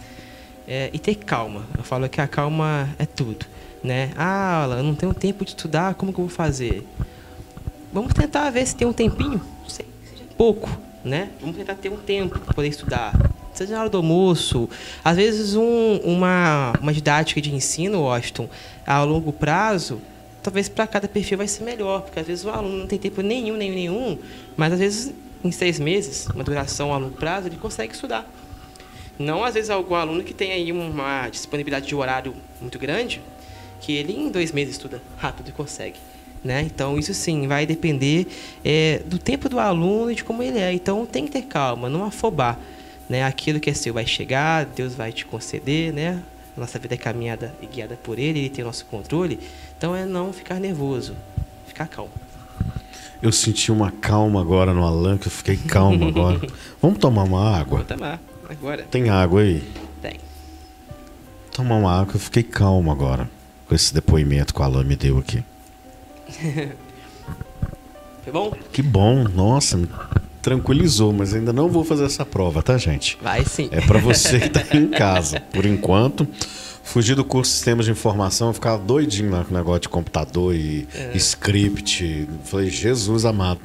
é, 0.67 0.89
e 0.93 0.99
ter 0.99 1.15
calma. 1.15 1.63
Eu 1.77 1.83
falo 1.83 2.07
que 2.09 2.21
a 2.21 2.27
calma 2.27 2.89
é 2.97 3.05
tudo, 3.05 3.45
né? 3.83 4.11
Ah, 4.15 4.63
Alan, 4.63 4.77
eu 4.77 4.83
não 4.83 4.95
tenho 4.95 5.13
tempo 5.13 5.43
de 5.43 5.51
estudar, 5.51 5.95
como 5.95 6.13
que 6.13 6.19
eu 6.19 6.25
vou 6.25 6.35
fazer? 6.35 6.85
Vamos 7.91 8.13
tentar 8.13 8.49
ver 8.49 8.65
se 8.65 8.75
tem 8.75 8.87
um 8.87 8.93
tempinho, 8.93 9.41
sei, 9.67 9.85
pouco, 10.37 10.69
né? 11.03 11.29
Vamos 11.39 11.55
tentar 11.55 11.75
ter 11.75 11.89
um 11.89 11.97
tempo 11.97 12.39
para 12.39 12.53
poder 12.53 12.67
estudar. 12.67 13.13
Seja 13.53 13.73
na 13.73 13.81
hora 13.81 13.89
do 13.89 13.97
almoço, 13.97 14.69
às 15.01 15.15
vezes 15.15 15.55
um, 15.55 15.97
uma, 16.03 16.73
uma 16.81 16.91
didática 16.91 17.39
de 17.39 17.55
ensino, 17.55 18.01
Washington, 18.01 18.49
a 18.85 19.01
longo 19.03 19.31
prazo, 19.31 20.01
talvez 20.43 20.67
para 20.67 20.85
cada 20.85 21.07
perfil 21.07 21.37
vai 21.37 21.47
ser 21.47 21.63
melhor, 21.63 22.01
porque 22.01 22.19
às 22.19 22.27
vezes 22.27 22.43
o 22.43 22.49
aluno 22.49 22.77
não 22.77 22.87
tem 22.87 22.99
tempo 22.99 23.21
nenhum, 23.21 23.55
nenhum, 23.55 23.75
nenhum, 23.75 24.17
mas 24.57 24.73
às 24.73 24.79
vezes 24.79 25.13
em 25.45 25.51
seis 25.51 25.79
meses, 25.79 26.27
uma 26.27 26.43
duração 26.43 26.91
a 26.91 26.97
longo 26.97 27.15
prazo, 27.15 27.47
ele 27.47 27.57
consegue 27.57 27.93
estudar. 27.93 28.27
Não 29.17 29.43
às 29.43 29.53
vezes 29.53 29.69
algum 29.69 29.95
aluno 29.95 30.23
que 30.23 30.33
tem 30.33 30.51
aí 30.51 30.71
uma 30.71 31.29
disponibilidade 31.29 31.87
de 31.87 31.95
horário 31.95 32.35
muito 32.59 32.79
grande, 32.79 33.21
que 33.79 33.93
ele 33.93 34.13
em 34.13 34.29
dois 34.29 34.51
meses 34.51 34.75
estuda 34.75 35.01
rápido 35.17 35.49
e 35.49 35.51
consegue. 35.51 35.99
Né? 36.43 36.61
Então, 36.61 36.97
isso 36.97 37.13
sim 37.13 37.47
vai 37.47 37.65
depender 37.65 38.27
é, 38.63 39.01
do 39.05 39.17
tempo 39.17 39.47
do 39.47 39.59
aluno 39.59 40.11
e 40.11 40.15
de 40.15 40.23
como 40.23 40.43
ele 40.43 40.59
é. 40.59 40.73
Então, 40.73 41.05
tem 41.05 41.25
que 41.25 41.31
ter 41.31 41.43
calma, 41.43 41.89
não 41.89 42.03
afobar. 42.03 42.59
Né? 43.09 43.23
Aquilo 43.23 43.59
que 43.59 43.69
é 43.69 43.73
seu 43.73 43.93
vai 43.93 44.05
chegar, 44.05 44.65
Deus 44.65 44.93
vai 44.95 45.11
te 45.11 45.25
conceder, 45.25 45.91
né? 45.93 46.21
Nossa 46.55 46.77
vida 46.77 46.93
é 46.93 46.97
caminhada 46.97 47.53
e 47.61 47.65
guiada 47.65 47.97
por 48.01 48.17
Ele, 48.17 48.39
Ele 48.39 48.49
tem 48.49 48.63
o 48.63 48.67
nosso 48.67 48.85
controle. 48.85 49.39
Então, 49.77 49.95
é 49.95 50.05
não 50.05 50.31
ficar 50.31 50.59
nervoso, 50.59 51.15
ficar 51.67 51.87
calmo. 51.87 52.11
Eu 53.25 53.31
senti 53.31 53.71
uma 53.71 53.89
calma 53.89 54.39
agora 54.39 54.71
no 54.71 54.85
Alan, 54.85 55.17
que 55.17 55.25
eu 55.25 55.31
fiquei 55.31 55.57
calmo 55.57 56.07
agora. 56.07 56.39
Vamos 56.79 56.99
tomar 56.99 57.23
uma 57.23 57.57
água? 57.57 57.79
Vou 57.79 57.85
tomar, 57.87 58.21
agora. 58.47 58.83
Tem 58.83 59.09
água 59.09 59.41
aí? 59.41 59.63
Tem. 59.99 60.19
Tomar 61.51 61.77
uma 61.77 62.01
água, 62.01 62.13
eu 62.13 62.19
fiquei 62.19 62.43
calmo 62.43 62.91
agora. 62.91 63.27
Com 63.67 63.73
esse 63.73 63.91
depoimento 63.91 64.53
que 64.53 64.61
o 64.61 64.63
Alan 64.63 64.83
me 64.83 64.95
deu 64.95 65.17
aqui. 65.17 65.43
Foi 68.23 68.31
bom? 68.31 68.53
Que 68.71 68.83
bom, 68.83 69.23
nossa, 69.23 69.75
me 69.75 69.89
tranquilizou, 70.39 71.11
mas 71.11 71.33
ainda 71.33 71.51
não 71.51 71.67
vou 71.67 71.83
fazer 71.83 72.05
essa 72.05 72.23
prova, 72.23 72.61
tá, 72.61 72.77
gente? 72.77 73.17
Vai 73.23 73.43
sim. 73.43 73.69
É 73.71 73.81
para 73.81 73.97
você 73.97 74.39
que 74.39 74.49
tá 74.49 74.77
em 74.77 74.89
casa. 74.89 75.39
Por 75.39 75.65
enquanto, 75.65 76.27
fugir 76.85 77.15
do 77.15 77.25
curso 77.25 77.51
de 77.51 77.55
Sistemas 77.57 77.85
de 77.85 77.91
Informação, 77.91 78.47
eu 78.47 78.53
ficava 78.53 78.81
doidinho 78.81 79.31
lá 79.31 79.43
com 79.43 79.53
o 79.53 79.57
negócio 79.57 79.81
de 79.81 79.89
computador 79.89 80.55
e 80.55 80.87
É. 80.93 81.11
script. 81.17 82.27
Falei, 82.45 82.69
Jesus 82.69 83.25
amado, 83.25 83.59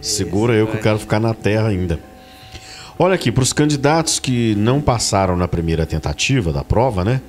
segura 0.00 0.52
eu 0.52 0.66
que 0.66 0.70
eu 0.72 0.74
vai. 0.74 0.82
quero 0.82 0.98
ficar 0.98 1.20
na 1.20 1.32
terra 1.32 1.68
ainda. 1.68 1.98
Olha 2.98 3.14
aqui, 3.14 3.32
para 3.32 3.42
os 3.42 3.52
candidatos 3.52 4.18
que 4.20 4.54
não 4.56 4.80
passaram 4.80 5.36
na 5.36 5.48
primeira 5.48 5.84
tentativa 5.86 6.52
da 6.52 6.62
prova, 6.62 7.04
né? 7.04 7.20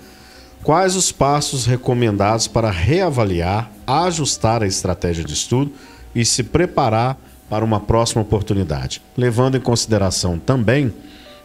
Quais 0.64 0.96
os 0.96 1.12
passos 1.12 1.66
recomendados 1.66 2.48
para 2.48 2.70
reavaliar, 2.72 3.72
ajustar 3.86 4.64
a 4.64 4.68
estratégia 4.68 5.24
de 5.24 5.34
estudo 5.34 5.72
e 6.14 6.26
se 6.26 6.42
preparar 6.44 7.18
para 7.50 7.64
uma 7.64 7.80
próxima 7.80 8.22
oportunidade? 8.24 9.02
Levando 9.16 9.58
em 9.58 9.62
consideração 9.62 10.40
também 10.40 10.92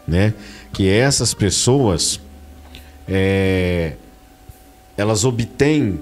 né, 0.09 0.33
que 0.73 0.89
essas 0.89 1.33
pessoas 1.35 2.19
é, 3.11 3.95
elas 4.97 5.25
obtêm 5.25 5.99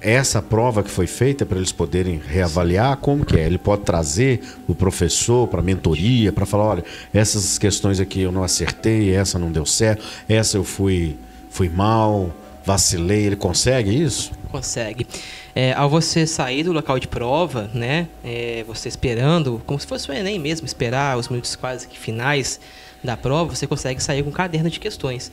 essa 0.00 0.40
prova 0.40 0.82
que 0.82 0.90
foi 0.90 1.06
feita 1.06 1.44
para 1.44 1.58
eles 1.58 1.72
poderem 1.72 2.20
reavaliar 2.26 2.96
como 2.96 3.24
que 3.24 3.36
é. 3.36 3.44
Ele 3.44 3.58
pode 3.58 3.82
trazer 3.82 4.40
o 4.66 4.74
professor 4.74 5.46
para 5.46 5.60
mentoria, 5.60 6.32
para 6.32 6.46
falar, 6.46 6.64
olha, 6.64 6.84
essas 7.12 7.58
questões 7.58 8.00
aqui 8.00 8.22
eu 8.22 8.32
não 8.32 8.42
acertei, 8.42 9.14
essa 9.14 9.38
não 9.38 9.52
deu 9.52 9.66
certo, 9.66 10.02
essa 10.26 10.56
eu 10.56 10.64
fui, 10.64 11.16
fui 11.50 11.68
mal, 11.68 12.34
vacilei. 12.64 13.26
Ele 13.26 13.36
consegue 13.36 14.02
isso? 14.02 14.32
Consegue. 14.50 15.06
É, 15.54 15.74
ao 15.74 15.90
você 15.90 16.26
sair 16.26 16.62
do 16.62 16.72
local 16.72 16.98
de 16.98 17.06
prova, 17.06 17.70
né, 17.74 18.08
é, 18.24 18.64
você 18.66 18.88
esperando, 18.88 19.60
como 19.66 19.78
se 19.78 19.86
fosse 19.86 20.10
o 20.10 20.14
Enem 20.14 20.38
mesmo, 20.38 20.66
esperar 20.66 21.18
os 21.18 21.28
minutos 21.28 21.54
quase 21.56 21.86
que 21.86 21.98
finais 21.98 22.58
da 23.04 23.16
prova, 23.16 23.54
você 23.54 23.66
consegue 23.66 24.02
sair 24.02 24.22
com 24.22 24.30
um 24.30 24.32
caderno 24.32 24.70
de 24.70 24.80
questões. 24.80 25.30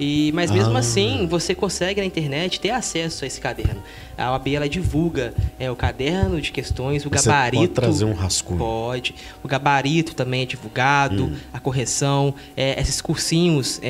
E, 0.00 0.30
mas 0.32 0.50
mesmo 0.50 0.76
Ah. 0.76 0.80
assim, 0.80 1.26
você 1.28 1.54
consegue 1.54 2.00
na 2.00 2.06
internet 2.06 2.60
ter 2.60 2.70
acesso 2.70 3.24
a 3.24 3.26
esse 3.26 3.40
caderno. 3.40 3.82
A 4.16 4.32
OAB 4.32 4.54
ela 4.54 4.68
divulga 4.68 5.32
é, 5.60 5.70
o 5.70 5.76
caderno 5.76 6.40
de 6.40 6.50
questões, 6.52 7.04
o 7.06 7.08
Você 7.10 7.28
gabarito. 7.28 7.62
pode 7.62 7.72
trazer 7.72 8.04
um 8.04 8.12
rascunho. 8.14 8.58
Pode. 8.58 9.14
O 9.44 9.48
gabarito 9.48 10.14
também 10.14 10.42
é 10.42 10.46
divulgado, 10.46 11.24
Hum. 11.26 11.36
a 11.52 11.60
correção, 11.60 12.34
é, 12.56 12.80
esses 12.80 13.00
cursinhos 13.00 13.80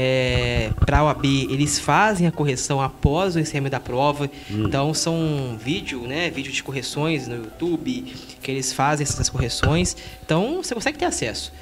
para 0.84 0.98
a 0.98 1.04
OAB, 1.04 1.24
eles 1.50 1.78
fazem 1.78 2.26
a 2.26 2.32
correção 2.32 2.80
após 2.80 3.36
o 3.36 3.38
encerramento 3.40 3.72
da 3.72 3.80
prova. 3.80 4.30
Hum. 4.50 4.64
Então 4.66 4.92
são 4.94 5.58
vídeo, 5.62 6.02
né, 6.06 6.30
vídeo 6.30 6.52
de 6.52 6.62
correções 6.62 7.26
no 7.28 7.36
YouTube 7.36 8.12
que 8.42 8.50
eles 8.50 8.72
fazem 8.72 9.04
essas 9.04 9.28
correções. 9.28 9.96
Então 10.24 10.62
você 10.62 10.74
consegue 10.74 10.96
ter 10.98 11.04
acesso 11.06 11.52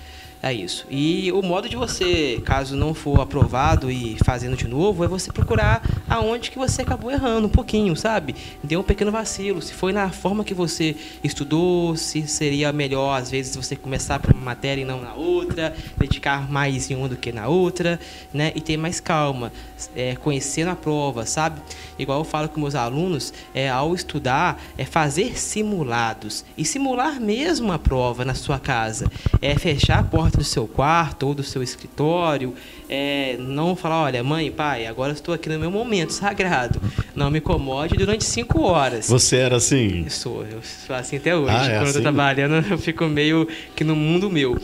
a 0.43 0.53
isso. 0.53 0.87
E 0.91 1.33
o 1.33 1.43
modo 1.43 1.69
de 1.69 1.77
você, 1.77 2.41
caso 2.45 2.77
não 2.77 2.95
for 2.95 3.21
aprovado 3.21 3.91
e 3.91 4.17
fazendo 4.25 4.57
de 4.57 4.69
novo, 4.69 5.05
é 5.05 5.09
você 5.09 5.33
procurar 5.33 5.83
aonde 6.09 6.51
que 6.51 6.59
você 6.59 6.83
acabou 6.83 7.11
errando 7.11 7.47
um 7.47 7.51
pouquinho, 7.51 7.97
sabe? 7.97 8.35
Deu 8.63 8.81
um 8.81 8.83
pequeno 8.83 9.11
vacilo. 9.11 9.61
Se 9.61 9.73
foi 9.73 9.93
na 9.93 10.11
forma 10.11 10.45
que 10.45 10.55
você 10.55 10.97
estudou, 11.23 11.97
se 11.97 12.27
seria 12.27 12.73
melhor, 12.73 13.21
às 13.21 13.31
vezes, 13.31 13.57
você 13.57 13.75
começar 13.75 14.19
por 14.19 14.33
uma 14.33 14.45
matéria 14.45 14.83
e 14.83 14.85
não 14.85 15.01
na 15.01 15.15
outra, 15.15 15.75
dedicar 15.97 16.51
mais 16.51 16.91
em 16.91 16.95
uma 16.95 17.09
do 17.09 17.17
que 17.17 17.33
na 17.33 17.49
outra, 17.49 17.99
né? 18.33 18.53
E 18.55 18.61
ter 18.61 18.77
mais 18.77 19.01
calma, 19.01 19.53
é, 19.95 20.15
conhecendo 20.17 20.71
a 20.71 20.77
prova, 20.77 21.27
sabe? 21.27 21.61
Igual 21.99 22.21
eu 22.21 22.25
falo 22.25 22.49
com 22.49 22.61
meus 22.61 22.75
alunos, 22.75 23.33
é, 23.55 23.69
ao 23.69 23.95
estudar, 23.95 24.61
é 24.77 24.85
fazer 24.85 25.39
simulados. 25.39 26.45
E 26.57 26.65
simular 26.65 27.21
mesmo 27.21 27.73
a 27.73 27.79
prova 27.79 28.25
na 28.25 28.35
sua 28.35 28.59
casa. 28.59 29.11
É 29.41 29.57
fechar 29.57 30.01
a 30.01 30.03
porta 30.03 30.26
do 30.31 30.45
seu 30.45 30.67
quarto 30.67 31.27
ou 31.27 31.35
do 31.35 31.43
seu 31.43 31.63
escritório. 31.63 32.55
É 32.89 33.37
não 33.39 33.75
falar, 33.77 34.03
olha, 34.03 34.23
mãe, 34.23 34.51
pai, 34.51 34.87
agora 34.87 35.11
eu 35.11 35.15
estou 35.15 35.35
aqui 35.35 35.49
no 35.49 35.59
meu 35.59 35.71
momento 35.71 36.11
sagrado. 36.13 36.81
Não 37.15 37.31
me 37.31 37.39
incomode 37.39 37.97
durante 37.97 38.25
cinco 38.25 38.63
horas. 38.63 39.09
Você 39.09 39.37
era 39.37 39.57
assim? 39.57 40.05
Eu 40.05 40.11
sou, 40.11 40.45
eu 40.47 40.61
sou 40.63 40.95
assim 40.95 41.17
até 41.17 41.37
hoje. 41.37 41.51
Ah, 41.55 41.65
é 41.67 41.69
Quando 41.69 41.75
eu 41.75 41.83
assim? 41.85 41.93
tô 41.95 42.03
trabalhando, 42.03 42.67
eu 42.71 42.79
fico 42.79 43.05
meio 43.07 43.49
que 43.75 43.85
no 43.85 43.97
mundo 43.97 44.31
meu. 44.31 44.59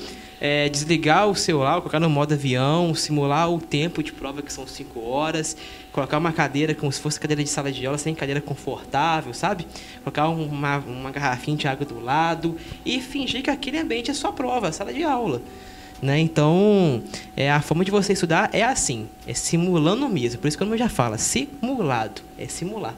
É, 0.45 0.69
desligar 0.69 1.29
o 1.29 1.37
celular, 1.37 1.77
colocar 1.79 2.01
no 2.01 2.11
modo 2.11 2.35
avião, 2.35 2.93
simular 2.97 3.49
o 3.49 3.61
tempo 3.61 4.03
de 4.03 4.13
prova 4.13 4.43
que 4.43 4.53
são 4.53 4.67
5 4.67 5.01
horas, 5.01 5.57
colocar 5.93 6.19
uma 6.19 6.33
cadeira 6.33 6.75
como 6.75 6.91
se 6.91 7.01
fosse 7.01 7.21
cadeira 7.21 7.43
de 7.45 7.49
sala 7.51 7.71
de 7.71 7.85
aula, 7.87 7.99
sem 7.99 8.15
cadeira 8.15 8.41
confortável, 8.41 9.35
sabe? 9.35 9.67
Colocar 10.03 10.29
uma, 10.29 10.79
uma 10.79 11.11
garrafinha 11.11 11.57
de 11.57 11.69
água 11.69 11.85
do 11.85 12.01
lado 12.01 12.57
e 12.85 13.01
fingir 13.01 13.43
que 13.43 13.51
aquele 13.51 13.79
ambiente 13.79 14.11
é 14.11 14.15
sua 14.15 14.33
prova, 14.33 14.69
a 14.69 14.73
sala 14.73 14.93
de 14.93 15.05
aula. 15.05 15.43
Né? 16.01 16.19
Então, 16.19 17.01
é, 17.37 17.51
a 17.51 17.61
forma 17.61 17.85
de 17.85 17.91
você 17.91 18.13
estudar 18.13 18.51
é 18.53 18.65
assim, 18.65 19.07
é 19.27 19.35
simulando 19.35 20.09
mesmo. 20.09 20.41
Por 20.41 20.49
isso 20.49 20.59
que 20.59 20.65
eu 20.65 20.77
já 20.79 20.89
falo, 20.89 21.17
simulado, 21.17 22.23
é 22.37 22.49
simular. 22.49 22.97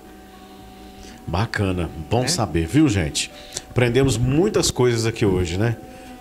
Bacana, 1.27 1.91
bom 2.09 2.25
É. 2.25 2.29
saber, 2.29 2.67
viu, 2.67 2.89
gente? 2.89 3.31
Aprendemos 3.69 4.17
muitas 4.17 4.71
coisas 4.71 5.05
aqui 5.05 5.27
hoje, 5.27 5.59
né? 5.59 5.77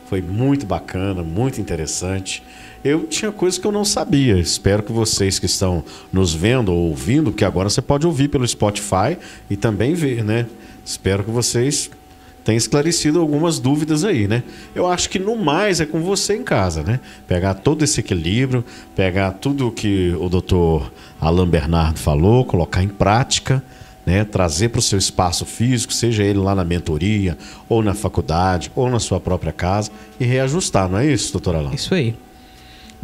Foi 0.07 0.21
muito 0.21 0.65
bacana, 0.65 1.23
muito 1.23 1.61
interessante. 1.61 2.43
Eu 2.83 3.05
tinha 3.05 3.31
coisas 3.31 3.57
que 3.57 3.65
eu 3.65 3.71
não 3.71 3.85
sabia. 3.85 4.37
Espero 4.37 4.83
que 4.83 4.91
vocês 4.91 5.39
que 5.39 5.45
estão 5.45 5.83
nos 6.11 6.33
vendo 6.33 6.73
ou 6.73 6.89
ouvindo, 6.89 7.31
que 7.31 7.45
agora 7.45 7.69
você 7.69 7.81
pode 7.81 8.05
ouvir 8.05 8.27
pelo 8.27 8.47
Spotify 8.47 9.17
e 9.49 9.55
também 9.55 9.93
ver, 9.93 10.23
né? 10.23 10.45
Espero 10.85 11.23
que 11.23 11.31
vocês 11.31 11.89
tenham 12.43 12.57
esclarecido 12.57 13.21
algumas 13.21 13.57
dúvidas 13.57 14.03
aí, 14.03 14.27
né? 14.27 14.43
Eu 14.75 14.85
acho 14.85 15.09
que 15.09 15.17
no 15.17 15.37
mais 15.37 15.79
é 15.79 15.85
com 15.85 16.01
você 16.01 16.35
em 16.35 16.43
casa, 16.43 16.83
né? 16.83 16.99
Pegar 17.25 17.53
todo 17.53 17.83
esse 17.83 18.01
equilíbrio, 18.01 18.65
pegar 18.93 19.31
tudo 19.31 19.71
que 19.71 20.13
o 20.19 20.27
doutor 20.27 20.91
Alain 21.21 21.47
Bernardo 21.47 21.99
falou, 21.99 22.43
colocar 22.43 22.83
em 22.83 22.89
prática 22.89 23.63
né, 24.05 24.25
trazer 24.25 24.69
para 24.69 24.79
o 24.79 24.81
seu 24.81 24.99
espaço 24.99 25.45
físico, 25.45 25.93
seja 25.93 26.23
ele 26.23 26.39
lá 26.39 26.53
na 26.53 26.63
mentoria, 26.63 27.37
ou 27.69 27.81
na 27.81 27.93
faculdade, 27.93 28.71
ou 28.75 28.89
na 28.89 28.99
sua 28.99 29.19
própria 29.19 29.53
casa, 29.53 29.91
e 30.19 30.25
reajustar, 30.25 30.89
não 30.89 30.97
é 30.97 31.07
isso, 31.07 31.31
doutor 31.31 31.55
Alain? 31.55 31.75
Isso 31.75 31.93
aí. 31.93 32.15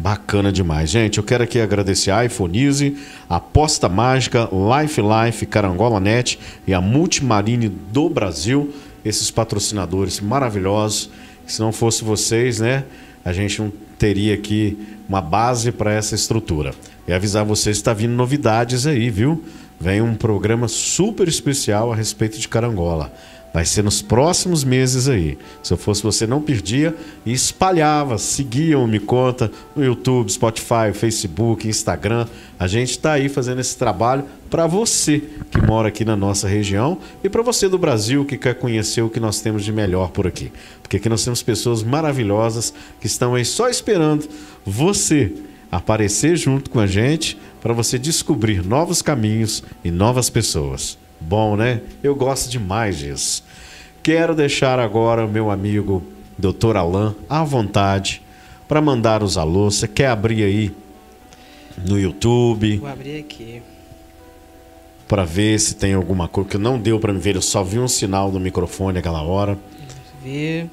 Bacana 0.00 0.50
demais. 0.50 0.88
Gente, 0.88 1.18
eu 1.18 1.24
quero 1.24 1.44
aqui 1.44 1.60
agradecer 1.60 2.10
a 2.10 2.24
iPhonese, 2.24 2.96
a 3.28 3.36
Aposta 3.36 3.86
Mágica, 3.86 4.48
Life 4.50 4.98
Life, 4.98 5.44
Carangola 5.44 6.00
Net 6.00 6.38
e 6.66 6.72
a 6.72 6.80
Multimarine 6.80 7.68
do 7.68 8.08
Brasil, 8.08 8.72
esses 9.04 9.30
patrocinadores 9.30 10.18
maravilhosos. 10.18 11.10
Se 11.46 11.60
não 11.60 11.70
fosse 11.70 12.02
vocês, 12.02 12.60
né, 12.60 12.84
a 13.22 13.30
gente 13.34 13.60
não 13.60 13.70
teria 13.98 14.32
aqui 14.32 14.78
uma 15.06 15.20
base 15.20 15.70
para 15.70 15.92
essa 15.92 16.14
estrutura. 16.14 16.72
E 17.06 17.12
avisar 17.12 17.44
vocês 17.44 17.76
está 17.76 17.92
vindo 17.92 18.14
novidades 18.14 18.86
aí, 18.86 19.10
viu? 19.10 19.44
Vem 19.78 20.00
um 20.00 20.14
programa 20.14 20.66
super 20.66 21.28
especial 21.28 21.92
a 21.92 21.96
respeito 21.96 22.38
de 22.38 22.48
carangola. 22.48 23.12
Vai 23.52 23.64
ser 23.64 23.82
nos 23.82 24.00
próximos 24.00 24.62
meses 24.62 25.08
aí. 25.08 25.36
Se 25.60 25.72
eu 25.72 25.76
fosse 25.76 26.02
você, 26.02 26.24
não 26.24 26.40
perdia 26.40 26.94
e 27.26 27.32
espalhava, 27.32 28.16
seguia 28.16 28.78
o 28.78 28.86
Me 28.86 29.00
Conta 29.00 29.50
no 29.74 29.84
YouTube, 29.84 30.30
Spotify, 30.30 30.92
Facebook, 30.94 31.66
Instagram. 31.66 32.26
A 32.58 32.68
gente 32.68 32.90
está 32.90 33.12
aí 33.12 33.28
fazendo 33.28 33.60
esse 33.60 33.76
trabalho 33.76 34.24
para 34.48 34.68
você 34.68 35.22
que 35.50 35.60
mora 35.60 35.88
aqui 35.88 36.04
na 36.04 36.14
nossa 36.14 36.46
região 36.46 36.98
e 37.24 37.28
para 37.28 37.42
você 37.42 37.68
do 37.68 37.78
Brasil 37.78 38.24
que 38.24 38.38
quer 38.38 38.54
conhecer 38.54 39.02
o 39.02 39.10
que 39.10 39.18
nós 39.18 39.40
temos 39.40 39.64
de 39.64 39.72
melhor 39.72 40.10
por 40.10 40.28
aqui. 40.28 40.52
Porque 40.80 40.98
aqui 40.98 41.08
nós 41.08 41.24
temos 41.24 41.42
pessoas 41.42 41.82
maravilhosas 41.82 42.72
que 43.00 43.06
estão 43.06 43.34
aí 43.34 43.44
só 43.44 43.68
esperando 43.68 44.28
você 44.64 45.32
aparecer 45.72 46.36
junto 46.36 46.70
com 46.70 46.78
a 46.78 46.86
gente 46.86 47.36
para 47.60 47.72
você 47.72 47.98
descobrir 47.98 48.64
novos 48.64 49.02
caminhos 49.02 49.62
e 49.84 49.90
novas 49.90 50.30
pessoas. 50.30 50.98
Bom, 51.20 51.56
né? 51.56 51.82
Eu 52.02 52.14
gosto 52.14 52.50
demais 52.50 52.98
disso. 52.98 53.44
Quero 54.02 54.34
deixar 54.34 54.78
agora 54.78 55.26
o 55.26 55.28
meu 55.28 55.50
amigo 55.50 56.02
Dr. 56.38 56.76
Alain 56.76 57.14
à 57.28 57.44
vontade 57.44 58.22
para 58.66 58.80
mandar 58.80 59.22
os 59.22 59.36
alôs. 59.36 59.76
Você 59.76 59.88
quer 59.88 60.06
abrir 60.08 60.42
aí 60.42 60.74
no 61.86 61.98
YouTube? 61.98 62.78
Vou 62.78 62.88
abrir 62.88 63.20
aqui. 63.20 63.62
para 65.06 65.24
ver 65.24 65.58
se 65.60 65.74
tem 65.74 65.92
alguma 65.92 66.28
coisa 66.28 66.48
que 66.50 66.58
não 66.58 66.78
deu 66.78 66.98
para 66.98 67.12
me 67.12 67.18
ver. 67.20 67.34
Eu 67.34 67.42
só 67.42 67.62
vi 67.62 67.78
um 67.78 67.88
sinal 67.88 68.30
no 68.32 68.40
microfone 68.40 68.98
aquela 68.98 69.22
hora. 69.22 69.54
Vamos 69.54 70.24
ver. 70.24 70.70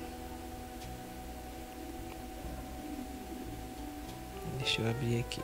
Deixa 4.59 4.81
eu 4.81 4.89
abrir 4.89 5.19
aqui. 5.19 5.41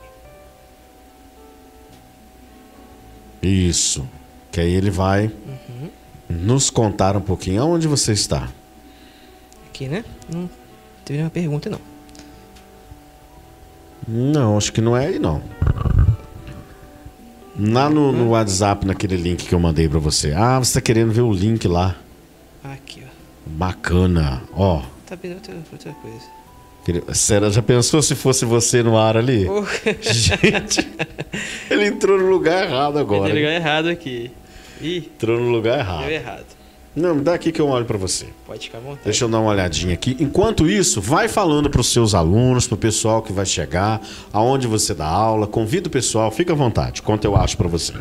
Isso. 3.42 4.08
Que 4.54 4.60
aí 4.60 4.72
ele 4.72 4.88
vai 4.88 5.26
Uhum. 5.26 5.90
nos 6.30 6.70
contar 6.70 7.16
um 7.16 7.20
pouquinho 7.20 7.60
aonde 7.60 7.88
você 7.88 8.12
está. 8.12 8.48
Aqui, 9.68 9.88
né? 9.88 10.04
Não 10.32 10.48
teve 11.04 11.16
nenhuma 11.18 11.30
pergunta, 11.30 11.68
não. 11.68 11.80
Não, 14.06 14.56
acho 14.56 14.72
que 14.72 14.80
não 14.80 14.96
é 14.96 15.06
aí 15.08 15.18
não. 15.18 15.42
Lá 17.58 17.90
no, 17.90 18.12
no 18.12 18.30
WhatsApp, 18.30 18.86
naquele 18.86 19.16
link 19.16 19.44
que 19.44 19.52
eu 19.54 19.58
mandei 19.58 19.88
para 19.88 19.98
você. 19.98 20.32
Ah, 20.32 20.60
você 20.60 20.74
tá 20.74 20.80
querendo 20.80 21.10
ver 21.12 21.22
o 21.22 21.32
link 21.32 21.66
lá. 21.66 21.96
Aqui, 22.62 23.02
ó. 23.04 23.10
Bacana. 23.46 24.42
Ó, 24.52 24.82
Tá 25.06 25.16
vendo 25.20 25.34
outra, 25.34 25.54
outra 25.72 25.92
coisa. 25.94 27.14
Sério, 27.14 27.50
já 27.50 27.60
pensou 27.62 28.00
se 28.02 28.14
fosse 28.14 28.44
você 28.44 28.82
no 28.84 28.96
ar 28.96 29.16
ali? 29.16 29.48
Oh, 29.48 29.64
Gente, 30.00 30.86
ele 31.68 31.86
entrou 31.86 32.18
no 32.18 32.28
lugar 32.30 32.64
errado 32.66 32.98
agora. 33.00 33.24
Peguei 33.32 33.42
lugar 33.42 33.54
errado 33.54 33.88
aqui. 33.88 34.30
Ih, 34.86 35.10
Entrou 35.14 35.40
no 35.40 35.50
lugar 35.50 35.76
deu 35.78 35.80
errado. 35.86 36.10
errado. 36.10 36.44
Não, 36.94 37.16
me 37.16 37.22
dá 37.22 37.34
aqui 37.34 37.50
que 37.50 37.60
eu 37.60 37.66
olho 37.66 37.84
para 37.84 37.98
você. 37.98 38.26
Pode 38.46 38.66
ficar 38.66 38.78
à 38.78 38.80
vontade. 38.80 39.00
Deixa 39.04 39.24
eu 39.24 39.28
dar 39.28 39.40
uma 39.40 39.50
olhadinha 39.50 39.94
aqui. 39.94 40.16
Enquanto 40.20 40.68
isso, 40.68 41.00
vai 41.00 41.26
falando 41.26 41.68
para 41.68 41.80
os 41.80 41.88
seus 41.92 42.14
alunos, 42.14 42.68
para 42.68 42.74
o 42.76 42.78
pessoal 42.78 43.20
que 43.20 43.32
vai 43.32 43.44
chegar, 43.44 44.00
aonde 44.32 44.68
você 44.68 44.94
dá 44.94 45.06
aula. 45.06 45.46
Convida 45.48 45.88
o 45.88 45.90
pessoal, 45.90 46.30
fica 46.30 46.52
à 46.52 46.56
vontade. 46.56 47.02
Quanto 47.02 47.24
eu 47.24 47.34
acho 47.34 47.56
para 47.56 47.66
você. 47.66 47.94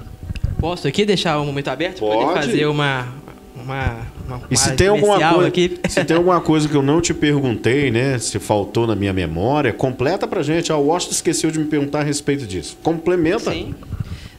Posso 0.59 0.87
aqui 0.87 1.05
deixar 1.05 1.39
o 1.39 1.45
momento 1.45 1.69
aberto? 1.69 1.97
pra 1.99 2.07
Poder 2.07 2.23
Pode. 2.25 2.45
fazer 2.45 2.65
uma, 2.67 3.07
uma, 3.55 3.97
uma 4.27 4.41
E 4.51 4.55
se 4.55 4.73
tem 4.75 4.89
alguma 4.89 5.17
coisa, 5.33 5.47
aqui. 5.47 5.79
se 5.89 6.05
tem 6.05 6.15
alguma 6.15 6.39
coisa 6.39 6.69
que 6.69 6.75
eu 6.75 6.83
não 6.83 7.01
te 7.01 7.15
perguntei, 7.15 7.89
né? 7.89 8.19
Se 8.19 8.37
faltou 8.37 8.85
na 8.85 8.95
minha 8.95 9.11
memória, 9.11 9.73
completa 9.73 10.27
pra 10.27 10.43
gente. 10.43 10.71
Ah, 10.71 10.77
o 10.77 10.85
Washington 10.85 11.13
esqueceu 11.15 11.49
de 11.49 11.57
me 11.57 11.65
perguntar 11.65 12.01
a 12.01 12.03
respeito 12.03 12.45
disso. 12.45 12.77
Complementa. 12.83 13.51
Sim. 13.51 13.73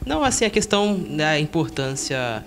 Não, 0.05 0.23
assim, 0.23 0.45
a 0.45 0.51
questão 0.51 0.99
da 0.99 1.39
importância 1.39 2.45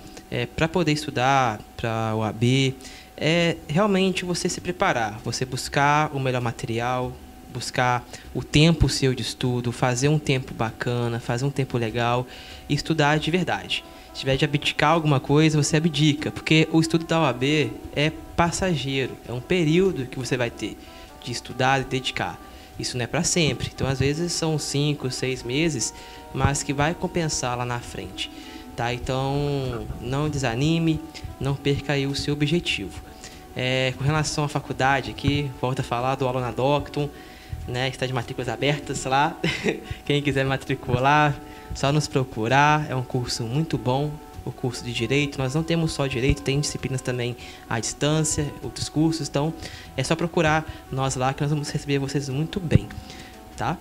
para 0.54 0.68
poder 0.68 0.92
estudar 0.92 1.58
para 1.76 2.14
o 2.14 2.22
AB 2.22 2.72
é 3.16 3.56
realmente 3.66 4.24
você 4.24 4.48
se 4.48 4.60
preparar, 4.60 5.18
você 5.24 5.44
buscar 5.44 6.14
o 6.14 6.20
melhor 6.20 6.40
material, 6.40 7.12
buscar 7.52 8.06
o 8.32 8.44
tempo 8.44 8.88
seu 8.88 9.12
de 9.12 9.22
estudo, 9.22 9.72
fazer 9.72 10.08
um 10.08 10.20
tempo 10.20 10.54
bacana, 10.54 11.18
fazer 11.18 11.46
um 11.46 11.50
tempo 11.50 11.76
legal 11.76 12.24
e 12.68 12.74
estudar 12.74 13.18
de 13.18 13.28
verdade. 13.28 13.84
Se 14.14 14.20
tiver 14.20 14.36
de 14.36 14.44
abdicar 14.44 14.92
alguma 14.92 15.18
coisa, 15.18 15.60
você 15.60 15.78
abdica, 15.78 16.30
porque 16.30 16.68
o 16.70 16.80
estudo 16.80 17.06
da 17.06 17.20
OAB 17.22 17.72
é 17.96 18.12
passageiro, 18.36 19.16
é 19.28 19.32
um 19.32 19.40
período 19.40 20.06
que 20.06 20.16
você 20.16 20.36
vai 20.36 20.50
ter 20.50 20.78
de 21.24 21.32
estudar 21.32 21.80
e 21.80 21.84
dedicar. 21.84 22.40
Isso 22.78 22.96
não 22.96 23.02
é 23.02 23.08
para 23.08 23.24
sempre. 23.24 23.68
Então, 23.74 23.88
às 23.88 23.98
vezes, 23.98 24.32
são 24.32 24.56
cinco, 24.56 25.10
seis 25.10 25.42
meses, 25.42 25.92
mas 26.34 26.62
que 26.62 26.72
vai 26.72 26.94
compensar 26.94 27.56
lá 27.56 27.64
na 27.64 27.80
frente. 27.80 28.30
Tá? 28.76 28.92
Então, 28.94 29.86
não 30.00 30.28
desanime, 30.28 31.00
não 31.40 31.54
perca 31.54 31.94
aí 31.94 32.06
o 32.06 32.14
seu 32.14 32.34
objetivo. 32.34 33.02
É, 33.56 33.92
com 33.98 34.04
relação 34.04 34.44
à 34.44 34.48
faculdade 34.48 35.10
aqui, 35.10 35.50
volta 35.60 35.82
a 35.82 35.84
falar 35.84 36.14
do 36.14 36.26
aula 36.26 36.40
na 36.40 36.52
Docton, 36.52 37.08
né? 37.66 37.88
Está 37.88 38.06
de 38.06 38.12
matrículas 38.12 38.48
abertas 38.48 39.04
lá. 39.04 39.36
Quem 40.06 40.22
quiser 40.22 40.44
matricular, 40.44 41.34
só 41.74 41.90
nos 41.92 42.06
procurar. 42.06 42.88
É 42.88 42.94
um 42.94 43.02
curso 43.02 43.42
muito 43.42 43.76
bom, 43.76 44.12
o 44.44 44.52
curso 44.52 44.84
de 44.84 44.92
Direito. 44.92 45.38
Nós 45.38 45.54
não 45.54 45.62
temos 45.62 45.92
só 45.92 46.06
Direito, 46.06 46.42
tem 46.42 46.60
disciplinas 46.60 47.00
também 47.00 47.36
à 47.68 47.80
distância, 47.80 48.46
outros 48.62 48.88
cursos. 48.88 49.28
Então, 49.28 49.52
é 49.96 50.02
só 50.02 50.14
procurar 50.16 50.64
nós 50.90 51.16
lá 51.16 51.34
que 51.34 51.42
nós 51.42 51.50
vamos 51.50 51.68
receber 51.70 51.98
vocês 51.98 52.28
muito 52.28 52.60
bem, 52.60 52.88
tá? 53.56 53.76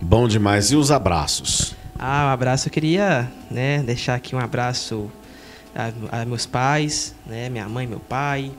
Bom 0.00 0.28
demais. 0.28 0.70
E 0.70 0.76
os 0.76 0.90
abraços? 0.90 1.74
Ah, 1.98 2.26
um 2.26 2.32
abraço. 2.32 2.68
Eu 2.68 2.72
queria 2.72 3.30
né, 3.50 3.82
deixar 3.82 4.14
aqui 4.14 4.36
um 4.36 4.38
abraço 4.38 5.10
a, 5.74 6.20
a 6.20 6.24
meus 6.24 6.46
pais, 6.46 7.14
né, 7.26 7.48
minha 7.48 7.68
mãe, 7.68 7.86
meu 7.86 8.00
pai, 8.00 8.52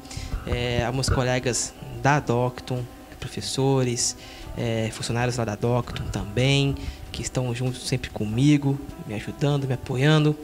é, 0.46 0.84
a 0.84 0.92
meus 0.92 1.10
colegas 1.10 1.74
da 2.02 2.20
Docton, 2.20 2.84
professores, 3.20 4.16
é, 4.58 4.90
funcionários 4.92 5.38
lá 5.38 5.46
da 5.46 5.56
Docton 5.56 6.04
também, 6.12 6.76
que 7.12 7.22
estão 7.22 7.54
juntos 7.54 7.88
sempre 7.88 8.10
comigo, 8.10 8.80
me 9.06 9.14
ajudando, 9.16 9.68
me 9.68 9.74
apoiando, 9.74 10.36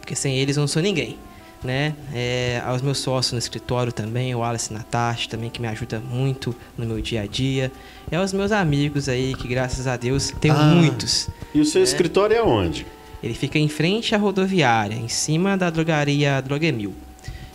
porque 0.00 0.14
sem 0.14 0.36
eles 0.36 0.56
eu 0.56 0.62
não 0.62 0.68
sou 0.68 0.82
ninguém. 0.82 1.16
Né? 1.64 1.94
É, 2.12 2.60
aos 2.66 2.82
meus 2.82 2.98
sócios 2.98 3.32
no 3.32 3.38
escritório 3.38 3.92
também, 3.92 4.34
o 4.34 4.38
Wallace 4.40 4.72
Natashi 4.72 5.28
também, 5.28 5.48
que 5.48 5.60
me 5.62 5.68
ajuda 5.68 6.00
muito 6.00 6.52
no 6.76 6.84
meu 6.84 7.00
dia 7.00 7.22
a 7.22 7.26
dia. 7.26 7.70
E 8.10 8.16
aos 8.16 8.32
meus 8.32 8.50
amigos 8.50 9.08
aí, 9.08 9.32
que 9.34 9.46
graças 9.46 9.86
a 9.86 9.96
Deus 9.96 10.32
tenho 10.40 10.54
Ah. 10.54 10.64
muitos. 10.74 11.28
E 11.54 11.60
o 11.60 11.64
seu 11.64 11.82
escritório 11.82 12.36
é 12.36 12.42
onde? 12.42 12.84
Ele 13.22 13.34
fica 13.34 13.60
em 13.60 13.68
frente 13.68 14.12
à 14.12 14.18
rodoviária, 14.18 14.96
em 14.96 15.06
cima 15.06 15.56
da 15.56 15.70
drogaria 15.70 16.40
Drogemil. 16.42 16.92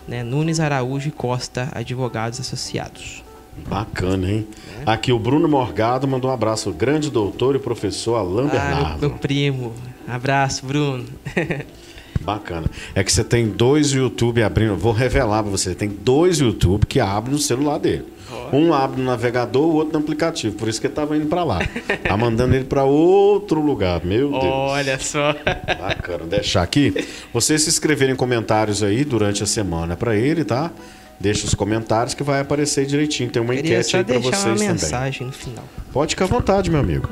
Né? 0.07 0.23
Nunes 0.23 0.61
Araújo 0.61 1.09
e 1.09 1.11
Costa, 1.11 1.67
advogados 1.73 2.39
associados. 2.39 3.21
Bacana, 3.67 4.31
hein? 4.31 4.47
Aqui 4.85 5.11
o 5.11 5.19
Bruno 5.19 5.49
Morgado 5.49 6.07
mandou 6.07 6.29
um 6.31 6.33
abraço. 6.33 6.71
Grande 6.71 7.09
doutor 7.11 7.57
e 7.57 7.59
professor 7.59 8.15
Alain 8.15 8.47
Ah, 8.47 8.51
Bernardo. 8.51 8.99
meu, 9.01 9.09
meu 9.09 9.17
primo. 9.19 9.73
Abraço, 10.07 10.65
Bruno. 10.65 11.03
Bacana. 12.21 12.67
É 12.93 13.03
que 13.03 13.11
você 13.11 13.23
tem 13.23 13.47
dois 13.47 13.91
YouTube 13.91 14.43
abrindo. 14.43 14.75
Vou 14.75 14.91
revelar 14.91 15.41
pra 15.43 15.51
você. 15.51 15.73
Tem 15.73 15.89
dois 15.89 16.39
YouTube 16.39 16.85
que 16.85 16.99
abrem 16.99 17.33
no 17.33 17.39
celular 17.39 17.77
dele. 17.77 18.05
Um 18.51 18.73
abre 18.73 18.99
no 18.99 19.05
navegador, 19.07 19.63
o 19.63 19.73
outro 19.75 19.93
no 19.93 19.99
aplicativo. 19.99 20.55
Por 20.57 20.67
isso 20.67 20.81
que 20.81 20.87
ele 20.87 20.93
tava 20.93 21.15
indo 21.15 21.27
pra 21.27 21.43
lá. 21.43 21.59
Tá 22.03 22.17
mandando 22.17 22.55
ele 22.55 22.65
pra 22.65 22.83
outro 22.83 23.61
lugar. 23.61 24.03
Meu 24.03 24.29
Deus. 24.31 24.43
Olha 24.43 24.99
só. 24.99 25.33
Bacana. 25.79 26.25
Deixar 26.25 26.61
aqui. 26.63 26.93
Vocês 27.33 27.61
se 27.63 27.69
inscreverem 27.69 28.13
em 28.13 28.17
comentários 28.17 28.83
aí 28.83 29.05
durante 29.05 29.43
a 29.43 29.45
semana 29.45 29.95
pra 29.95 30.15
ele, 30.15 30.43
tá? 30.43 30.71
Deixa 31.19 31.45
os 31.45 31.53
comentários 31.55 32.13
que 32.13 32.21
vai 32.23 32.41
aparecer 32.41 32.85
direitinho. 32.85 33.29
Tem 33.29 33.41
uma 33.41 33.55
Queria 33.55 33.79
enquete 33.79 33.95
aí 33.97 34.03
pra 34.03 34.13
deixar 34.19 34.29
vocês 34.31 34.45
uma 34.45 34.53
também. 34.55 34.69
mensagem 34.69 35.27
no 35.27 35.33
final. 35.33 35.63
Pode 35.93 36.09
ficar 36.11 36.25
à 36.25 36.27
vontade, 36.27 36.69
meu 36.69 36.79
amigo. 36.79 37.09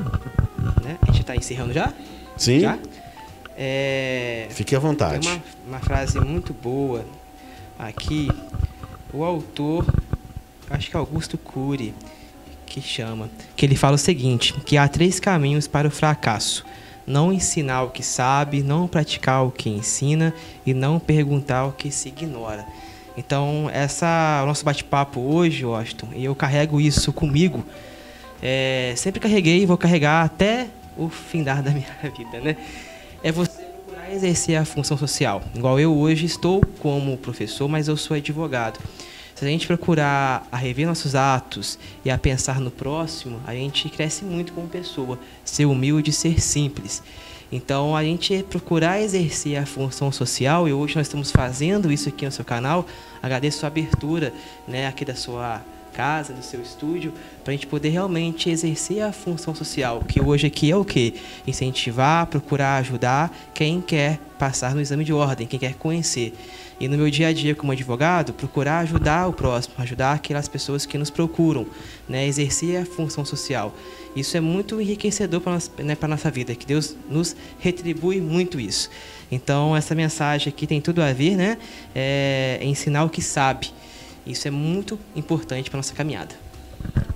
Né? 0.84 0.96
A 1.02 1.12
gente 1.12 1.24
tá 1.24 1.34
encerrando 1.34 1.72
já? 1.72 1.92
Sim? 2.36 2.60
Já? 2.60 2.78
É... 3.56 4.46
Fique 4.50 4.76
à 4.76 4.78
vontade. 4.78 5.20
Tem 5.20 5.32
uma, 5.32 5.42
uma 5.66 5.78
frase 5.80 6.20
muito 6.20 6.52
boa 6.52 7.04
aqui. 7.78 8.30
O 9.12 9.24
autor, 9.24 9.86
acho 10.70 10.90
que 10.90 10.96
é 10.96 10.98
Augusto 10.98 11.38
Cury, 11.38 11.94
que 12.66 12.80
chama, 12.80 13.30
que 13.56 13.64
ele 13.64 13.76
fala 13.76 13.94
o 13.94 13.98
seguinte, 13.98 14.52
que 14.64 14.76
há 14.76 14.86
três 14.86 15.18
caminhos 15.18 15.66
para 15.66 15.88
o 15.88 15.90
fracasso. 15.90 16.64
Não 17.06 17.32
ensinar 17.32 17.84
o 17.84 17.90
que 17.90 18.02
sabe, 18.02 18.62
não 18.62 18.88
praticar 18.88 19.46
o 19.46 19.50
que 19.50 19.70
ensina 19.70 20.34
e 20.66 20.74
não 20.74 20.98
perguntar 20.98 21.66
o 21.66 21.72
que 21.72 21.90
se 21.90 22.08
ignora. 22.08 22.66
Então, 23.16 23.70
essa 23.72 24.40
o 24.42 24.46
nosso 24.46 24.64
bate-papo 24.64 25.20
hoje, 25.20 25.64
Washington, 25.64 26.08
e 26.14 26.24
eu 26.24 26.34
carrego 26.34 26.80
isso 26.80 27.12
comigo. 27.12 27.64
É, 28.42 28.92
sempre 28.96 29.20
carreguei 29.20 29.62
e 29.62 29.66
vou 29.66 29.78
carregar 29.78 30.24
até 30.24 30.66
o 30.96 31.08
findar 31.08 31.62
da 31.62 31.70
minha 31.70 31.86
vida, 32.16 32.40
né? 32.40 32.56
É 33.26 33.32
você 33.32 33.60
procurar 33.60 34.14
exercer 34.14 34.56
a 34.56 34.64
função 34.64 34.96
social. 34.96 35.42
Igual 35.52 35.80
eu 35.80 35.92
hoje 35.92 36.24
estou 36.24 36.64
como 36.78 37.16
professor, 37.16 37.66
mas 37.66 37.88
eu 37.88 37.96
sou 37.96 38.16
advogado. 38.16 38.78
Se 39.34 39.44
a 39.44 39.48
gente 39.48 39.66
procurar 39.66 40.46
a 40.52 40.56
rever 40.56 40.86
nossos 40.86 41.16
atos 41.16 41.76
e 42.04 42.10
a 42.10 42.16
pensar 42.16 42.60
no 42.60 42.70
próximo, 42.70 43.40
a 43.44 43.52
gente 43.52 43.88
cresce 43.88 44.24
muito 44.24 44.52
como 44.52 44.68
pessoa. 44.68 45.18
Ser 45.44 45.64
humilde, 45.64 46.12
ser 46.12 46.40
simples. 46.40 47.02
Então, 47.50 47.96
a 47.96 48.04
gente 48.04 48.44
procurar 48.48 49.02
exercer 49.02 49.56
a 49.56 49.66
função 49.66 50.12
social, 50.12 50.68
e 50.68 50.72
hoje 50.72 50.94
nós 50.94 51.08
estamos 51.08 51.32
fazendo 51.32 51.90
isso 51.90 52.08
aqui 52.08 52.24
no 52.24 52.30
seu 52.30 52.44
canal. 52.44 52.86
Agradeço 53.20 53.66
a 53.66 53.66
abertura 53.66 54.32
né, 54.68 54.86
aqui 54.86 55.04
da 55.04 55.16
sua 55.16 55.64
casa, 55.96 56.34
do 56.34 56.42
seu 56.42 56.60
estúdio, 56.60 57.10
para 57.42 57.52
a 57.52 57.56
gente 57.56 57.66
poder 57.66 57.88
realmente 57.88 58.50
exercer 58.50 59.02
a 59.02 59.12
função 59.12 59.54
social, 59.54 60.04
que 60.06 60.20
hoje 60.20 60.46
aqui 60.46 60.70
é 60.70 60.76
o 60.76 60.84
quê? 60.84 61.14
Incentivar, 61.46 62.26
procurar 62.26 62.76
ajudar 62.76 63.34
quem 63.54 63.80
quer 63.80 64.18
passar 64.38 64.74
no 64.74 64.80
exame 64.82 65.04
de 65.04 65.14
ordem, 65.14 65.46
quem 65.46 65.58
quer 65.58 65.74
conhecer. 65.74 66.34
E 66.78 66.86
no 66.86 66.98
meu 66.98 67.08
dia 67.08 67.28
a 67.28 67.32
dia 67.32 67.54
como 67.54 67.72
advogado, 67.72 68.34
procurar 68.34 68.80
ajudar 68.80 69.26
o 69.26 69.32
próximo, 69.32 69.74
ajudar 69.78 70.12
aquelas 70.12 70.46
pessoas 70.46 70.84
que 70.84 70.98
nos 70.98 71.08
procuram, 71.08 71.66
né? 72.06 72.26
exercer 72.26 72.82
a 72.82 72.84
função 72.84 73.24
social. 73.24 73.74
Isso 74.14 74.36
é 74.36 74.40
muito 74.40 74.78
enriquecedor 74.78 75.40
para 75.40 75.56
a 75.56 75.82
né, 75.82 75.94
pra 75.94 76.06
nossa 76.06 76.30
vida, 76.30 76.54
que 76.54 76.66
Deus 76.66 76.94
nos 77.08 77.34
retribui 77.58 78.20
muito 78.20 78.60
isso. 78.60 78.90
Então, 79.32 79.74
essa 79.74 79.94
mensagem 79.94 80.52
aqui 80.52 80.66
tem 80.66 80.80
tudo 80.80 81.00
a 81.00 81.12
ver, 81.12 81.36
né? 81.36 81.56
É 81.94 82.58
ensinar 82.62 83.04
o 83.04 83.10
que 83.10 83.22
sabe. 83.22 83.70
Isso 84.26 84.48
é 84.48 84.50
muito 84.50 84.98
importante 85.14 85.70
para 85.70 85.78
nossa 85.78 85.94
caminhada. 85.94 86.34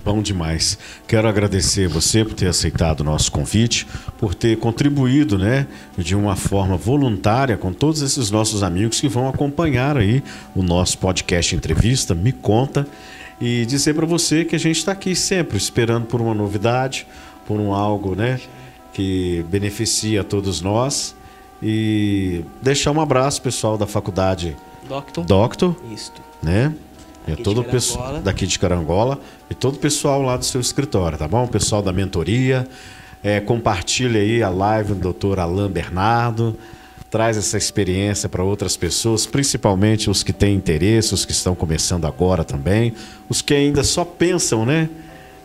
Bom 0.03 0.21
demais. 0.21 0.77
Quero 1.07 1.27
agradecer 1.27 1.87
você 1.87 2.25
por 2.25 2.33
ter 2.33 2.47
aceitado 2.47 3.01
o 3.01 3.03
nosso 3.03 3.31
convite, 3.31 3.85
por 4.17 4.33
ter 4.33 4.57
contribuído, 4.57 5.37
né, 5.37 5.67
de 5.95 6.15
uma 6.15 6.35
forma 6.35 6.75
voluntária 6.75 7.55
com 7.55 7.71
todos 7.71 8.01
esses 8.01 8.31
nossos 8.31 8.63
amigos 8.63 8.99
que 8.99 9.07
vão 9.07 9.27
acompanhar 9.29 9.97
aí 9.97 10.23
o 10.55 10.63
nosso 10.63 10.97
podcast 10.97 11.55
entrevista 11.55 12.15
Me 12.15 12.31
Conta 12.31 12.87
e 13.39 13.65
dizer 13.67 13.93
para 13.93 14.05
você 14.05 14.43
que 14.43 14.55
a 14.55 14.59
gente 14.59 14.77
está 14.77 14.91
aqui 14.91 15.15
sempre 15.15 15.57
esperando 15.57 16.07
por 16.07 16.19
uma 16.19 16.33
novidade, 16.33 17.05
por 17.45 17.59
um 17.59 17.73
algo, 17.73 18.15
né, 18.15 18.39
que 18.93 19.45
beneficia 19.49 20.21
a 20.21 20.23
todos 20.23 20.61
nós 20.61 21.15
e 21.61 22.43
deixar 22.61 22.91
um 22.91 22.99
abraço 22.99 23.41
pessoal 23.41 23.77
da 23.77 23.85
faculdade 23.85 24.57
Doctor. 24.87 25.23
Doctor, 25.25 25.75
Isto. 25.93 26.21
né? 26.41 26.73
Aqui 27.27 27.43
todo 27.43 27.61
o 27.61 27.63
pessoal 27.63 28.19
daqui 28.19 28.47
de 28.47 28.57
Carangola 28.57 29.19
e 29.49 29.53
todo 29.53 29.75
o 29.75 29.79
pessoal 29.79 30.21
lá 30.21 30.37
do 30.37 30.45
seu 30.45 30.59
escritório, 30.59 31.17
tá 31.17 31.27
bom? 31.27 31.43
O 31.43 31.47
pessoal 31.47 31.81
da 31.81 31.93
mentoria. 31.93 32.67
É, 33.23 33.39
compartilha 33.39 34.19
aí 34.19 34.41
a 34.41 34.49
live 34.49 34.93
do 34.93 34.99
doutor 34.99 35.39
Alain 35.39 35.69
Bernardo. 35.69 36.57
Traz 37.09 37.37
essa 37.37 37.57
experiência 37.57 38.29
para 38.29 38.43
outras 38.43 38.77
pessoas, 38.77 39.25
principalmente 39.25 40.09
os 40.09 40.23
que 40.23 40.31
têm 40.31 40.55
interesse, 40.55 41.13
os 41.13 41.25
que 41.25 41.33
estão 41.33 41.53
começando 41.53 42.05
agora 42.05 42.43
também, 42.43 42.93
os 43.27 43.41
que 43.41 43.53
ainda 43.53 43.83
só 43.83 44.05
pensam, 44.05 44.65
né, 44.65 44.89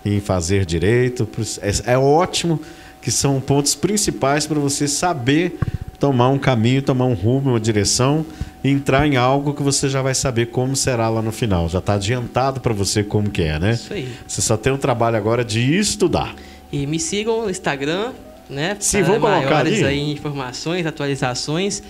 em 0.04 0.20
fazer 0.20 0.64
direito. 0.64 1.28
É, 1.60 1.94
é 1.94 1.98
ótimo 1.98 2.60
que 3.02 3.10
são 3.10 3.40
pontos 3.40 3.74
principais 3.74 4.46
para 4.46 4.60
você 4.60 4.86
saber 4.86 5.58
tomar 5.98 6.28
um 6.28 6.38
caminho, 6.38 6.82
tomar 6.82 7.06
um 7.06 7.14
rumo, 7.14 7.50
uma 7.50 7.60
direção 7.60 8.24
e 8.62 8.68
entrar 8.70 9.06
em 9.06 9.16
algo 9.16 9.54
que 9.54 9.62
você 9.62 9.88
já 9.88 10.02
vai 10.02 10.14
saber 10.14 10.46
como 10.46 10.74
será 10.76 11.08
lá 11.08 11.22
no 11.22 11.32
final. 11.32 11.68
Já 11.68 11.78
está 11.78 11.94
adiantado 11.94 12.60
para 12.60 12.72
você 12.74 13.02
como 13.02 13.30
que 13.30 13.42
é, 13.42 13.58
né? 13.58 13.72
Isso 13.72 13.92
aí. 13.92 14.08
Você 14.26 14.42
só 14.42 14.56
tem 14.56 14.72
o 14.72 14.78
trabalho 14.78 15.16
agora 15.16 15.44
de 15.44 15.76
estudar. 15.78 16.34
E 16.72 16.86
me 16.86 16.98
sigam 16.98 17.42
no 17.42 17.50
Instagram, 17.50 18.12
né? 18.50 18.76
Sim, 18.80 19.02
vou 19.02 19.20
colocar 19.20 19.58
ali. 19.58 19.84
aí 19.84 20.12
informações, 20.12 20.84
atualizações 20.84 21.82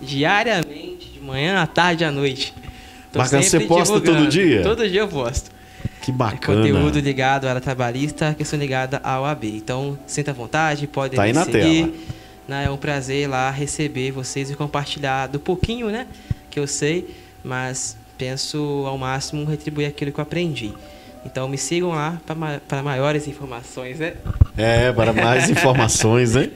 diariamente, 0.00 1.10
de 1.14 1.20
manhã, 1.20 1.60
à 1.62 1.66
tarde, 1.66 2.04
à 2.04 2.10
noite. 2.10 2.52
Tô 3.12 3.18
Bacana, 3.18 3.42
você 3.42 3.60
posta 3.60 4.00
todo 4.00 4.26
dia? 4.28 4.62
Todo 4.62 4.88
dia 4.88 5.00
eu 5.00 5.08
posto. 5.08 5.50
Que 6.02 6.10
É 6.10 6.14
bacana. 6.14 6.60
conteúdo 6.60 6.98
ligado 7.00 7.46
à 7.46 7.50
área 7.50 7.60
trabalhista, 7.60 8.34
questão 8.36 8.58
ligada 8.58 9.00
ao 9.02 9.24
AB. 9.24 9.56
Então, 9.56 9.98
sinta 10.06 10.32
à 10.32 10.34
vontade, 10.34 10.86
pode 10.86 11.16
Tá 11.16 11.22
aí 11.22 11.32
na 11.32 11.44
seguir. 11.44 11.86
tela. 11.86 11.92
Né, 12.46 12.64
É 12.66 12.70
um 12.70 12.76
prazer 12.76 13.28
lá 13.28 13.50
receber 13.50 14.10
vocês 14.10 14.50
e 14.50 14.54
compartilhar 14.54 15.28
do 15.28 15.40
pouquinho, 15.40 15.88
né, 15.88 16.06
que 16.50 16.60
eu 16.60 16.66
sei, 16.66 17.14
mas 17.42 17.96
penso 18.18 18.84
ao 18.86 18.96
máximo 18.98 19.44
retribuir 19.44 19.88
aquilo 19.88 20.12
que 20.12 20.20
eu 20.20 20.22
aprendi. 20.22 20.72
Então, 21.24 21.48
me 21.48 21.56
sigam 21.56 21.90
lá 21.90 22.20
para 22.68 22.82
maiores 22.82 23.26
informações, 23.26 23.98
né? 23.98 24.14
É, 24.56 24.92
para 24.92 25.12
mais 25.12 25.48
informações, 25.50 26.34
né? 26.34 26.50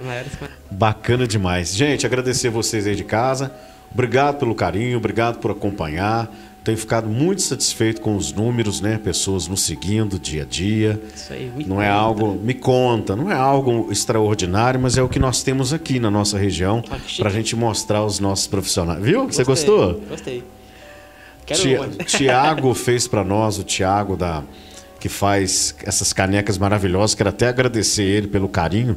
Maiores... 0.00 0.32
Bacana 0.70 1.26
demais. 1.26 1.74
Gente, 1.74 2.06
agradecer 2.06 2.48
vocês 2.48 2.86
aí 2.86 2.94
de 2.94 3.04
casa. 3.04 3.52
Obrigado 3.92 4.38
pelo 4.38 4.54
carinho, 4.54 4.96
obrigado 4.96 5.38
por 5.38 5.50
acompanhar. 5.50 6.32
Tenho 6.64 6.78
ficado 6.78 7.08
muito 7.08 7.42
satisfeito 7.42 8.00
com 8.00 8.14
os 8.16 8.32
números, 8.32 8.80
né? 8.80 8.96
Pessoas 8.96 9.48
nos 9.48 9.62
seguindo 9.62 10.16
dia 10.16 10.42
a 10.42 10.44
dia. 10.44 11.00
Isso 11.14 11.32
aí, 11.32 11.50
me 11.56 11.64
Não 11.64 11.82
é 11.82 11.86
conta. 11.86 11.98
algo, 11.98 12.34
me 12.34 12.54
conta, 12.54 13.16
não 13.16 13.30
é 13.30 13.34
algo 13.34 13.88
extraordinário, 13.90 14.78
mas 14.78 14.96
é 14.96 15.02
o 15.02 15.08
que 15.08 15.18
nós 15.18 15.42
temos 15.42 15.72
aqui 15.72 15.98
na 15.98 16.10
nossa 16.10 16.38
região 16.38 16.82
para 17.18 17.28
a 17.28 17.32
gente 17.32 17.56
mostrar 17.56 18.04
os 18.04 18.20
nossos 18.20 18.46
profissionais. 18.46 19.02
Viu? 19.02 19.24
Você 19.26 19.42
Gostei, 19.42 19.74
gostou? 19.74 20.00
Gostei. 20.08 20.44
Quero. 21.44 21.90
Tiago 22.06 22.72
fez 22.74 23.08
para 23.08 23.24
nós, 23.24 23.58
o 23.58 23.64
Tiago 23.64 24.16
da 24.16 24.44
que 25.00 25.08
faz 25.08 25.74
essas 25.82 26.12
canecas 26.12 26.56
maravilhosas. 26.56 27.16
Quero 27.16 27.30
até 27.30 27.48
agradecer 27.48 28.04
ele 28.04 28.28
pelo 28.28 28.48
carinho. 28.48 28.96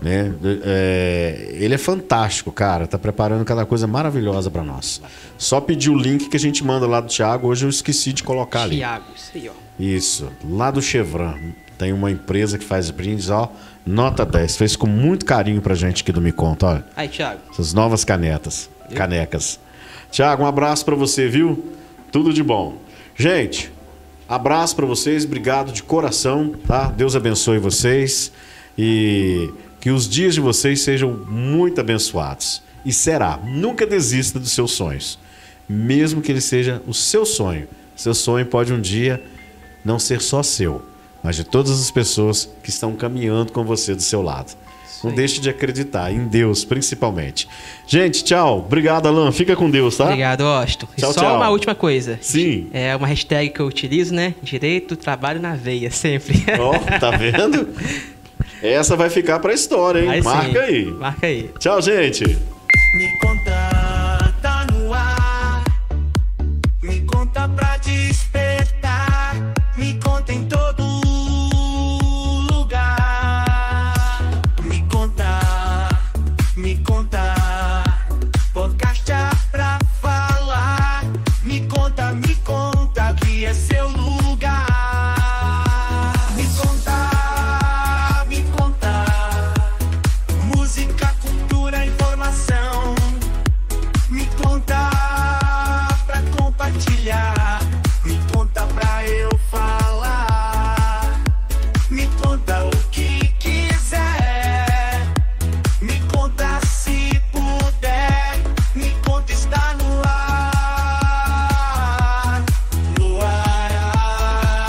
Né? 0.00 0.34
É, 0.62 1.48
ele 1.52 1.74
é 1.74 1.78
fantástico, 1.78 2.52
cara. 2.52 2.86
Tá 2.86 2.98
preparando 2.98 3.44
cada 3.44 3.64
coisa 3.64 3.86
maravilhosa 3.86 4.50
para 4.50 4.62
nós. 4.62 5.00
Só 5.38 5.60
pedir 5.60 5.90
o 5.90 5.96
link 5.96 6.28
que 6.28 6.36
a 6.36 6.40
gente 6.40 6.62
manda 6.64 6.86
lá 6.86 7.00
do 7.00 7.08
Tiago. 7.08 7.48
Hoje 7.48 7.64
eu 7.64 7.70
esqueci 7.70 8.12
de 8.12 8.22
colocar 8.22 8.62
ali. 8.62 8.76
Thiago, 8.76 9.04
isso 9.16 9.30
aí, 9.34 9.48
ó. 9.48 9.52
Isso, 9.78 10.32
lá 10.48 10.70
do 10.70 10.82
Chevron. 10.82 11.34
Tem 11.78 11.92
uma 11.92 12.10
empresa 12.10 12.56
que 12.58 12.64
faz 12.64 12.90
brindes, 12.90 13.30
ó. 13.30 13.52
Nota 13.84 14.24
10. 14.24 14.56
Fez 14.56 14.76
com 14.76 14.86
muito 14.86 15.24
carinho 15.26 15.60
pra 15.60 15.74
gente 15.74 16.02
aqui 16.02 16.12
do 16.12 16.20
Me 16.20 16.32
Conta, 16.32 16.66
ó. 16.66 16.78
Aí, 16.96 17.08
Thiago. 17.08 17.40
Essas 17.50 17.72
novas 17.72 18.04
canetas, 18.04 18.70
canecas. 18.94 19.60
Tiago, 20.10 20.42
um 20.42 20.46
abraço 20.46 20.84
pra 20.84 20.94
você, 20.94 21.28
viu? 21.28 21.72
Tudo 22.10 22.32
de 22.32 22.42
bom. 22.42 22.78
Gente, 23.14 23.72
abraço 24.28 24.74
pra 24.76 24.86
vocês, 24.86 25.24
obrigado 25.24 25.72
de 25.72 25.82
coração, 25.82 26.54
tá? 26.66 26.88
Deus 26.88 27.14
abençoe 27.14 27.58
vocês 27.58 28.32
e 28.78 29.50
que 29.86 29.90
os 29.92 30.08
dias 30.08 30.34
de 30.34 30.40
vocês 30.40 30.80
sejam 30.80 31.12
muito 31.12 31.80
abençoados. 31.80 32.60
E 32.84 32.92
será, 32.92 33.38
nunca 33.44 33.86
desista 33.86 34.36
dos 34.36 34.50
seus 34.50 34.72
sonhos, 34.72 35.16
mesmo 35.68 36.20
que 36.20 36.32
ele 36.32 36.40
seja 36.40 36.82
o 36.88 36.92
seu 36.92 37.24
sonho. 37.24 37.68
Seu 37.94 38.12
sonho 38.12 38.44
pode 38.44 38.72
um 38.72 38.80
dia 38.80 39.22
não 39.84 39.96
ser 39.96 40.20
só 40.20 40.42
seu, 40.42 40.84
mas 41.22 41.36
de 41.36 41.44
todas 41.44 41.80
as 41.80 41.88
pessoas 41.88 42.50
que 42.64 42.70
estão 42.70 42.96
caminhando 42.96 43.52
com 43.52 43.64
você 43.64 43.94
do 43.94 44.02
seu 44.02 44.22
lado. 44.22 44.56
Não 45.04 45.14
deixe 45.14 45.40
de 45.40 45.48
acreditar, 45.48 46.12
em 46.12 46.26
Deus 46.26 46.64
principalmente. 46.64 47.46
Gente, 47.86 48.24
tchau. 48.24 48.58
Obrigado, 48.66 49.06
Alan. 49.06 49.30
Fica 49.30 49.54
com 49.54 49.70
Deus, 49.70 49.96
tá? 49.96 50.06
Obrigado, 50.06 50.42
Austin. 50.42 50.86
E 50.96 51.00
Tchau, 51.00 51.12
só 51.12 51.20
tchau. 51.20 51.36
uma 51.36 51.48
última 51.50 51.76
coisa. 51.76 52.18
Sim. 52.20 52.68
É 52.72 52.96
uma 52.96 53.06
hashtag 53.06 53.50
que 53.50 53.60
eu 53.60 53.66
utilizo, 53.66 54.12
né? 54.12 54.34
Direito, 54.42 54.96
trabalho 54.96 55.40
na 55.40 55.54
veia, 55.54 55.92
sempre. 55.92 56.44
Ó, 56.58 56.76
tá 56.98 57.10
vendo? 57.16 57.68
Essa 58.72 58.96
vai 58.96 59.08
ficar 59.10 59.38
pra 59.38 59.52
história, 59.52 60.00
hein? 60.00 60.10
Aí 60.10 60.22
Marca 60.22 60.52
sim. 60.52 60.58
aí. 60.58 60.84
Marca 60.86 61.26
aí. 61.26 61.50
Tchau, 61.58 61.80
gente. 61.80 62.24
Me 62.24 63.18
conta, 63.20 64.34
tá 64.42 64.66
no 64.72 64.92
ar. 64.92 65.64
Me 66.82 67.00
conta 67.02 67.48
pra 67.48 67.76
dizer. 67.78 68.25